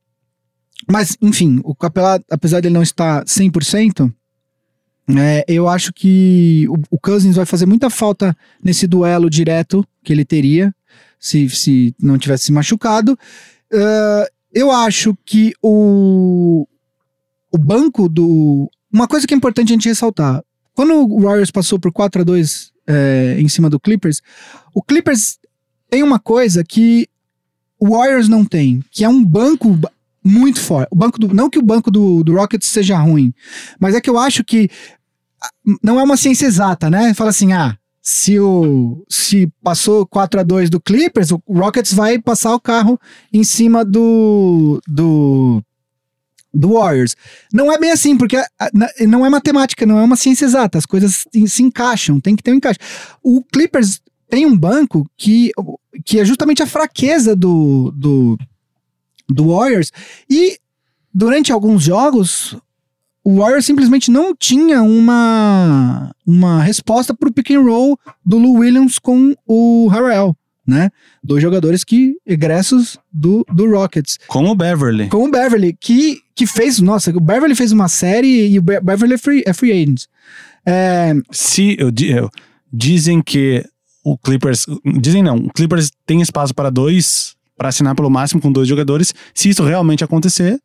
[0.92, 4.12] Mas, enfim, o Capelá, apesar dele não estar 100%,
[5.18, 10.12] é, eu acho que o, o Cousins vai fazer muita falta nesse duelo direto que
[10.14, 10.74] ele teria
[11.20, 13.18] se, se não tivesse se machucado.
[13.74, 16.68] Ah, eu acho que o,
[17.52, 18.70] o banco do.
[18.92, 20.44] Uma coisa que é importante a gente ressaltar:
[20.74, 24.22] quando o Warriors passou por 4 a 2 é, em cima do Clippers,
[24.74, 25.40] o Clippers
[25.90, 27.08] tem uma coisa que
[27.80, 29.92] o Warriors não tem, que é um banco ba-
[30.24, 30.88] muito forte.
[30.92, 33.34] O banco do, não que o banco do, do Rockets seja ruim,
[33.80, 34.70] mas é que eu acho que
[35.84, 37.14] não é uma ciência exata, né?
[37.14, 42.20] Fala assim, ah, se o se passou 4 a 2 do Clippers, o Rockets vai
[42.20, 43.00] passar o carro
[43.32, 45.64] em cima do do
[46.54, 47.16] do Warriors.
[47.52, 48.38] Não é bem assim, porque
[49.08, 50.78] não é matemática, não é uma ciência exata.
[50.78, 52.80] As coisas se se encaixam, tem que ter um encaixe.
[53.24, 55.52] O Clippers tem um banco que,
[56.04, 58.38] que é justamente a fraqueza do, do,
[59.30, 59.92] do Warriors.
[60.30, 60.60] E
[61.14, 62.58] durante alguns jogos,
[63.24, 68.58] o Warriors simplesmente não tinha uma, uma resposta para o pick and roll do Lou
[68.60, 70.36] Williams com o Harrell.
[70.66, 70.90] Né?
[71.22, 74.18] Dois jogadores que egressos do, do Rockets.
[74.28, 75.10] Com o Beverly.
[75.10, 76.80] Com o Beverly, que, que fez.
[76.80, 80.04] Nossa, o Beverly fez uma série e o Be- Beverly é free, é free agent.
[80.66, 82.30] É, Se eu, eu-
[82.72, 83.62] dizem que
[84.06, 84.66] o Clippers.
[85.02, 89.14] Dizem não, o Clippers tem espaço para dois, para assinar pelo máximo com dois jogadores.
[89.34, 90.58] Se isso realmente acontecer,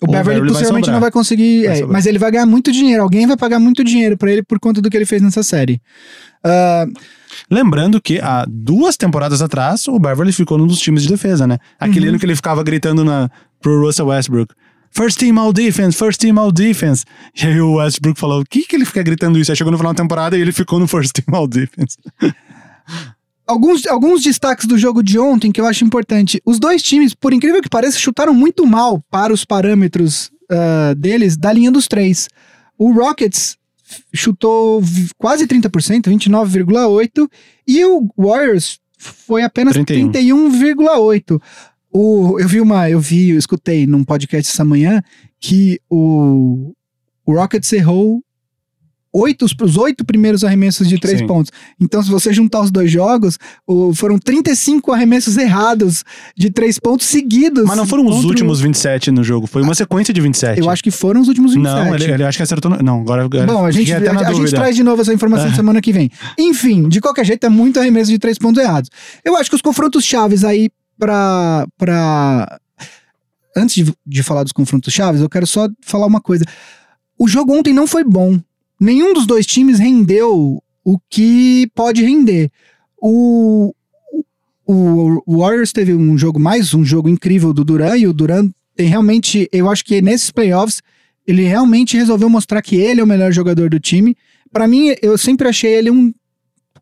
[0.00, 0.94] O Beverly, Beverly possivelmente sobrar.
[0.94, 1.66] não vai conseguir.
[1.66, 3.02] Vai é, mas ele vai ganhar muito dinheiro.
[3.02, 5.80] Alguém vai pagar muito dinheiro pra ele por conta do que ele fez nessa série.
[6.44, 6.86] Ah,
[7.50, 11.58] lembrando que há duas temporadas atrás, o Beverly ficou num dos times de defesa, né?
[11.80, 12.10] Aquele Uhum.
[12.10, 13.28] ano que ele ficava gritando na,
[13.60, 14.54] pro Russell Westbrook.
[14.90, 17.04] First team all defense, first team all defense.
[17.36, 19.50] E aí o Westbrook falou: o que que ele fica gritando isso?
[19.52, 21.96] Aí chegou no final da temporada e ele ficou no first team all defense.
[23.48, 26.40] alguns, alguns destaques do jogo de ontem que eu acho importante.
[26.44, 31.36] Os dois times, por incrível que pareça, chutaram muito mal para os parâmetros ah, deles
[31.36, 32.28] da linha dos três.
[32.76, 33.56] O Rockets
[34.14, 34.82] chutou
[35.16, 37.28] quase 30%, 29,8%,
[37.66, 40.12] e o Warriors foi apenas 31.
[40.12, 41.40] 31,8%.
[41.90, 45.02] O, eu vi uma, eu vi, eu escutei num podcast essa manhã
[45.40, 46.74] que o,
[47.24, 48.22] o Rockets errou
[49.12, 51.26] oito, os, oito primeiros arremessos de três Sim.
[51.26, 51.50] pontos.
[51.80, 56.04] Então, se você juntar os dois jogos, o- foram 35 arremessos errados
[56.36, 57.64] de três pontos seguidos.
[57.64, 60.60] Mas não foram os o- últimos 27 no jogo, foi uma sequência de 27.
[60.60, 61.74] Eu acho que foram os últimos 27.
[61.74, 62.70] Não, ele, ele acho que acertou.
[62.70, 63.28] no- Não, agora.
[63.46, 65.54] Bom, a gente, a, a gente traz de novo essa informação É.
[65.54, 66.10] semana que vem.
[66.38, 68.90] Enfim, de qualquer jeito, é muito arremesso de três pontos errados.
[69.24, 70.68] Eu acho que os confrontos chaves aí
[70.98, 71.66] pra.
[71.76, 72.58] pra...
[73.56, 76.44] Antes de, de falar dos confrontos chaves, eu quero só falar uma coisa.
[77.18, 78.38] O jogo ontem não foi bom.
[78.80, 82.50] Nenhum dos dois times rendeu o que pode render.
[83.00, 83.74] O,
[84.66, 88.50] o, o Warriors teve um jogo mais, um jogo incrível do Duran, e o Duran
[88.76, 90.80] tem realmente, eu acho que nesses playoffs,
[91.26, 94.16] ele realmente resolveu mostrar que ele é o melhor jogador do time.
[94.52, 96.12] Pra mim, eu sempre achei ele um,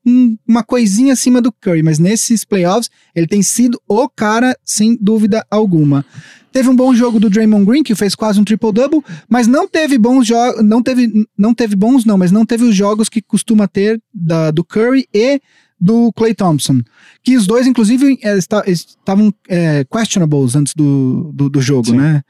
[0.07, 4.97] um- uma coisinha acima do Curry, mas nesses playoffs, ele tem sido o cara, sem
[5.01, 6.05] dúvida alguma.
[6.53, 9.99] Teve um bom jogo do Draymond Green, que fez quase um triple-double, mas não teve
[9.99, 13.69] bons jogos, não teve, não teve bons não, mas não teve os jogos que costuma
[13.69, 15.41] ter da, do Curry e
[15.79, 16.81] do Clay Thompson,
[17.23, 21.97] que os dois, inclusive, esta- estavam eh, questionables antes do, do, do jogo, Sim.
[21.99, 22.23] né?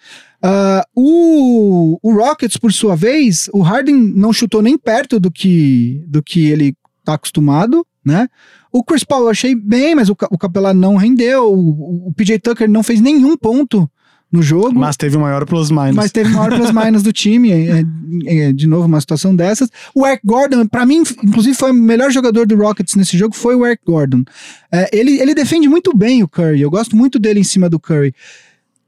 [0.42, 6.02] Ah, o, o Rockets, por sua vez, o Harden não chutou nem perto do que,
[6.08, 6.74] do que ele
[7.04, 8.26] tá acostumado, né?
[8.72, 11.52] O Chris Paul eu achei bem, mas o, o Capela não rendeu.
[11.52, 13.88] O, o PJ Tucker não fez nenhum ponto
[14.36, 14.78] no jogo.
[14.78, 15.94] Mas teve o maior plus minus.
[15.94, 17.80] Mas teve maior plus minus do time, é,
[18.26, 19.68] é, é, de novo uma situação dessas.
[19.94, 23.54] O Eric Gordon, pra mim, inclusive foi o melhor jogador do Rockets nesse jogo, foi
[23.54, 24.22] o Eric Gordon.
[24.70, 27.80] É, ele, ele defende muito bem o Curry, eu gosto muito dele em cima do
[27.80, 28.14] Curry.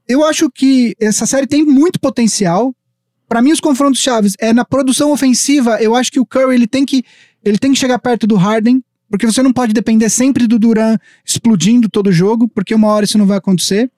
[0.07, 2.75] Eu acho que essa série tem muito potencial.
[3.29, 5.77] Pra mim, os confrontos chaves é na produção ofensiva.
[5.83, 7.05] Eu acho que o Curry ele tem que
[7.45, 10.97] ele tem que chegar perto do Harden, porque você não pode depender sempre do Duran
[11.25, 13.91] explodindo todo o jogo, porque uma hora isso não vai acontecer.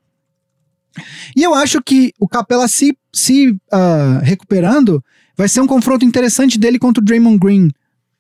[1.37, 5.03] E eu acho que o Capela se, se ah, recuperando
[5.37, 7.71] vai ser um confronto interessante dele contra o Draymond Green.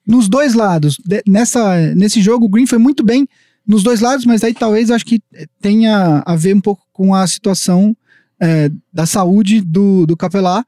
[0.06, 0.97] Nos dois lados.
[1.05, 3.26] De- nessa, nesse jogo, o Green foi muito bem
[3.66, 5.20] nos dois lados, mas aí talvez acho que
[5.60, 7.94] tenha a ver um pouco com a situação
[8.40, 10.64] eh, da saúde do, do Capelá.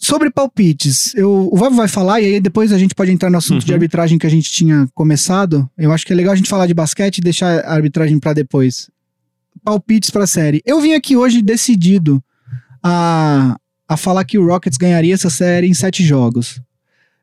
[0.00, 3.36] Sobre palpites, eu, o Vavo vai falar e aí depois a gente pode entrar no
[3.38, 3.66] assunto Uhum.
[3.66, 5.68] de arbitragem que a gente tinha começado.
[5.76, 8.32] Eu acho que é legal a gente falar de basquete e deixar a arbitragem para
[8.32, 8.88] depois.
[9.62, 10.62] Palpites para a série.
[10.64, 12.22] Eu vim aqui hoje decidido
[12.82, 13.56] a,
[13.86, 16.60] a falar que o Rockets ganharia essa série em sete jogos.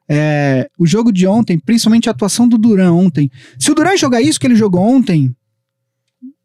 [0.07, 3.31] É, o jogo de ontem, principalmente a atuação do Duran ontem.
[3.57, 5.35] Se o Duran jogar isso que ele jogou ontem,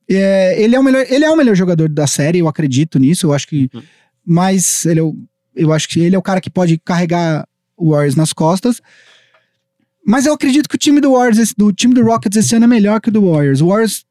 [0.08, 3.26] é, ele, é o melhor, ele é o melhor jogador da série, eu acredito nisso.
[3.26, 3.70] Eu acho que.
[4.24, 5.16] Mas ele é o,
[5.54, 7.46] eu acho que ele é o cara que pode carregar
[7.76, 8.80] o Warriors nas costas.
[10.06, 12.68] Mas eu acredito que o time do Warriors, do time do Rockets esse ano é
[12.68, 13.60] melhor que o do Warriors.
[13.60, 14.04] O Warriors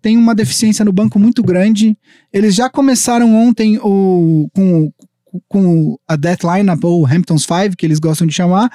[0.00, 1.96] tem uma deficiência no banco muito grande.
[2.32, 4.92] Eles já começaram ontem o, com,
[5.48, 8.70] com a Death Lineup, ou Hamptons 5, que eles gostam de chamar.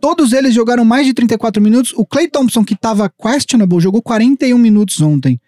[0.00, 1.92] Todos eles jogaram mais de 34 minutos.
[1.96, 5.40] O Clay Thompson, que estava questionable, jogou 41 minutos ontem.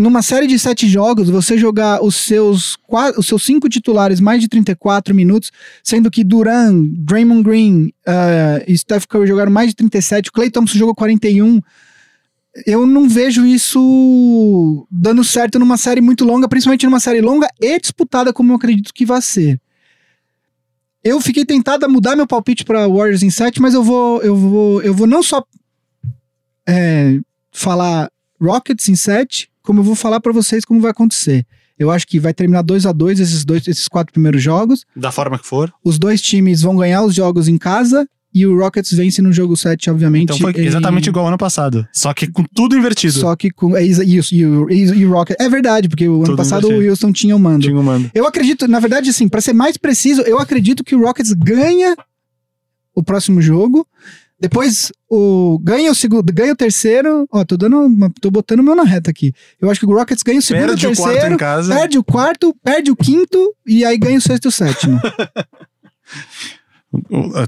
[0.00, 2.78] Numa série de sete jogos, você jogar os seus,
[3.18, 5.52] os seus cinco titulares mais de 34 minutos,
[5.84, 10.50] sendo que Duran, Draymond Green ah, e Steph Curry jogaram mais de 37, o Clay
[10.50, 11.60] Thompson jogou 41.
[12.66, 17.78] Eu não vejo isso dando certo numa série muito longa, principalmente numa série longa e
[17.78, 19.60] disputada, como eu acredito que vai ser.
[21.04, 24.34] Eu fiquei tentado a mudar meu palpite para Warriors em 7, mas eu vou, eu
[24.34, 25.44] vou, eu vou não só
[26.66, 27.20] é,
[27.52, 28.10] falar
[28.40, 31.46] Rockets em 7, como eu vou falar para vocês como vai acontecer.
[31.78, 34.84] Eu acho que vai terminar 2 a 2 esses dois, esses quatro primeiros jogos.
[34.96, 35.72] Da forma que for.
[35.84, 39.56] Os dois times vão ganhar os jogos em casa e o Rockets vence no jogo
[39.56, 40.24] 7, obviamente.
[40.24, 41.86] Então foi exatamente igual ao ano passado.
[41.92, 43.12] Só que com tudo invertido.
[43.12, 43.76] Só que com.
[43.76, 45.36] É, e, o, e o Rocket.
[45.38, 46.88] É verdade, porque o ano Tudo passado invertido.
[46.88, 47.62] o Houston tinha o mando.
[47.62, 48.10] Tinha um mando.
[48.12, 51.94] Eu acredito, na verdade, assim, pra ser mais preciso, eu acredito que o Rockets ganha
[52.92, 53.86] o próximo jogo.
[54.40, 57.26] Depois o ganha o segundo, ganha o terceiro.
[57.30, 59.32] Ó, tô dando, uma, tô botando o meu na reta aqui.
[59.60, 61.74] Eu acho que o Rockets ganha o segundo, Perde o o quarto terceiro, em casa.
[61.74, 64.98] perde o quarto, perde o quinto e aí ganha o sexto e o sétimo.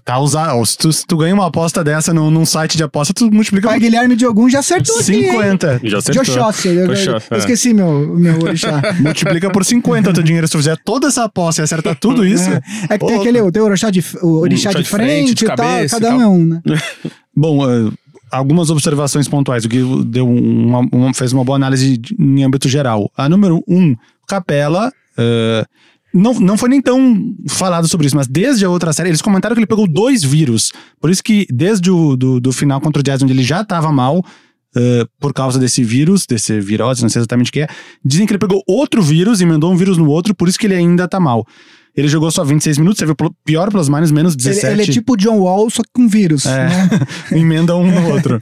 [0.05, 0.65] Tá usado.
[0.65, 3.69] Se tu, se tu ganha uma aposta dessa num, num site de aposta, tu multiplica
[3.69, 5.33] Pai Guilherme Diogum já acertou aqui, hein?
[5.33, 5.81] 50.
[5.83, 6.23] Já acertou.
[6.65, 7.39] Eu, eu- eu é.
[7.39, 8.81] esqueci meu, meu orixá.
[9.01, 10.47] Multiplica por 50 o teu dinheiro.
[10.47, 12.49] Se tu fizer toda essa aposta e acertar tudo isso.
[12.89, 15.45] É que tem aquele, o teu orixá de, o orixá de de frente, frente de
[15.45, 16.21] e tal, cabeça cada tal.
[16.21, 16.63] é um, né?
[17.35, 17.91] Bom, eh,
[18.31, 19.65] algumas observações pontuais.
[19.65, 23.11] O Gui deu uma, uma- fez uma boa análise de- em âmbito geral.
[23.17, 23.97] A número um,
[24.29, 24.93] Capela.
[25.19, 25.65] eh,
[26.15, 29.55] não, não foi nem tão falado sobre isso, mas desde a outra série, eles comentaram
[29.55, 30.73] que ele pegou dois vírus.
[31.01, 33.91] Por isso que desde o do, do final contra o Jazz, onde ele já estava
[33.93, 34.23] mal,
[34.77, 37.69] eh, por causa desse vírus, desse virose, não sei exatamente o que é,
[38.05, 40.67] dizem que ele pegou outro vírus e emendou um vírus no outro, por isso que
[40.67, 41.47] ele ainda tá mal.
[41.95, 43.13] Ele jogou só 26 minutos, teve
[43.45, 44.73] pior plus minus, menos Ele, 17.
[44.73, 46.47] ele é tipo o John Wall, só que com vírus.
[46.47, 46.67] É.
[46.69, 46.89] né?
[47.33, 48.41] emenda um no outro.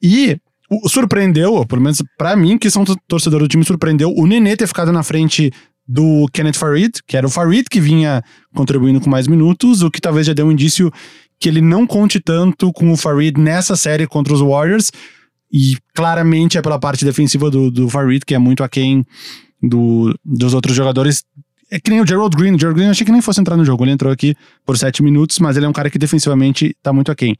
[0.00, 0.36] E
[0.70, 4.26] o- surpreendeu, ou pelo menos pra mim, que sou um torcedor do time, surpreendeu o
[4.28, 5.50] Nenê ter ficado na frente
[5.86, 8.22] do Kenneth Farid, que era o Farid que vinha
[8.54, 10.90] contribuindo com mais minutos, o que talvez já deu um indício
[11.38, 14.90] que ele não conte tanto com o Farid nessa série contra os Warriors.
[15.52, 19.06] E claramente é pela parte defensiva do, do Farid, que é muito aquém
[19.62, 21.22] do, dos outros jogadores.
[21.70, 22.54] É que nem o Gerald Green.
[22.54, 23.84] O Gerald Green eu achei que nem fosse entrar no jogo.
[23.84, 24.34] Ele entrou aqui
[24.64, 27.36] por sete minutos, mas ele é um cara que defensivamente tá muito aquém.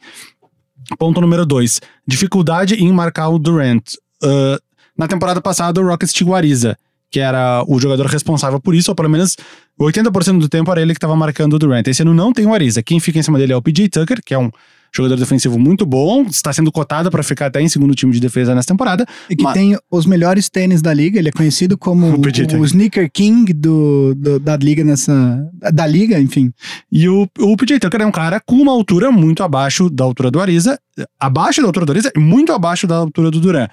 [0.98, 1.80] Ponto número dois.
[2.06, 3.94] Dificuldade em marcar o Durant.
[4.22, 4.62] Uh,
[4.96, 6.76] na temporada passada, o Rockets tinha o Ariza,
[7.14, 9.36] que era o jogador responsável por isso, ou pelo menos
[9.80, 11.86] 80% do tempo era ele que estava marcando o Durant.
[11.86, 12.82] Esse ano não tem o Ariza.
[12.82, 14.50] Quem fica em cima dele é o PJ Tucker, que é um
[14.92, 18.52] jogador defensivo muito bom, está sendo cotado para ficar até em segundo time de defesa
[18.52, 19.06] nessa temporada.
[19.30, 21.16] E que Mas- tem os melhores tênis da liga.
[21.20, 22.60] Ele é conhecido como O o, Tucker.
[22.64, 25.46] Sneaker King do, do- da liga nessa.
[25.72, 26.52] Da liga, enfim.
[26.90, 30.32] E o, o PJ Tucker é um cara com uma altura muito abaixo da altura
[30.32, 30.76] do Ariza,
[31.20, 33.68] abaixo da altura do Ariza e muito abaixo da altura do Duran.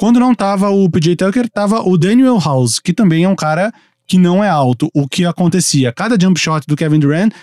[0.00, 3.70] Quando não tava o PJ Tucker, tava o Daniel House, que também é um cara
[4.06, 4.88] que não é alto.
[4.94, 5.92] O que acontecia?
[5.92, 7.34] Cada jump shot do Kevin Durant,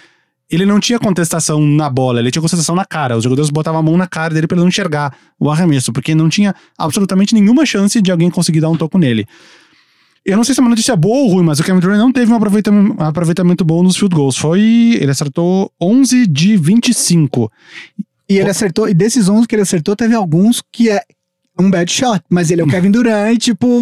[0.50, 3.16] ele não tinha contestação na bola, ele tinha contestação na cara.
[3.16, 6.16] Os jogadores botavam a mão na cara dele pra ele não enxergar o arremesso, porque
[6.16, 9.28] não tinha absolutamente nenhuma chance de alguém conseguir dar um toco nele.
[10.26, 12.12] Eu não sei se é uma notícia boa ou ruim, mas o Kevin Durant não
[12.12, 14.36] teve um aproveitamento, aproveitamento bom nos field goals.
[14.36, 14.98] Foi.
[15.00, 17.52] Ele acertou 11 de 25.
[18.28, 21.04] E ele acertou, e desses 11 que ele acertou, teve alguns que é
[21.60, 23.82] um bad shot, mas ele é o Kevin Durant, tipo,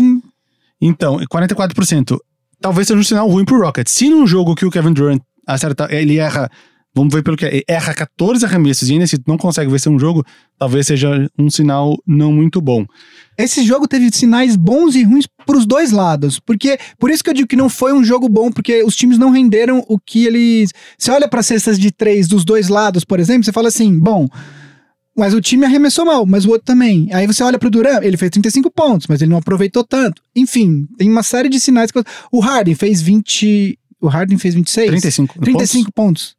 [0.82, 2.18] Então, 44%.
[2.62, 3.94] Talvez seja um sinal ruim pro Rockets.
[3.94, 6.50] Se num jogo que o Kevin Durant acerta, ele erra.
[6.98, 7.62] Vamos ver pelo que é.
[7.68, 10.26] Erra 14 arremessos e ainda assim não consegue vencer um jogo,
[10.58, 12.86] talvez seja um sinal não muito bom.
[13.38, 17.34] esse jogo teve sinais bons e ruins pros dois lados, porque por isso que eu
[17.34, 20.72] digo que não foi um jogo bom, porque os times não renderam o que eles.
[20.98, 24.30] Você olha para cestas de três dos dois lados, por exemplo, você fala assim, bom,
[25.16, 27.08] mas o time arremessou mal, mas o outro também.
[27.14, 30.22] Aí você olha pro Duran, ele fez 35 pontos, mas ele não aproveitou tanto.
[30.36, 34.90] Enfim, tem uma série de sinais que o Harden fez 20, o Harden fez 26,
[34.90, 35.40] 35.
[35.40, 36.36] 35 pontos.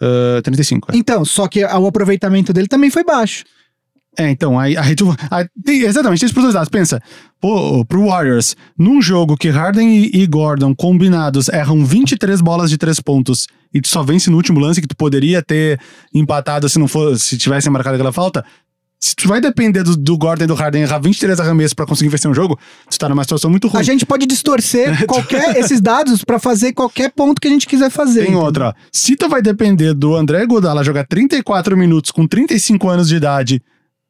[0.00, 0.92] Uh, 35.
[0.92, 0.96] é.
[0.96, 3.44] Então, só que o aproveitamento dele também foi baixo.
[4.18, 6.68] É, então, aí, aí tu, aí, tem- exatamente, isso pros dois lados.
[6.68, 7.00] Pensa,
[7.40, 12.76] pô, pro Warriors, num jogo que Harden e, e Gordon combinados erram 23 bolas de
[12.76, 15.78] 3 pontos e tu só vence no último lance que tu poderia ter
[16.12, 18.44] empatado se não for, se tivesse marcado aquela falta.
[19.00, 22.10] Se tu vai depender do, do Gordon e do Harden errar 23 arremessos pra conseguir
[22.10, 22.58] vencer um jogo,
[22.90, 23.80] tu tá numa situação muito ruim.
[23.80, 27.90] A gente pode distorcer qualquer esses dados pra fazer qualquer ponto que a gente quiser
[27.90, 28.22] fazer.
[28.22, 28.44] Tem entendeu?
[28.44, 28.72] outra, ó.
[28.92, 33.62] Se tu vai depender do André Godala jogar 34 minutos com 35 anos de idade,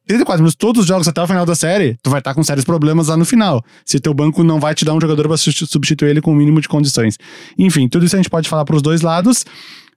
[0.09, 2.65] 34 minutos todos os jogos até o final da série, tu vai estar com sérios
[2.65, 3.63] problemas lá no final.
[3.85, 6.59] Se teu banco não vai te dar um jogador substitu- substituir ele com o mínimo
[6.59, 7.15] de condições.
[7.57, 9.45] Enfim, tudo isso a gente pode falar pros dois lados.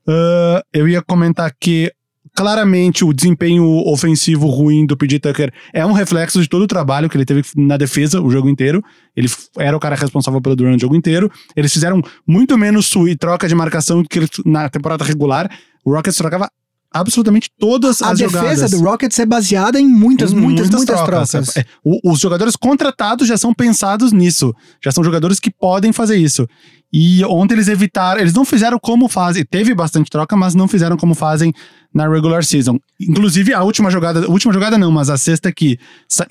[0.06, 1.90] Ah, eu ia comentar que
[2.34, 7.08] claramente o desempenho ofensivo ruim do PJ Tucker é um reflexo de todo o trabalho
[7.08, 8.82] que ele teve na defesa o jogo inteiro.
[9.16, 9.28] Ele
[9.58, 11.30] era o cara responsável pelo Durant o jogo inteiro.
[11.56, 15.50] Eles fizeram muito menos sui, troca de marcação que na temporada regular.
[15.84, 16.48] O Rockets trocava
[16.92, 18.70] absolutamente todas A as defesa jogadas.
[18.70, 21.56] do Rockets é baseada em muitas, Em muitas, muitas, trocas.
[21.56, 24.54] É, o- os jogadores contratados já são pensados nisso.
[24.84, 26.46] Já são jogadores que podem fazer isso.
[26.94, 29.44] E ontem eles evitaram, eles não fizeram como fazem.
[29.44, 31.50] Teve bastante troca, mas não fizeram como fazem
[31.94, 32.78] na regular season.
[33.00, 35.78] Inclusive, a última jogada, a última jogada não, mas a sexta que,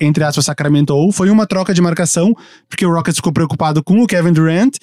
[0.00, 2.32] entre aspas, sacramentou, foi uma troca de marcação,
[2.68, 4.76] porque o Rockets ficou preocupado com o Kevin Durant.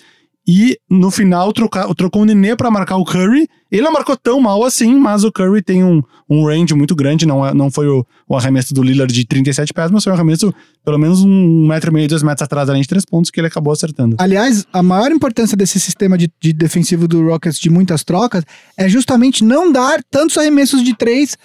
[0.47, 3.47] E no final troca, trocou o Nenê pra marcar o Curry.
[3.71, 7.25] Ele não marcou tão mal assim, mas o Curry tem um, um range muito grande.
[7.25, 10.15] Não, é- não foi o, o arremesso do Lillard de 37 pés, mas foi um
[10.15, 10.51] arremesso
[10.83, 13.47] pelo menos um metro e meio, dois metros atrás linha de três pontos que ele
[13.47, 14.15] acabou acertando.
[14.17, 18.43] Aliás, a maior importância desse sistema de, de defensivo do Rockets de muitas trocas
[18.75, 21.37] é justamente não dar tantos arremessos de três.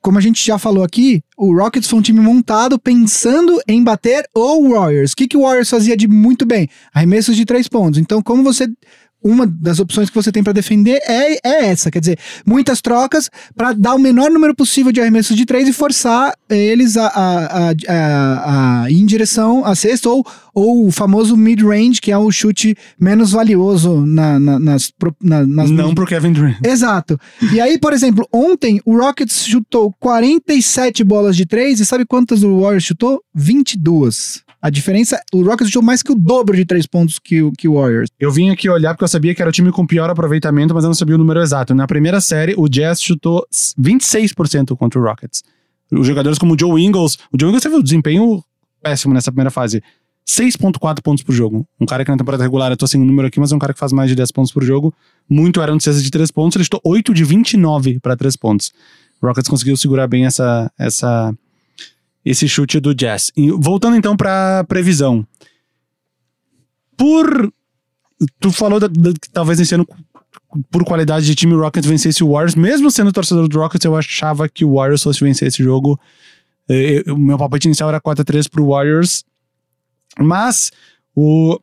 [0.00, 4.24] Como a gente já falou aqui, o Rockets foi um time montado pensando em bater
[4.34, 5.12] o Warriors.
[5.12, 6.68] O que, que o Warriors fazia de muito bem?
[6.92, 7.98] Arremessos de três pontos.
[7.98, 8.66] Então, como você.
[9.22, 13.28] Uma das opções que você tem para defender é, é essa, quer dizer, muitas trocas
[13.56, 17.46] para dar o menor número possível de arremessos de três e forçar eles a, a,
[17.70, 20.24] a, a- a ir em direção à cesta ou,
[20.54, 24.92] ou o famoso mid-range, que é o chute menos valioso na, na- nas,
[25.22, 26.56] na, nas não pro Kevin Durant.
[26.64, 27.18] Exato.
[27.52, 32.42] E aí, por exemplo, ontem o Rockets chutou 47 bolas de três e sabe quantas
[32.44, 33.20] o Warriors chutou?
[33.34, 34.42] 22.
[34.60, 37.68] A diferença, o Rockets chutou mais que o dobro de três pontos que, o- que
[37.68, 38.08] o Warriors.
[38.18, 40.82] Eu vim aqui olhar porque eu sabia que era o time com pior aproveitamento, mas
[40.82, 41.74] eu não sabia o número exato.
[41.74, 43.46] Na primeira série, o Jazz chutou
[43.80, 45.42] 26% contra o Rockets.
[45.92, 48.42] Os jogadores como o Joe Ingles, o Joe Ingles teve um desempenho
[48.82, 49.82] péssimo nessa primeira fase.
[50.28, 51.66] 6.4 pontos por jogo.
[51.80, 53.58] Um cara que na temporada regular, eu tô sem o número aqui, mas é um
[53.58, 54.92] cara que faz mais de 10 pontos por jogo.
[55.28, 58.72] Muito eram de cesta de 3 pontos, ele estou 8 de 29 para 3 pontos.
[59.22, 61.34] O Rockets conseguiu segurar bem essa, essa,
[62.30, 63.30] esse chute do Jazz.
[63.36, 65.26] E voltando então para previsão.
[66.96, 67.52] Por.
[68.40, 69.86] Tu falou da- da- que talvez ano,
[70.70, 72.56] por qualidade de time, Rockets vencesse o Warriors.
[72.56, 75.98] Mesmo sendo torcedor do Rockets, eu achava que o Warriors fosse vencer esse jogo.
[76.68, 79.24] Eh, O meu palpite inicial era 4x3 pro Warriors.
[80.18, 80.72] Mas
[81.14, 81.58] o-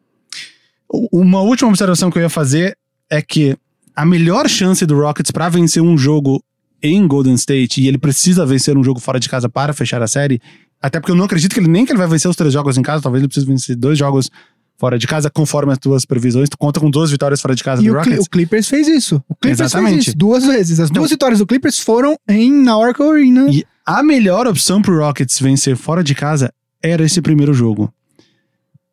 [1.12, 2.78] uma última observação que eu ia fazer
[3.10, 3.58] é que
[3.94, 6.42] a melhor chance do Rockets para vencer um jogo
[6.86, 10.08] em Golden State, e ele precisa vencer um jogo fora de casa para fechar a
[10.08, 10.40] série,
[10.82, 12.78] até porque eu não acredito que ele nem que ele vai vencer os três jogos
[12.78, 14.30] em casa, talvez ele precise vencer dois jogos
[14.78, 16.50] fora de casa, conforme as tuas previsões.
[16.50, 18.26] Tu conta com duas vitórias fora de casa E do o, Rockets.
[18.26, 19.24] o Clippers fez isso.
[19.30, 19.94] O Clippers Exatamente.
[19.94, 20.80] fez isso duas vezes.
[20.82, 23.48] As Então- duas vitórias do Clippers foram em, na Oracle Arena.
[23.50, 26.52] E a melhor opção pro Rockets vencer fora de casa
[26.84, 27.90] era esse primeiro jogo.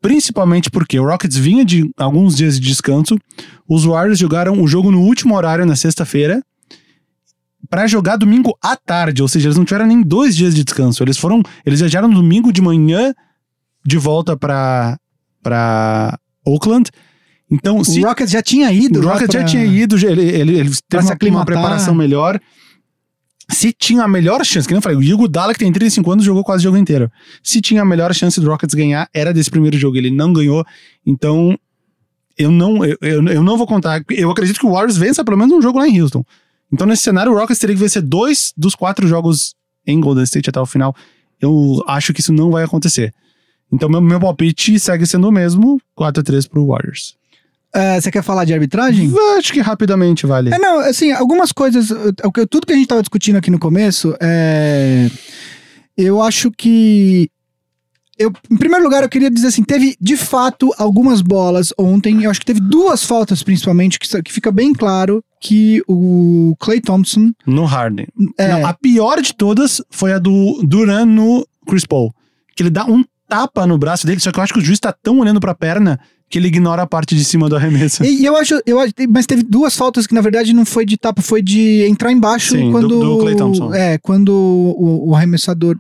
[0.01, 3.17] Principalmente porque o Rockets vinha de alguns dias de descanso,
[3.69, 6.43] os Warriors jogaram o jogo no último horário na sexta-feira
[7.71, 11.03] para jogar domingo à tarde, ou seja, eles não tiveram nem dois dias de descanso.
[11.03, 13.15] Eles foram, eles viajaram no domingo de manhã
[13.85, 14.99] de volta para
[15.43, 16.91] para Oakland.
[17.51, 19.01] Então, se o Rockets já tinha ido.
[19.01, 21.95] o lá Rockets já pra- tinha ido, ele, ele, ele Pra teve uma, uma preparação
[21.95, 22.41] melhor.
[23.51, 26.25] Se tinha a melhor chance, que nem eu falei, o Hugo que tem 35 anos,
[26.25, 27.11] jogou quase o jogo inteiro.
[27.43, 29.97] Se tinha a melhor chance do Rockets ganhar, era desse primeiro jogo.
[29.97, 30.65] Ele não ganhou,
[31.05, 31.59] então
[32.39, 34.03] eu não, eu, eu, eu não vou contar.
[34.09, 36.25] Eu acredito que o Warriors vença pelo menos um jogo lá em Houston.
[36.73, 39.55] Então, nesse cenário, o Rockets teria que vencer dois dos quatro jogos
[39.87, 40.95] em Golden State até o final.
[41.41, 43.13] Eu acho que isso não vai acontecer.
[43.71, 47.17] Então, meu, meu palpite segue sendo o mesmo: 4x3 pro Warriors.
[47.75, 49.11] É, você quer falar de arbitragem?
[49.39, 50.53] Acho que rapidamente vale.
[50.53, 51.91] É, não, assim, algumas coisas.
[51.91, 52.13] uh,
[52.49, 55.11] Tudo que a gente tava discutindo aqui no começo, é.
[55.97, 57.31] Eu acho que.
[58.23, 62.23] Eu, em primeiro lugar, eu queria dizer assim: teve de fato algumas bolas ontem.
[62.25, 66.81] Eu acho que teve duas faltas, principalmente, que, que fica bem claro que o Clay
[66.81, 67.33] Thompson.
[67.47, 68.07] No Harden.
[68.39, 72.13] É, Não, a pior de todas foi a do Duran no Chris Paul.
[72.57, 74.79] Que ele dá um tapa no braço dele, só que eu acho que o juiz
[74.79, 78.03] tá tão olhando pra perna que ele ignora a parte de cima do arremesso.
[78.05, 80.97] E, eu acho, eu acho, mas teve duas faltas que na verdade não foi de
[80.97, 83.75] tapa, foi de entrar embaixo Sim, quando do- do Klay Thompson.
[83.75, 85.77] é quando o, o arremessador.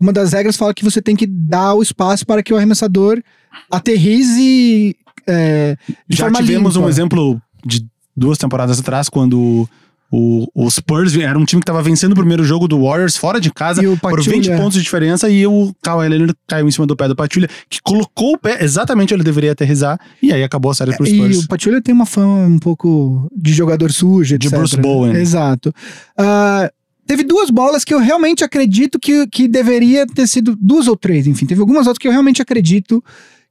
[0.00, 3.22] Uma das regras fala que você tem que dar o espaço para que o arremessador
[3.70, 4.96] aterrize
[5.26, 5.76] é,
[6.08, 6.86] de Já tivemos limpa.
[6.86, 9.68] um exemplo de duas temporadas atrás, quando
[10.10, 13.40] o, o Spurs era um time que tava vencendo o primeiro jogo do Warriors fora
[13.40, 16.70] de casa E por 20 Pachulia- pontos de diferença e o Kawhi Leonard caiu em
[16.70, 20.32] cima do pé do Patulha, que colocou o pé exatamente onde ele deveria aterrizar e
[20.32, 21.44] aí acabou a série pro É, E Spurs.
[21.44, 24.58] o Pachulia tem uma fama um pouco de jogador sujo, De etc.
[24.58, 25.14] Bruce Bowen.
[25.16, 25.72] Exato.
[26.16, 26.70] Ah,
[27.06, 31.26] teve duas bolas que eu realmente acredito que, que deveria ter sido duas ou três,
[31.26, 33.02] enfim, teve algumas outras que eu realmente acredito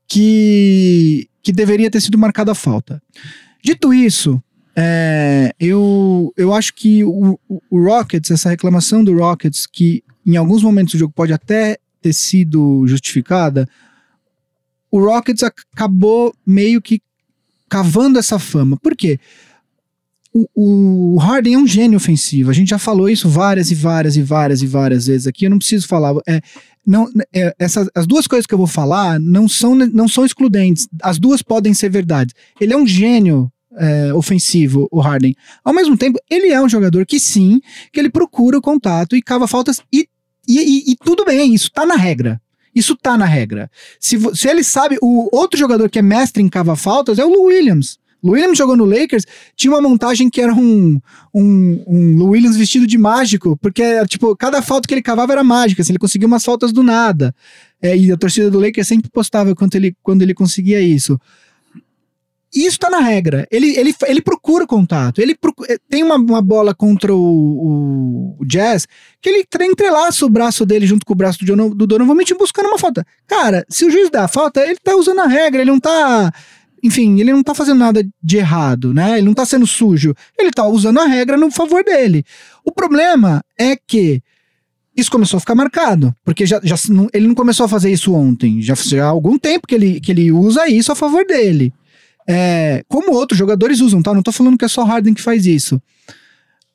[0.08, 3.02] que, que deveria ter sido marcada a falta.
[3.64, 4.42] Dito isso,
[4.76, 10.64] é, eu, eu acho que o, o- Rockets, essa reclamação do Rockets, que em alguns
[10.64, 13.68] momentos do jogo pode até ter sido justificada,
[14.92, 17.02] o Rockets ac- acabou meio que
[17.70, 18.78] cavando essa fama.
[18.78, 19.20] Por quê?
[20.34, 22.50] O, o Harden é um gênio ofensivo.
[22.50, 25.46] A gente já falou isso várias e várias e várias e várias vezes aqui.
[25.46, 26.16] Eu não preciso falar.
[26.28, 26.42] É,
[26.86, 30.88] não, é, essas, as duas coisas que eu vou falar não são, não são excludentes.
[31.02, 32.34] As duas podem ser verdades.
[32.60, 35.36] Ele é um gênio é, ofensivo, o Harden.
[35.64, 37.62] Ao mesmo tempo, ele é um jogador que sim,
[37.92, 40.08] que ele procura o contato e cava faltas e,
[40.48, 42.42] e, e- e tudo bem, isso tá na regra.
[42.76, 43.70] Isso tá na regra.
[44.00, 47.30] Se, se ele sabe, o outro jogador que é mestre em cava faltas é o
[47.30, 48.00] Lou Williams.
[48.32, 49.26] Williams jogou no Lakers,
[49.56, 51.00] tinha uma montagem que era um,
[51.34, 55.82] um, um Williams vestido de mágico, porque, tipo, cada falta que ele cavava era mágica,
[55.82, 57.36] assim, ele conseguia umas faltas do nada.
[57.82, 61.20] É, e a torcida do Lakers sempre postava quando ele, quando ele conseguia isso.
[62.56, 63.48] E isso tá na regra.
[63.50, 65.20] Ele, ele, ele procura contato.
[65.20, 68.86] Ele procu- eh, tem uma, uma bola contra o, o- Jazz
[69.20, 72.38] que ele tre- entrelaça o braço dele junto com o braço do, do Donovan Mitchell
[72.38, 73.04] buscando uma falta.
[73.26, 76.32] Cara, se o juiz dá a falta, ele tá usando a regra, ele não tá.
[76.84, 79.18] Enfim, ele não tá fazendo nada de errado, né?
[79.18, 80.14] Ele não tá sendo sujo.
[80.38, 82.26] Ele tá usando a regra no favor dele.
[82.66, 84.22] O problema é que
[84.96, 88.14] isso começou a ficar marcado, porque já, já não- ele não começou a fazer isso
[88.14, 88.62] ontem.
[88.62, 91.74] Já, já há algum tempo que ele, que ele usa isso a favor dele.
[92.28, 94.14] É, como outros jogadores usam, tá?
[94.14, 95.82] Não tô falando que é só Harden que faz isso.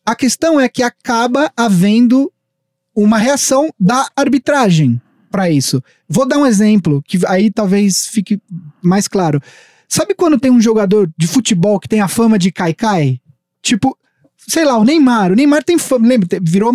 [0.05, 2.33] A questão é que acaba havendo
[2.97, 5.83] uma reação da arbitragem para isso.
[6.09, 8.41] Vou dar um exemplo que aí talvez fique
[8.83, 9.41] mais claro.
[9.89, 13.21] Sabe quando tem um jogador de futebol que tem a fama de cai-cai?
[13.63, 13.97] Tipo,
[14.37, 15.33] sei lá, o Neymar.
[15.33, 16.29] O Neymar tem fama, lembra?
[16.43, 16.73] Virou.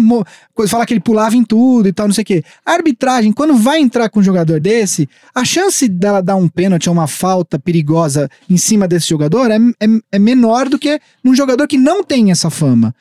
[0.53, 2.43] Coisa, falar que ele pulava em tudo e tal, não sei o quê.
[2.65, 6.87] A arbitragem, quando vai entrar com um jogador desse, a chance dela dar um pênalti
[6.89, 11.35] ou uma falta perigosa em cima desse jogador é, é, é menor do que num
[11.35, 12.95] jogador que não tem essa fama.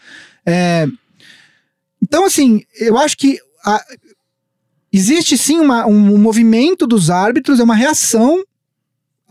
[0.45, 0.87] É,
[2.03, 3.83] então, assim, eu acho que a-
[4.93, 8.43] existe sim uma- um, um movimento dos árbitros, é uma reação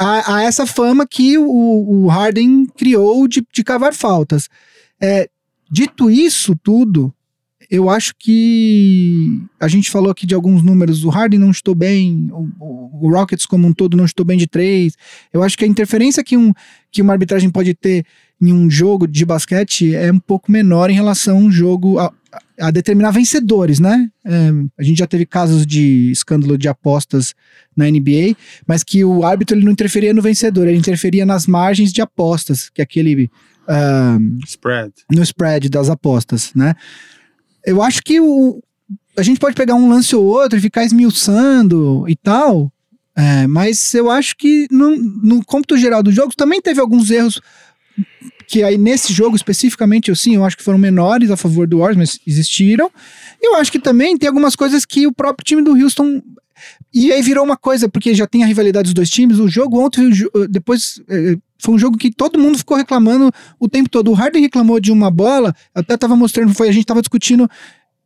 [0.04, 4.50] a, a essa fama que o, o Harden criou de, de cavar faltas.
[5.00, 5.30] É,
[5.70, 7.14] dito isso tudo,
[7.70, 11.06] eu acho que a gente falou aqui de alguns números.
[11.06, 14.48] O Harden não estou bem, o, o- Rockets como um todo não estou bem de
[14.48, 14.94] três.
[15.34, 16.52] Eu acho que a interferência que, um,
[16.92, 18.06] que uma arbitragem pode ter
[18.42, 22.12] em um jogo de basquete é um pouco menor em relação a um jogo a,
[22.60, 24.10] a determinar vencedores, né?
[24.26, 27.36] É, a gente já teve casos de escândalo de apostas
[27.78, 28.36] na NBA,
[28.66, 32.70] mas que o árbitro ele não interferia no vencedor, ele interferia nas margens de apostas,
[32.70, 33.30] que é aquele
[33.68, 34.92] ah, Spread.
[35.12, 36.76] no spread das apostas, né?
[37.66, 38.62] Eu acho que o,
[39.18, 42.72] a gente pode pegar um lance ou outro e ficar esmiuçando e tal,
[43.16, 47.40] é, mas eu acho que no, no cômputo geral do jogo também teve alguns erros
[48.48, 51.80] que aí nesse jogo especificamente, eu sim, eu acho que foram menores a favor do
[51.80, 52.92] Warriors, mas existiram.
[53.42, 56.22] Eu acho que também tem algumas coisas que o próprio time do Houston
[56.94, 59.40] e aí virou uma coisa, porque já tem a rivalidade dos dois times.
[59.40, 63.68] O jogo ontem, jo- depois, eh, foi um jogo que todo mundo ficou reclamando o
[63.68, 64.12] tempo todo.
[64.12, 67.50] O Harden reclamou de uma bola, até tava mostrando, foi, a gente tava discutindo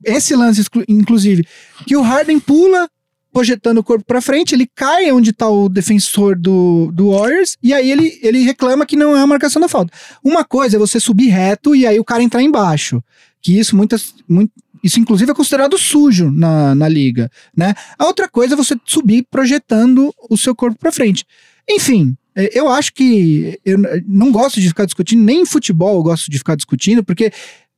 [0.06, 1.44] esse lance, inclusive,
[1.86, 2.88] que o Harden pula,
[3.36, 7.74] projetando o corpo pra frente, ele cai onde tá o defensor do, do Warriors, e
[7.74, 9.92] aí ele, ele reclama que não é a marcação da falta.
[10.24, 13.04] Uma coisa é você subir reto e aí o cara entrar embaixo.
[13.42, 14.16] Que isso muitas.
[14.26, 17.74] Muito, isso, inclusive, é considerado sujo na, na liga, né?
[18.00, 21.26] A outra coisa é você subir projetando o seu corpo pra frente.
[21.70, 26.04] Enfim, é, eu acho que eu não gosto de ficar discutindo, nem em futebol eu
[26.04, 27.34] gosto de ficar discutindo, porque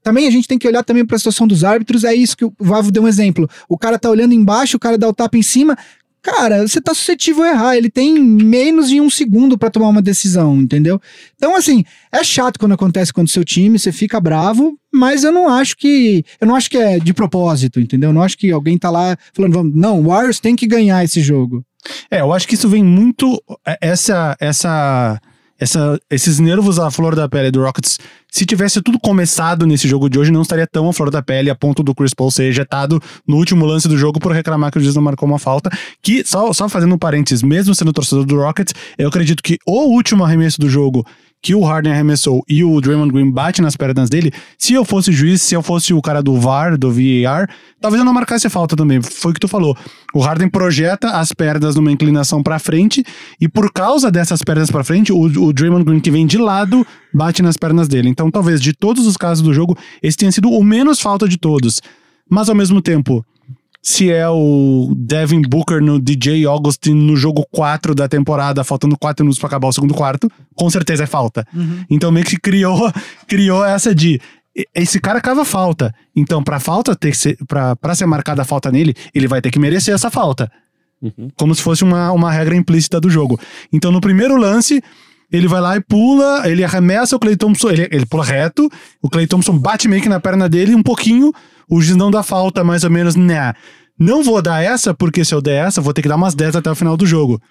[0.08, 2.06] também a gente tem que olhar também para a situação dos árbitros.
[2.06, 3.46] É isso que o Vavo deu um exemplo.
[3.68, 5.78] O cara tá olhando embaixo, o cara dá o tapa em cima.
[6.22, 7.76] Cara, você tá suscetível a errar.
[7.76, 10.98] Ele tem menos de um segundo para tomar uma decisão, entendeu?
[11.36, 15.32] Então, assim, é chato quando acontece com o seu time, você fica bravo, mas eu
[15.34, 16.24] não acho que.
[16.40, 18.12] Eu não acho que é de propósito, entendeu?
[18.12, 21.04] Eu não acho que alguém tá lá falando, vamos, não, o Warriors tem que ganhar
[21.04, 21.66] esse jogo.
[22.10, 23.44] É, eu acho que isso vem muito.
[23.66, 24.38] é, Essa.
[24.40, 25.20] essa
[25.60, 27.98] essa, esses nervos à flor da pele do Rockets,
[28.32, 31.50] se tivesse tudo começado nesse jogo de hoje, não estaria tão à flor da pele
[31.50, 34.78] a ponto do Chris Paul ser ejetado no último lance do jogo por reclamar que
[34.78, 35.70] o juiz não marcou uma falta.
[36.02, 39.94] Que, só, só fazendo um parênteses, mesmo sendo torcedor do Rockets, eu acredito que o
[39.94, 41.06] último arremesso do jogo
[41.42, 45.12] que o Harden arremessou e o Draymond Green bate nas pernas dele, se eu fosse
[45.12, 47.50] juiz, se eu fosse o cara do VAR, do VAR,
[47.80, 49.02] talvez eu não marcasse falta também.
[49.02, 49.78] Foi o que tu falou.
[50.14, 53.04] O Harden projeta as pernas numa inclinação pra frente
[53.40, 56.86] e por causa dessas pernas pra frente, o, o Draymond Green que vem de lado
[57.14, 58.10] bate nas pernas dele.
[58.10, 61.38] Então, talvez de todos os casos do jogo, esse tenha sido o menos falta de
[61.38, 61.82] todos.
[62.30, 63.26] Mas ao mesmo tempo,
[63.88, 69.24] se é o Devin Booker no DJ Augustin no jogo 4 da temporada, faltando 4
[69.24, 71.48] minutos pra acabar o segundo quarto, com certeza é falta.
[71.90, 72.92] Então meio que criou,
[73.26, 74.20] criou essa de
[74.76, 75.96] esse cara cava falta.
[76.14, 79.42] Então pra falta ter que ser para para ser marcada a falta nele, ele vai
[79.42, 80.52] ter que merecer essa falta.
[81.38, 83.40] Como se fosse uma, uma regra implícita do jogo.
[83.72, 84.84] Então no primeiro lance,
[85.32, 88.70] ele vai lá e pula, ele arremessa o Clay Thompson, ele, ele pula reto,
[89.02, 91.32] o Clay Thompson bate meio que na perna dele um pouquinho,
[91.70, 93.54] o juiz não dá falta, mais ou menos, né?
[93.98, 96.58] Não vou dar essa, porque se eu der essa, vou ter que dar umas 10
[96.58, 97.42] até o final do jogo.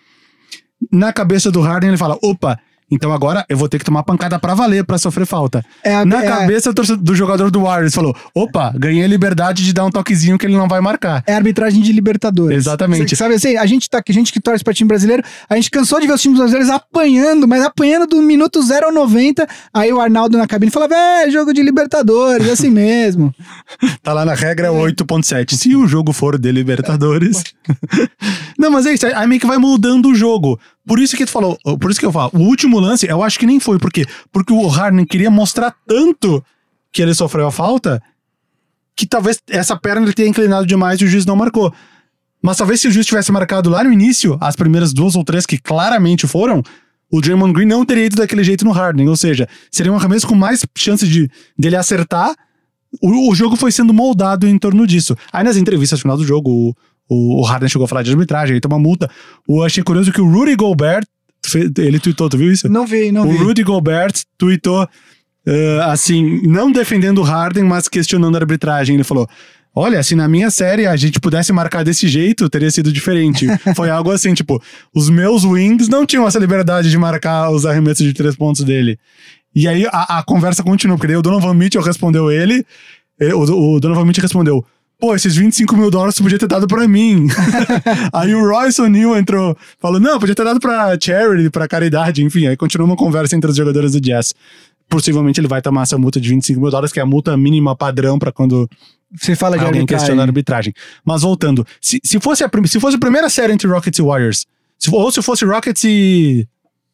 [0.93, 2.59] Na cabeça do Harden, ele fala: opa,
[2.91, 5.65] então agora eu vou ter que tomar pancada pra valer pra sofrer falta.
[5.85, 9.73] É a- Na é cabeça do jogador do Warriors, falou: opa, ganhei a liberdade de
[9.73, 11.23] dar um toquezinho que ele não vai marcar.
[11.27, 12.57] É arbitragem de Libertadores.
[12.57, 13.17] Exatamente.
[13.17, 16.01] Sabe assim, a gente, tá, a gente que torce pra time brasileiro, a gente cansou
[16.01, 19.47] de ver os times brasileiros apanhando, mas apanhando do minuto 0 ao 90.
[19.75, 23.35] Aí o Arnaldo na cabine fala: é jogo de Libertadores, é assim mesmo.
[24.03, 25.55] Tá lá na regra 8.7.
[25.57, 27.43] Se o jogo for de Libertadores.
[28.59, 29.07] não, mas é isso.
[29.07, 30.59] Aí meio que vai mudando o jogo.
[30.87, 33.39] Por isso que tu falou, por isso que eu falo, o último lance, eu acho
[33.39, 33.79] que nem foi.
[33.79, 34.07] Por quê?
[34.33, 36.45] Porque o Harden queria mostrar tanto
[36.93, 38.03] que ele sofreu a falta
[38.95, 41.73] que talvez essa perna ele tenha inclinado demais e o juiz não marcou.
[42.41, 45.45] Mas talvez se o juiz tivesse marcado lá no início, as primeiras duas ou três
[45.45, 46.63] que claramente foram,
[47.11, 49.09] o Draymond Green não teria ido daquele jeito no Harden.
[49.09, 52.35] Ou seja, seria um arremesso com mais chance de dele acertar
[53.01, 55.17] o, o jogo foi sendo moldado em torno disso.
[55.33, 56.75] Aí nas entrevistas no final do jogo, o,
[57.09, 59.11] o, o Harden chegou a falar de arbitragem, ele tomou uma multa.
[59.49, 61.05] Eu achei curioso que o Rudy Gobert,
[61.79, 62.69] ele tweetou, tu viu isso?
[62.69, 63.39] Não vi, não o vi.
[63.39, 64.89] Rudy Gobert tweetou,
[65.47, 68.95] eh, assim, não defendendo o Harden, mas questionando a arbitragem.
[68.97, 69.29] Ele falou:
[69.79, 73.47] Olha, se na minha série a gente pudesse marcar desse jeito, teria sido diferente.
[73.77, 74.61] Foi algo assim, tipo,
[74.95, 78.99] os meus wings não tinham essa liberdade de marcar os arremessos de três pontos dele.
[79.55, 82.65] E aí a, a conversa continuou, porque daí o Donovan Mitchell respondeu ele,
[83.21, 84.65] eh, o, o Donovan Mitchell respondeu,
[84.99, 87.27] pô, esses 25 mil dólares podia ter dado pra mim.
[88.13, 92.47] aí o Royce O'Neal entrou, falou, não, podia ter dado pra charity, pra caridade, enfim.
[92.47, 94.35] Aí continuou uma conversa entre os jogadores do Jazz.
[94.89, 97.75] Possivelmente ele vai tomar essa multa de 25 mil dólares, que é a multa mínima
[97.75, 98.69] padrão pra quando
[99.21, 100.07] Você fala de alguém arbitragem.
[100.07, 100.73] questiona a arbitragem.
[101.05, 104.47] Mas voltando, se, se, fosse a, se fosse a primeira série entre Rockets e Warriors,
[104.79, 106.47] se, ou se fosse Rockets e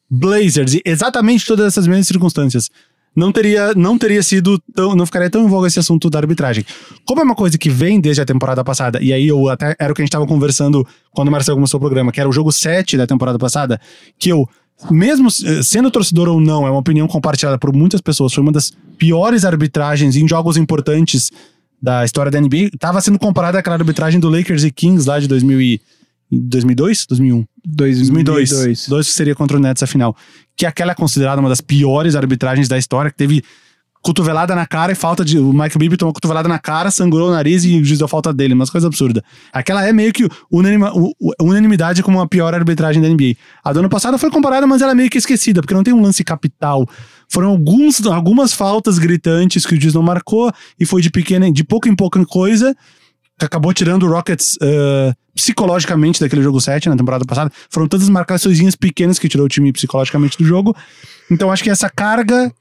[0.09, 2.69] Blazers, e exatamente todas essas mesmas circunstâncias,
[3.15, 6.65] não teria, não teria sido tão, não ficaria tão em voga esse assunto da arbitragem.
[7.05, 9.91] Como é uma coisa que vem desde a temporada passada, e aí eu até era
[9.91, 12.33] o que a gente estava conversando quando o Marcelo começou o programa, que era o
[12.33, 13.79] jogo 7 da temporada passada,
[14.17, 14.47] que eu,
[14.89, 18.51] mesmo eh, sendo torcedor ou não, é uma opinião compartilhada por muitas pessoas, foi uma
[18.51, 21.31] das piores arbitragens em jogos importantes
[21.81, 22.71] da história da NBA.
[22.79, 25.81] Tava sendo comparada àquela arbitragem do Lakers e Kings lá de 2000 e
[26.39, 27.05] 2002?
[27.07, 27.45] 2001?
[27.65, 28.49] 2002.
[28.49, 28.87] 2002.
[28.87, 30.15] Dois que seria contra o Nets a final.
[30.55, 33.43] Que aquela é considerada uma das piores arbitragens da história, que teve
[34.03, 35.39] cotovelada na cara e falta de.
[35.39, 38.33] O Mike Bibby tomou cotovelada na cara, sangrou o nariz e o juiz deu falta
[38.33, 39.23] dele, umas coisas absurdas.
[39.51, 40.91] Aquela é meio que unanima,
[41.41, 43.35] unanimidade como a pior arbitragem da NBA.
[43.63, 45.93] A do ano passado foi comparada, mas ela é meio que esquecida, porque não tem
[45.93, 46.87] um lance capital.
[47.29, 51.63] Foram alguns, algumas faltas gritantes que o juiz não marcou e foi de pequena, de
[51.63, 52.79] pouco em pouco coisa que
[53.45, 57.51] acabou tirando o Rockets eh, psicologicamente daquele jogo 7 na temporada passada.
[57.69, 60.75] Foram todas as marcações pequenas que tirou o time psicologicamente do jogo.
[61.29, 62.51] Então acho que essa carga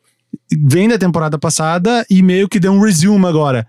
[0.51, 3.67] vem da temporada passada e meio que deu um resume agora.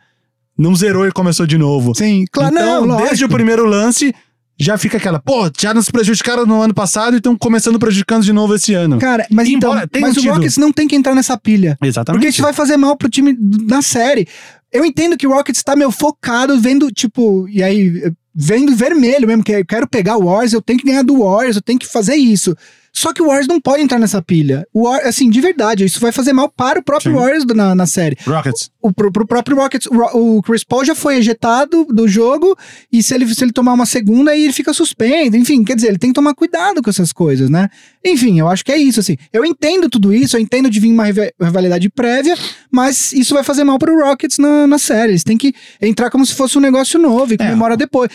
[0.58, 1.96] Não zerou e começou de novo.
[1.96, 4.14] Sim, claro, então, não, desde o primeiro lance,
[4.60, 8.32] já fica aquela, pô, já nos prejudicaram no ano passado e estão começando prejudicando de
[8.32, 9.00] novo esse ano.
[9.00, 11.78] Cara, mas Embora então, mas o Rockets não tem que entrar nessa pilha.
[11.82, 12.20] Exatamente.
[12.20, 14.28] Porque isso vai fazer mal pro time da série.
[14.74, 19.44] Eu entendo que o Rockets tá meio focado, vendo, tipo, e aí, vendo vermelho mesmo,
[19.44, 21.86] que eu quero pegar o Warriors, eu tenho que ganhar do Warriors, eu tenho que
[21.86, 22.58] fazer isso.
[22.96, 24.68] Só que o Warriors não pode entrar nessa pilha.
[24.72, 27.18] O War- assim, de verdade, isso vai fazer mal para o próprio Sim.
[27.18, 28.16] Warriors na, na série.
[28.26, 28.70] Rockets.
[28.80, 32.56] O, pro, pro próprio Rockets, o, o Chris Paul já foi ejetado do jogo,
[32.92, 35.36] e se ele, se ele tomar uma segunda, aí ele fica suspenso.
[35.36, 37.68] Enfim, quer dizer, ele tem que tomar cuidado com essas coisas, né?
[38.06, 39.18] Enfim, eu acho que é isso, assim.
[39.32, 42.36] Eu entendo tudo isso, eu entendo de vir uma riva- rivalidade prévia,
[42.72, 45.14] mas isso vai fazer mal pro Rockets na, na série.
[45.14, 48.10] Eles têm que entrar como se fosse um negócio novo e comemora depois.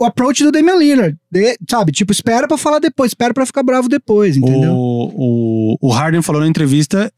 [0.00, 1.92] O, approach do Damian Lillard, de- sabe?
[1.92, 4.72] Tipo, espera pra falar depois, espera pra ficar bravo depois, entendeu?
[4.72, 7.12] O, o, o Harden falou na entrevista.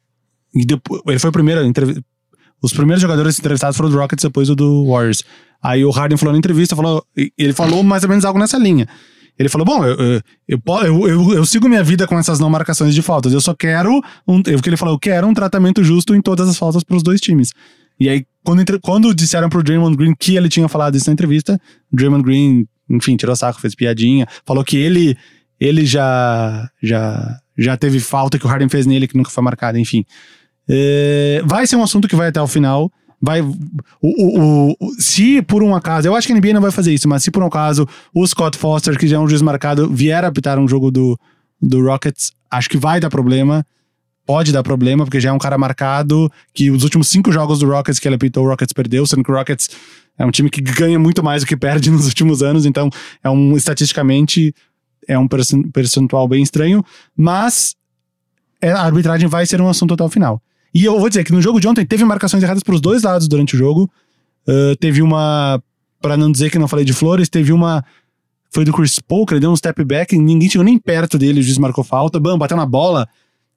[0.55, 1.61] Depois, ele foi o primeiro.
[2.63, 5.23] Os primeiros jogadores entrevistados foram do Rockets depois o do Warriors.
[5.63, 7.05] Aí o Harden falou na entrevista, falou,
[7.37, 8.87] ele falou mais ou menos algo nessa linha.
[9.39, 13.03] Ele falou: Bom, eu, eu, eu- eu sigo minha vida com essas não marcações de
[13.03, 13.33] faltas.
[13.33, 14.01] Eu só quero.
[14.29, 16.97] Um, eu, que ele falou: Eu quero um tratamento justo em todas as faltas para
[16.97, 17.53] os dois times.
[17.99, 21.61] E aí, quando, quando disseram pro Draymond Green que ele tinha falado isso na entrevista,
[21.93, 25.17] Draymond Green, enfim, tirou saco, fez piadinha, falou que ele,
[25.61, 29.79] ele já, já, já teve falta que o Harden fez nele que nunca foi marcada,
[29.79, 30.05] enfim.
[30.69, 32.91] É, vai ser um assunto que vai até o final.
[33.21, 33.53] Vai, o,
[34.03, 37.09] o, o- se por um acaso, eu acho que a NBA não vai fazer isso,
[37.09, 40.25] mas se por um acaso o Scott Foster, que já é um juiz marcado, vier
[40.25, 41.19] apitar um jogo do,
[41.61, 43.65] do Rockets, acho que vai dar problema.
[44.27, 47.69] Pode dar problema, porque já é um cara marcado, que os últimos cinco jogos do
[47.69, 49.69] Rockets que ele apitou, o Rockets perdeu, sendo que o Rockets
[50.19, 52.89] é um time que ganha muito mais do que perde nos últimos anos, então
[53.23, 54.55] é um, estatisticamente,
[55.07, 56.83] é um percen- percentual bem estranho,
[57.17, 57.75] mas
[58.61, 60.41] é, a arbitragem vai ser um assunto até o final.
[60.75, 63.03] E eu vou dizer que no jogo de ontem teve marcações erradas para os dois
[63.03, 63.89] lados durante o jogo.
[64.49, 65.63] Uh, teve uma,
[66.01, 67.85] para não dizer que não falei de Flores, teve uma.
[68.51, 71.41] Foi do Chris Paul, que ele deu um step back, ninguém chegou nem perto dele,
[71.41, 73.09] o juiz marcou falta, bam, bateu na bola.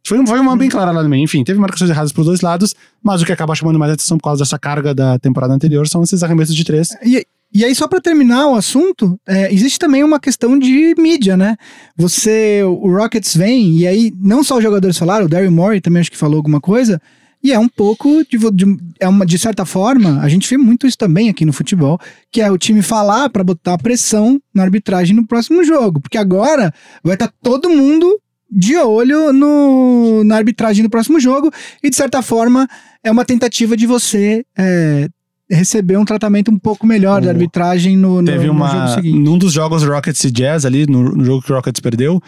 [0.07, 1.23] Foi, foi uma bem clara lá no meio.
[1.23, 2.73] Enfim, teve marcações erradas para os dois lados,
[3.03, 6.03] mas o que acaba chamando mais atenção por causa dessa carga da temporada anterior são
[6.03, 6.89] esses arremessos de três.
[7.03, 11.37] E, e aí, só pra terminar o assunto, é, existe também uma questão de mídia,
[11.37, 11.55] né?
[11.95, 16.01] Você, o Rockets vem, e aí não só os jogadores falaram, o Daryl Morey também
[16.01, 17.01] acho que falou alguma coisa,
[17.43, 20.85] e é um pouco de, de- é uma, de certa forma, a gente vê muito
[20.87, 21.99] isso também aqui no futebol,
[22.31, 26.73] que é o time falar pra botar pressão na arbitragem no próximo jogo, porque agora
[27.03, 31.51] vai estar todo mundo de olho no, na arbitragem no próximo jogo,
[31.83, 32.67] e de certa forma
[33.03, 35.09] é uma tentativa de você é,
[35.49, 38.87] receber um tratamento um pouco melhor da O- arbitragem no, no, Teve no jogo uma.
[38.95, 39.17] seguinte.
[39.19, 42.21] Num dos jogos Rockets e Jazz ali, no, no jogo que o Rockets perdeu,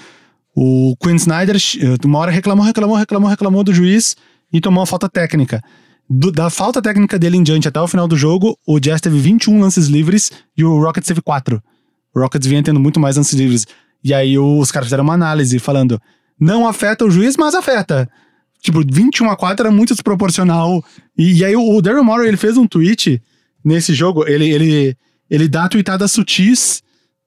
[0.55, 4.15] o Quinn Snyder, eh, uma hora reclamou, reclamou, reclamou, reclamou do juiz
[4.51, 5.61] e tomou uma falta técnica.
[6.09, 9.17] Do- da falta técnica dele em diante até o final do jogo, o Jazz teve
[9.19, 11.61] 21 lances livres e o Rockets teve 4.
[12.15, 13.65] O Rockets vinha tendo muito mais lances livres.
[14.03, 15.99] E aí os caras fizeram uma análise falando:
[16.39, 18.09] não afeta o juiz, mas afeta.
[18.61, 20.83] Tipo, 21 a 4 era muito desproporcional.
[21.17, 23.21] E, e aí o, o Daryl Morey, ele fez um tweet
[23.63, 24.97] nesse jogo, ele, ele,
[25.29, 26.81] ele dá tweetadas sutis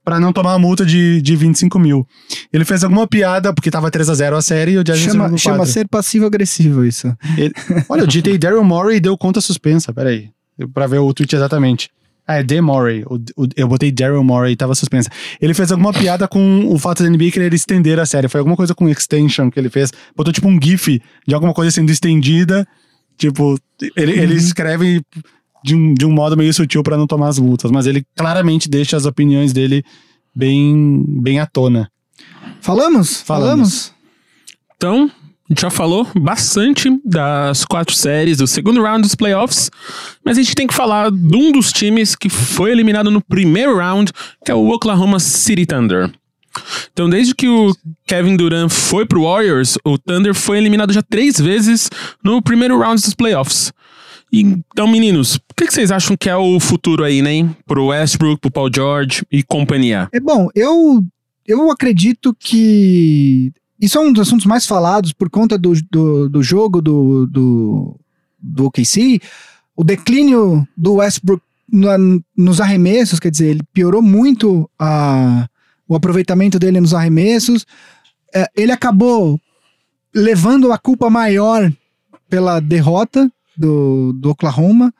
[0.04, 2.06] pra não tomar uma multa de, de 25 mil.
[2.52, 5.38] Ele fez alguma piada, porque tava 3 a 0 a série e o Jazz Chama,
[5.38, 7.14] chama ser passivo-agressivo isso.
[7.38, 7.54] Ele-
[7.88, 10.30] Olha, eu digitei Daryl Morey e deu conta suspensa, peraí.
[10.74, 11.88] Pra ver o tweet exatamente.
[12.32, 12.60] Ah, é D.
[12.60, 13.02] Morey.
[13.06, 15.10] O- o- eu botei Daryl Morey e tava suspensa.
[15.40, 18.28] Ele fez alguma piada com o fato da NBA querer estender a série.
[18.28, 19.90] Foi alguma coisa com extension que ele fez.
[20.16, 22.66] Botou tipo um GIF de alguma coisa sendo estendida.
[23.18, 23.58] Tipo,
[23.96, 25.02] ele, ele escreve
[25.64, 28.68] de um, de um modo meio sutil pra não tomar as multas, mas ele claramente
[28.68, 29.84] deixa as opiniões dele
[30.34, 31.90] bem, bem à tona.
[32.60, 33.20] Falamos?
[33.22, 33.92] Falamos.
[34.76, 35.10] Então,
[35.48, 39.70] a gente já falou bastante das quatro séries do segundo round dos playoffs,
[40.24, 43.76] mas a gente tem que falar de um dos times que foi eliminado no primeiro
[43.76, 44.12] round,
[44.44, 46.10] que é o Oklahoma City Thunder.
[46.92, 47.74] Então, desde que o
[48.06, 51.90] Kevin Durant foi pro Warriors, o Thunder foi eliminado já três vezes
[52.22, 53.72] no primeiro round dos playoffs.
[54.32, 57.54] Então, meninos, o que, que vocês acham que é o futuro aí, né?
[57.66, 60.08] Pro Westbrook, pro Paul George e companhia?
[60.12, 61.04] É bom, eu,
[61.46, 63.52] eu acredito que
[63.82, 68.00] isso é um dos assuntos mais falados por conta do, do, do jogo do, do,
[68.38, 69.20] do OKC.
[69.76, 71.98] O declínio do Westbrook na-
[72.36, 75.48] nos arremessos, quer dizer, ele piorou muito a,
[75.88, 77.66] o aproveitamento dele nos arremessos.
[78.32, 79.40] É, ele acabou
[80.14, 81.72] levando a culpa maior
[82.30, 84.94] pela derrota do, do Oklahoma.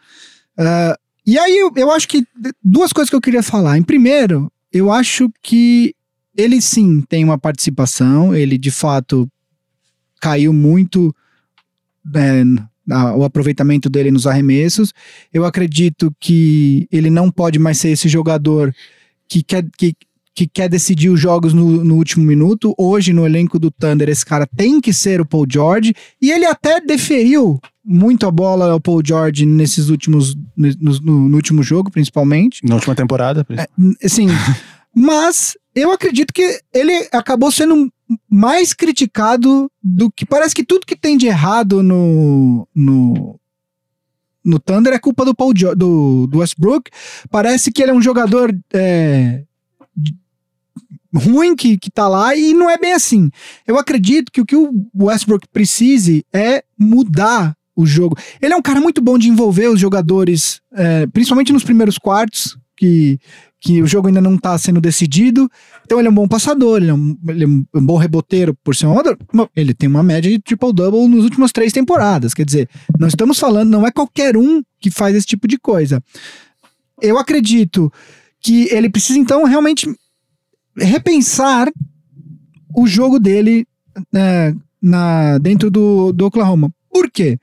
[0.59, 2.27] É, e aí eu, eu acho que
[2.65, 3.79] duas coisas que eu queria falar.
[3.79, 5.95] Em primeiro, eu acho que
[6.37, 9.29] ele sim tem uma participação, ele de fato
[10.21, 11.15] caiu muito
[12.15, 12.43] é,
[13.17, 14.93] o aproveitamento dele nos arremessos.
[15.33, 18.75] Eu acredito que ele não pode mais ser esse jogador
[19.29, 19.95] que quer, que,
[20.35, 22.75] que quer decidir os jogos no, no último minuto.
[22.79, 25.95] Hoje, no elenco do Thunder, esse cara tem que ser o Paul George.
[26.21, 30.35] E ele até deferiu muito a bola ao Paul George nesses últimos.
[30.57, 30.69] No,
[31.03, 32.61] no- no último jogo, principalmente.
[32.65, 33.47] Na última temporada.
[34.05, 34.27] Assim,
[34.95, 37.93] mas eu acredito que ele acabou sendo
[38.29, 40.27] mais criticado do que.
[40.27, 42.67] Parece que tudo que tem de errado no.
[42.75, 43.39] no
[44.45, 46.91] no Thunder é culpa do Paul Jo- do, do Westbrook.
[47.31, 49.45] Parece que ele é um jogador é,
[51.15, 53.31] ruim que, que tá lá e não é bem assim.
[53.67, 58.17] Eu acredito que o que o Westbrook precise é mudar o jogo.
[58.41, 62.59] Ele é um cara muito bom de envolver os jogadores, é, principalmente nos primeiros quartos,
[62.83, 63.21] que,
[63.61, 65.49] que o jogo ainda não tá sendo decidido.
[65.85, 68.75] Então ele é um bom passador, ele é um, ele é um bom reboteiro por
[68.75, 68.97] ser um.
[69.33, 72.35] Bom, Ele tem uma média de triple-double nas últimas três temporadas.
[72.35, 72.69] Quer dizer,
[72.99, 76.03] não estamos falando, não é qualquer um que faz esse tipo de coisa.
[77.01, 77.93] Eu acredito
[78.41, 79.89] que ele precisa, então, realmente
[80.77, 81.71] repensar
[82.75, 83.65] o jogo dele
[84.13, 86.75] né, na, dentro do, do Oklahoma.
[86.91, 87.39] Por quê?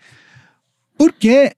[0.98, 1.54] Porque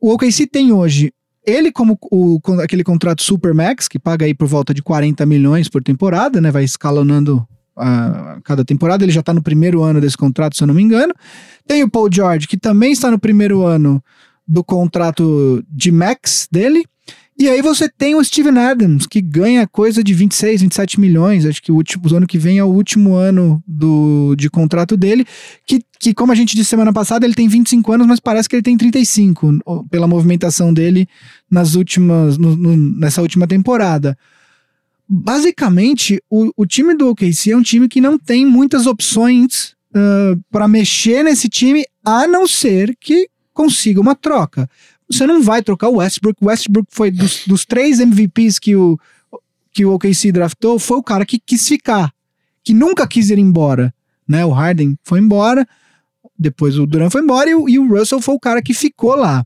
[0.00, 1.12] o OKC tem hoje
[1.46, 5.82] ele como o, aquele contrato Supermax, que paga aí por volta de 40 milhões por
[5.82, 6.50] temporada, né?
[6.50, 7.46] Vai escalonando
[7.76, 9.04] a cada temporada.
[9.04, 11.14] Ele já tá no primeiro ano desse contrato, se eu não me engano.
[11.66, 14.02] Tem o Paul George, que também está no primeiro ano
[14.46, 16.84] do contrato de max dele.
[17.38, 21.44] E aí você tem o Steven Adams, que ganha coisa de 26, 27 milhões.
[21.44, 24.96] Acho que o, último, o ano que vem é o último ano do, de contrato
[24.96, 25.26] dele.
[25.66, 28.56] Que, que, como a gente disse semana passada, ele tem 25 anos, mas parece que
[28.56, 31.06] ele tem 35, ó, pela movimentação dele
[31.50, 34.16] nas últimas, no- no- nessa última temporada.
[35.06, 39.74] Basicamente, o, o time do OKC é um time que não tem muitas opções
[40.50, 44.68] para mexer nesse time, a não ser que consiga uma troca.
[45.10, 46.38] Você não vai trocar o Westbrook.
[46.42, 48.98] O Westbrook foi dos, dos três MVPs que o,
[49.76, 52.10] que o OKC draftou, foi o cara que quis ficar,
[52.64, 53.92] que nunca quis ir embora.
[54.26, 54.42] Né?
[54.42, 55.68] O Harden foi embora,
[56.38, 59.14] depois o Durant foi embora e o, e o Russell foi o cara que ficou
[59.14, 59.44] lá.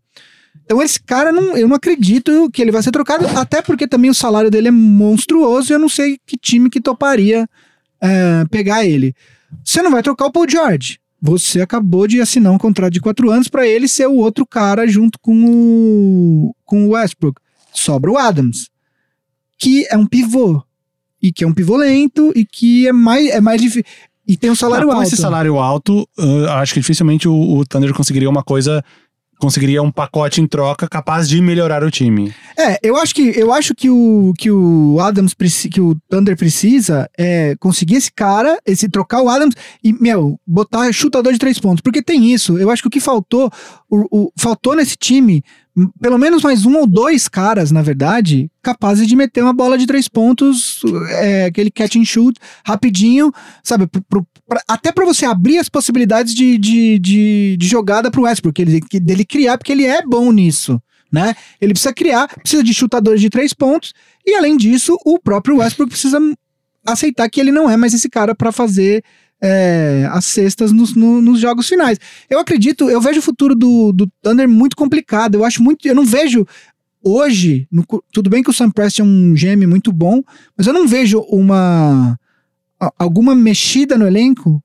[0.65, 4.09] Então esse cara, não, eu não acredito que ele vai ser trocado, até porque também
[4.09, 7.49] o salário dele é monstruoso e eu não sei que time que toparia
[8.01, 9.13] é, pegar ele.
[9.65, 11.00] Você não vai trocar o Paul George.
[11.21, 14.87] Você acabou de assinar um contrato de quatro anos para ele ser o outro cara
[14.87, 17.41] junto com o, com o Westbrook.
[17.73, 18.69] Sobra o Adams,
[19.59, 20.63] que é um pivô.
[21.23, 23.85] E que é um pivô lento e que é mais, é mais difícil.
[24.27, 25.07] E tem um salário Ah, com alto.
[25.09, 28.83] esse salário alto, uh, acho que dificilmente o, o Thunder conseguiria uma coisa.
[29.41, 32.33] Conseguiria um pacote em troca capaz de melhorar o time.
[32.59, 35.35] É, eu acho que eu acho que o que o Adams
[35.71, 40.93] que o Thunder precisa é conseguir esse cara, esse trocar o Adams e meu botar
[40.93, 42.59] chutador de três pontos, porque tem isso.
[42.59, 43.51] Eu acho que o que faltou,
[43.89, 45.43] o, o- faltou nesse time
[46.01, 49.87] pelo menos mais um ou dois caras, na verdade, capazes de meter uma bola de
[49.87, 50.81] três pontos,
[51.11, 53.33] é, aquele catch and shoot rapidinho,
[53.63, 53.87] sabe?
[53.87, 58.23] pro- pro- pra- até para você abrir as possibilidades de, de, de, de jogada pro
[58.23, 60.81] Westbrook, ele, dele criar, porque ele é bom nisso.
[61.13, 61.35] né?
[61.61, 63.93] Ele precisa criar, precisa de chutadores de três pontos,
[64.27, 66.19] e além disso, o próprio Westbrook precisa
[66.87, 69.03] aceitar que ele não é mais esse cara para fazer
[69.41, 71.99] é, as cestas nos, no, nos jogos finais.
[72.29, 75.37] Eu acredito, eu vejo o futuro do, do Thunder muito complicado.
[75.37, 75.87] Eu acho muito.
[75.87, 76.47] Eu não vejo
[77.03, 77.67] hoje.
[77.71, 80.23] No, tudo bem que o Sam Preston é um gêmeo muito bom,
[80.57, 82.19] mas eu não vejo uma.
[82.99, 84.63] alguma mexida no elenco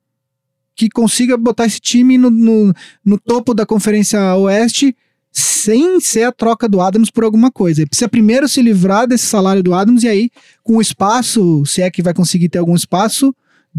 [0.75, 2.73] que consiga botar esse time no, no,
[3.03, 4.93] no topo da Conferência Oeste
[5.31, 7.81] sem ser a troca do Adams por alguma coisa.
[7.81, 10.29] Ele precisa primeiro se livrar desse salário do Adams e aí,
[10.63, 13.35] com o espaço, se é que vai conseguir ter algum espaço,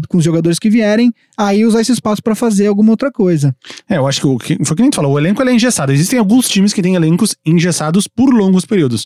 [0.09, 3.55] com os jogadores que vierem, aí usar esse espaço para fazer alguma outra coisa.
[3.89, 5.53] É, eu acho que o que, foi o que a gente falou, o elenco é
[5.53, 5.91] engessado.
[5.91, 9.05] Existem alguns times que têm elencos engessados por longos períodos.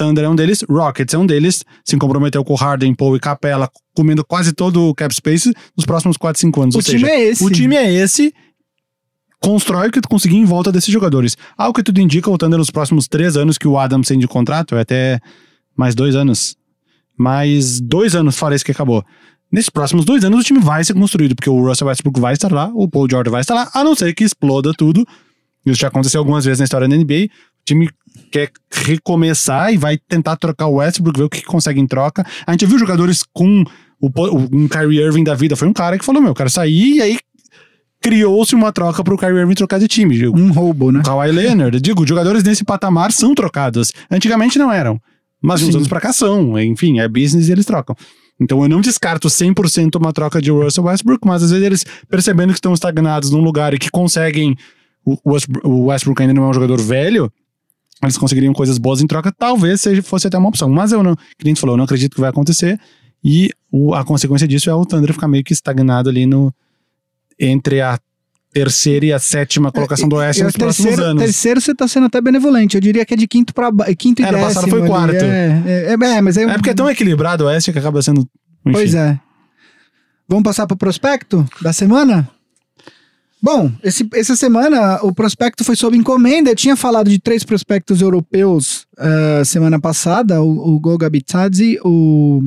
[0.00, 3.68] Thunder é um deles, Rockets é um deles, se comprometeu com Harden, Paul e Capella,
[3.94, 6.74] comendo quase todo o cap space nos próximos 4, 5 anos.
[6.74, 7.44] O Ou time seja, é esse.
[7.44, 8.32] o time é esse,
[9.40, 11.36] constrói o que tu conseguir em volta desses jogadores.
[11.56, 14.26] Ao que tudo indica, o Thunder nos próximos 3 anos que o Adams tem de
[14.26, 15.20] contrato, é até
[15.76, 16.56] mais dois anos.
[17.16, 19.04] Mais dois anos esse que acabou.
[19.50, 22.52] Nesses próximos dois anos o time vai ser construído, porque o Russell Westbrook vai estar
[22.52, 25.06] lá, o Paul George vai estar lá, a não ser que exploda tudo.
[25.66, 27.26] Isso já aconteceu algumas vezes na história da NBA.
[27.26, 27.90] O time
[28.30, 32.24] quer recomeçar e vai tentar trocar o Westbrook, ver o que consegue em troca.
[32.46, 33.64] A gente viu jogadores com
[34.00, 34.08] o,
[34.52, 37.02] um Kyrie Irving da vida, foi um cara que falou: Meu, eu quero sair, e
[37.02, 37.18] aí
[38.00, 40.28] criou-se uma troca para o Kyrie Irving trocar de time.
[40.28, 41.02] Um roubo, né?
[41.04, 43.92] Kawhi Leonard, digo, jogadores nesse patamar são trocados.
[44.10, 44.98] Antigamente não eram,
[45.42, 45.76] mas de uns Sim.
[45.78, 46.58] anos pra cá são.
[46.58, 47.94] Enfim, é business e eles trocam.
[48.40, 52.48] Então eu não descarto 100% uma troca de Russell Westbrook, mas às vezes eles percebendo
[52.52, 54.56] que estão estagnados num lugar e que conseguem.
[55.04, 57.30] O Westbrook, o ainda não é um jogador velho,
[58.02, 60.68] eles conseguiriam coisas boas em troca, talvez seja, fosse até uma opção.
[60.70, 62.78] Mas eu não, a gente falou, eu não acredito que vai acontecer.
[63.22, 66.52] E o- a consequência disso é o Thunder ficar meio que estagnado ali no
[67.38, 67.98] entre a
[68.52, 71.22] terceira e a sétima colocação do Oeste E nos o próximos terceiro, anos.
[71.22, 72.76] terceiro você tá sendo até benevolente.
[72.76, 74.54] Eu diria que é de quinto para quinto e É, no décimo.
[74.54, 75.14] passado foi quarto.
[75.24, 78.02] É, é, é, é, mas é, É porque é tão equilibrado o Oeste que acaba
[78.02, 78.20] sendo.
[78.20, 78.72] enfim.
[78.72, 79.18] Pois é.
[80.28, 82.28] Vamos passar pro prospecto da semana?
[83.42, 86.50] Bom, esse, essa semana o prospecto foi sob encomenda.
[86.50, 92.42] Eu tinha falado de três prospectos europeus ah, semana passada: o, o Goga Bitadze, o,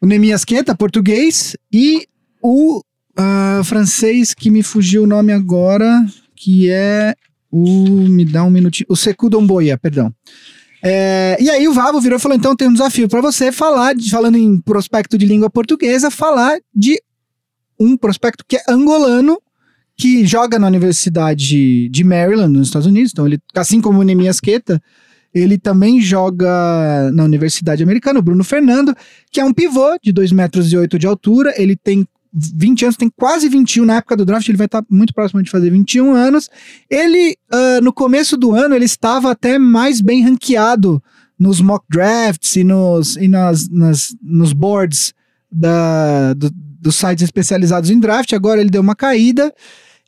[0.00, 2.06] o Nemias Queta, português, e
[2.42, 2.82] o
[3.16, 7.14] ah, francês que me fugiu o nome agora, que é
[7.50, 7.86] o.
[8.08, 8.86] Me dá um minutinho.
[8.90, 10.12] O Sekou Domboia, perdão.
[10.82, 13.94] É, e aí o Vavo virou e falou: então tem um desafio para você falar,
[13.94, 17.00] de, falando em prospecto de língua portuguesa, falar de
[17.80, 19.40] um prospecto que é angolano,
[19.96, 23.12] que joga na Universidade de Maryland, nos Estados Unidos.
[23.12, 24.80] Então, ele, assim como o Nemias Queta,
[25.34, 28.94] ele também joga na Universidade Americana, o Bruno Fernando,
[29.30, 31.54] que é um pivô de 2 metros e 8 de altura.
[31.56, 32.06] Ele tem
[32.38, 35.50] 20 anos, tem quase 21 na época do draft, ele vai estar muito próximo de
[35.50, 36.50] fazer 21 anos.
[36.90, 41.02] Ele, ah, no começo do ano, ele estava até mais bem ranqueado
[41.38, 45.14] nos mock drafts e nos, e nas, nas, nos boards
[45.50, 48.32] da, do- dos sites especializados em draft.
[48.34, 49.52] Agora ele deu uma caída.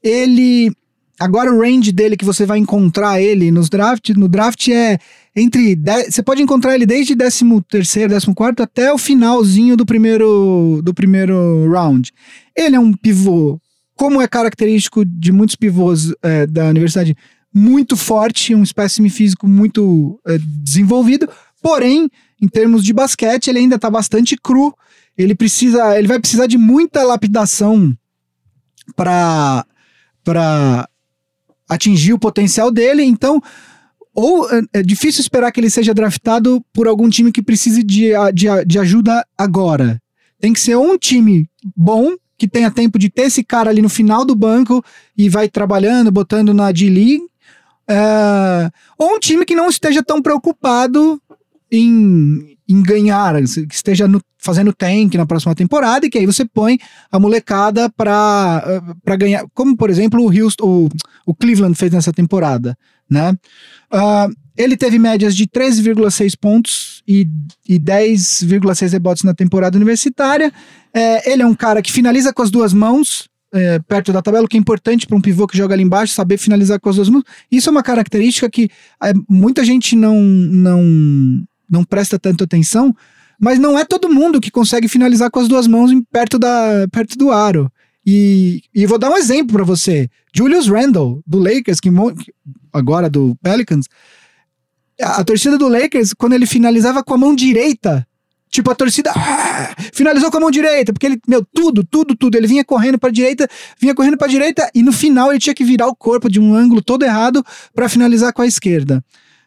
[0.03, 0.71] Ele.
[1.19, 4.99] Agora o range dele que você vai encontrar ele nos draft, no draft é
[5.39, 5.79] entre.
[6.09, 11.71] Você pode encontrar ele desde 13 terceiro, 14 até o finalzinho do primeiro, do primeiro
[11.71, 12.13] round.
[12.57, 13.61] Ele é um pivô,
[13.95, 17.17] como é característico de muitos pivôs é, da universidade,
[17.55, 21.29] muito forte, um espécime físico muito é, desenvolvido.
[21.61, 22.09] Porém,
[22.41, 24.75] em termos de basquete, ele ainda está bastante cru.
[25.17, 27.93] Ele precisa, ele vai precisar de muita lapidação
[28.95, 29.65] para
[31.69, 33.03] atingir o potencial dele.
[33.03, 33.43] Então,
[34.19, 38.11] ou é, é difícil esperar que ele seja draftado por algum time que precise de,
[38.35, 40.03] de, de ajuda agora.
[40.41, 43.89] Tem que ser um time bom que tenha tempo de ter esse cara ali no
[43.89, 44.85] final do banco
[45.17, 47.23] e vai trabalhando, botando na D-League,
[47.89, 48.69] é,
[48.99, 51.23] ou um time que não esteja tão preocupado
[51.71, 56.45] em, em ganhar, que esteja no- fazendo tank na próxima temporada e que aí você
[56.45, 56.79] põe
[57.11, 58.83] a molecada para
[59.17, 60.89] ganhar, como por exemplo o, Houston, o,
[61.27, 62.77] o Cleveland fez nessa temporada,
[63.09, 63.37] né?
[63.91, 67.29] Ah, ele teve médias de 13,6 pontos e,
[67.67, 70.53] e 10,6 rebotes na temporada universitária.
[70.93, 74.45] É, ele é um cara que finaliza com as duas mãos, é, perto da tabela,
[74.45, 76.97] o que é importante para um pivô que joga ali embaixo, saber finalizar com as
[76.97, 77.23] duas mãos.
[77.51, 78.69] Isso é uma característica que
[79.03, 80.83] é, muita gente não, não,
[81.71, 82.93] não presta tanto atenção,
[83.41, 86.89] mas não é todo mundo que consegue finalizar com as duas mãos em- perto, da,
[86.91, 87.71] perto do aro.
[88.05, 90.09] E, e vou dar um exemplo para você.
[90.35, 91.91] Julius Randle, do Lakers, que
[92.73, 93.87] agora do Pelicans,
[95.01, 98.07] a, torcida do Lakers, quando ele finalizava com a mão direita,
[98.51, 102.35] Tipo, a torcida ah, finalizou com a mão direita, porque ele, meu, tudo, tudo, tudo.
[102.35, 103.47] Ele vinha correndo pra direita,
[103.79, 106.55] vinha correndo pra direita, e no final ele tinha que virar o corpo de um
[106.55, 109.05] ângulo todo errado pra finalizar com a esquerda.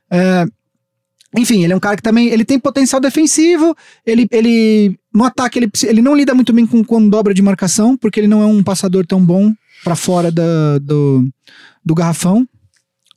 [0.07, 0.45] É,
[1.35, 3.75] enfim, ele é um cara que também ele tem potencial defensivo.
[4.05, 7.97] Ele, ele no ataque ele, ele não lida muito bem com, com dobra de marcação,
[7.97, 9.51] porque ele não é um passador tão bom
[9.83, 11.27] pra fora da, do,
[11.83, 12.47] do garrafão.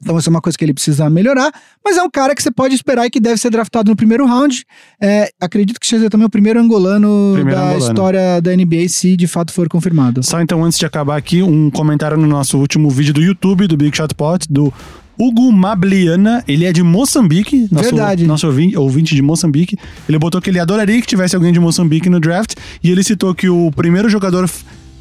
[0.05, 1.51] Então, essa é uma coisa que ele precisa melhorar.
[1.83, 4.27] Mas é um cara que você pode esperar e que deve ser draftado no primeiro
[4.27, 4.65] round.
[5.01, 7.91] É, acredito que seja também o primeiro angolano Primeiro da angolano.
[7.91, 10.23] história da NBA, se de fato for confirmado.
[10.23, 13.79] Só então, antes de acabar aqui, um comentário no nosso último vídeo do YouTube, do
[13.79, 14.73] Big Shot Pot, do
[15.19, 16.45] Hugo Mabliana.
[16.47, 17.67] Ele é de Moçambique.
[17.73, 18.27] Nosso, Verdade.
[18.27, 19.77] Nosso ouvinte, ouvinte de Moçambique.
[20.07, 22.55] Ele botou que ele adoraria que tivesse alguém de Moçambique no draft.
[22.83, 24.51] E ele citou que o primeiro jogador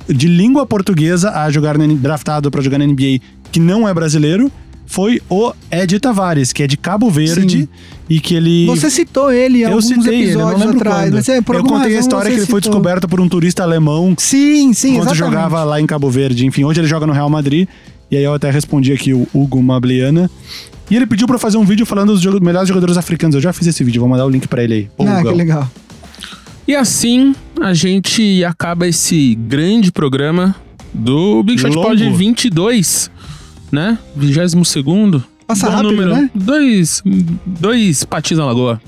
[0.07, 3.19] de língua portuguesa a jogar draftado para jogar na NBA
[3.51, 4.51] que não é brasileiro
[4.93, 7.61] foi o Ed Tavares, que é de Cabo Verde.
[7.61, 7.67] Sim.
[8.07, 8.67] E que ele.
[8.67, 11.01] Você citou ele em eu alguns citei ele, eu não episódios lembro atrás.
[11.05, 11.13] quando.
[11.15, 12.73] Mas é, por eu contei a história você que ele foi citou.
[12.73, 15.17] descoberto por um turista alemão Sim, sim, exatamente.
[15.17, 16.45] jogava lá em Cabo Verde.
[16.45, 17.67] Enfim, hoje ele joga no Real Madrid.
[18.11, 20.29] E aí eu até respondi aqui o Hugo Mabliana.
[20.91, 23.33] E ele pediu pra eu fazer um vídeo falando dos melhores jogadores africanos.
[23.33, 24.89] Eu já fiz esse vídeo, vou mandar o link pra ele aí.
[24.95, 25.31] Pô, Ah, Hugão.
[25.31, 25.71] que legal.
[26.67, 30.55] E assim a gente acaba esse grande programa
[30.93, 31.87] do Big Shot Longo.
[31.87, 33.09] Pod 22,
[33.73, 33.97] né?
[34.15, 35.23] 22 segundo.
[35.47, 36.11] Passa Bom rápido, número.
[36.13, 36.29] né?
[36.33, 37.01] Dois,
[37.45, 38.81] dois patins na lagoa.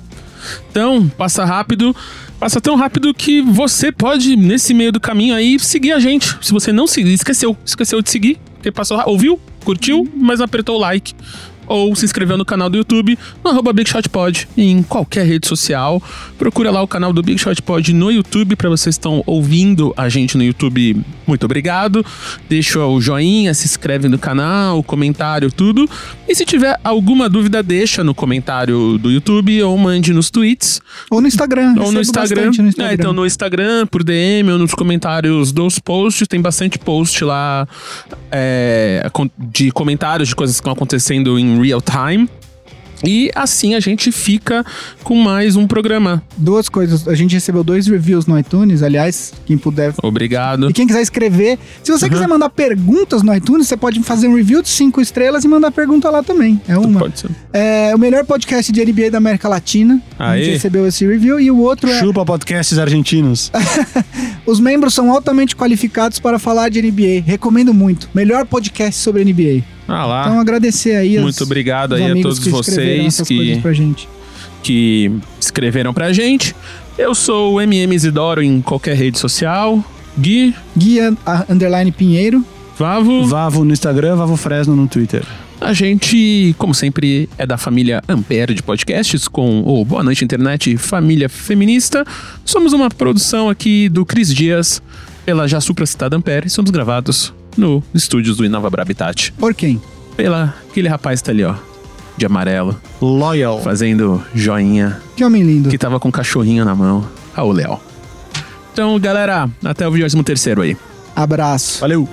[0.69, 1.95] Então, passa rápido.
[2.39, 6.37] Passa tão rápido que você pode, nesse meio do caminho aí, seguir a gente.
[6.41, 7.57] Se você não seguir, esqueceu.
[7.65, 11.13] Esqueceu de seguir, porque passou, ouviu, curtiu, mas apertou o like.
[11.67, 15.47] Ou se inscreveu no canal do YouTube, no arroba Big Shot Pod, em qualquer rede
[15.47, 16.01] social.
[16.37, 19.93] Procura lá o canal do Big Shot Pod no YouTube, para vocês que estão ouvindo
[19.97, 21.01] a gente no YouTube.
[21.27, 22.05] Muito obrigado.
[22.47, 25.89] Deixa o joinha, se inscreve no canal, comentário, tudo.
[26.27, 31.21] E se tiver alguma dúvida, deixa no comentário do YouTube ou mande nos tweets Ou
[31.21, 31.75] no Instagram.
[31.79, 32.51] ou no Instagram.
[32.57, 32.89] no Instagram.
[32.89, 37.67] É, então no Instagram, por DM ou nos comentários dos posts, tem bastante post lá
[38.31, 42.29] é, de comentários de coisas que estão acontecendo em real time.
[43.03, 44.65] E assim a gente fica
[45.03, 46.23] com mais um programa.
[46.37, 47.07] Duas coisas.
[47.07, 49.93] A gente recebeu dois reviews no iTunes, aliás, quem puder.
[50.01, 50.69] Obrigado.
[50.69, 51.59] E quem quiser escrever.
[51.83, 52.11] Se você Uhum.
[52.11, 55.71] quiser mandar perguntas no iTunes, você pode fazer um review de cinco estrelas e mandar
[55.71, 56.59] pergunta lá também.
[56.67, 57.01] É uma.
[57.01, 57.29] Pode ser.
[57.53, 60.01] É o melhor podcast de NBA da América Latina.
[60.17, 60.53] A gente Aê.
[60.53, 61.39] recebeu esse review.
[61.39, 61.99] E o outro é.
[61.99, 63.51] Chupa podcasts argentinos.
[64.47, 67.21] Os membros são altamente qualificados para falar de NBA.
[67.25, 68.09] Recomendo muito.
[68.15, 69.74] Melhor podcast sobre NBA.
[69.87, 70.25] Ah lá.
[70.27, 71.19] Então agradecer aí.
[71.19, 74.09] Muito obrigado os aí a todos que escreveram vocês que, coisas pra gente.
[74.63, 76.55] que escreveram pra gente.
[76.97, 79.83] Eu sou o MM Isidoro em qualquer rede social.
[80.17, 82.43] Gui, Guia a- Underline Pinheiro.
[82.77, 83.25] Vavo.
[83.25, 85.23] Vavo no Instagram, Vavo Fresno no Twitter.
[85.61, 90.75] A gente, como sempre, é da família Ampere de podcasts com o Boa Noite Internet
[90.77, 92.05] Família Feminista.
[92.43, 94.81] Somos uma produção aqui do Cris Dias
[95.25, 96.49] pela já supracitada Ampere.
[96.49, 99.31] Somos gravados no estúdios do Inova Habitat.
[99.33, 99.81] Por quem?
[100.15, 101.55] Pela aquele rapaz que tá ali, ó,
[102.17, 103.61] de amarelo, Loyal.
[103.61, 105.69] fazendo joinha, Que homem lindo.
[105.69, 107.05] que tava com um cachorrinho na mão.
[107.35, 107.79] Ah, o Léo.
[108.71, 110.77] Então, galera, até o 23 aí.
[111.15, 111.79] Abraço.
[111.81, 112.07] Valeu.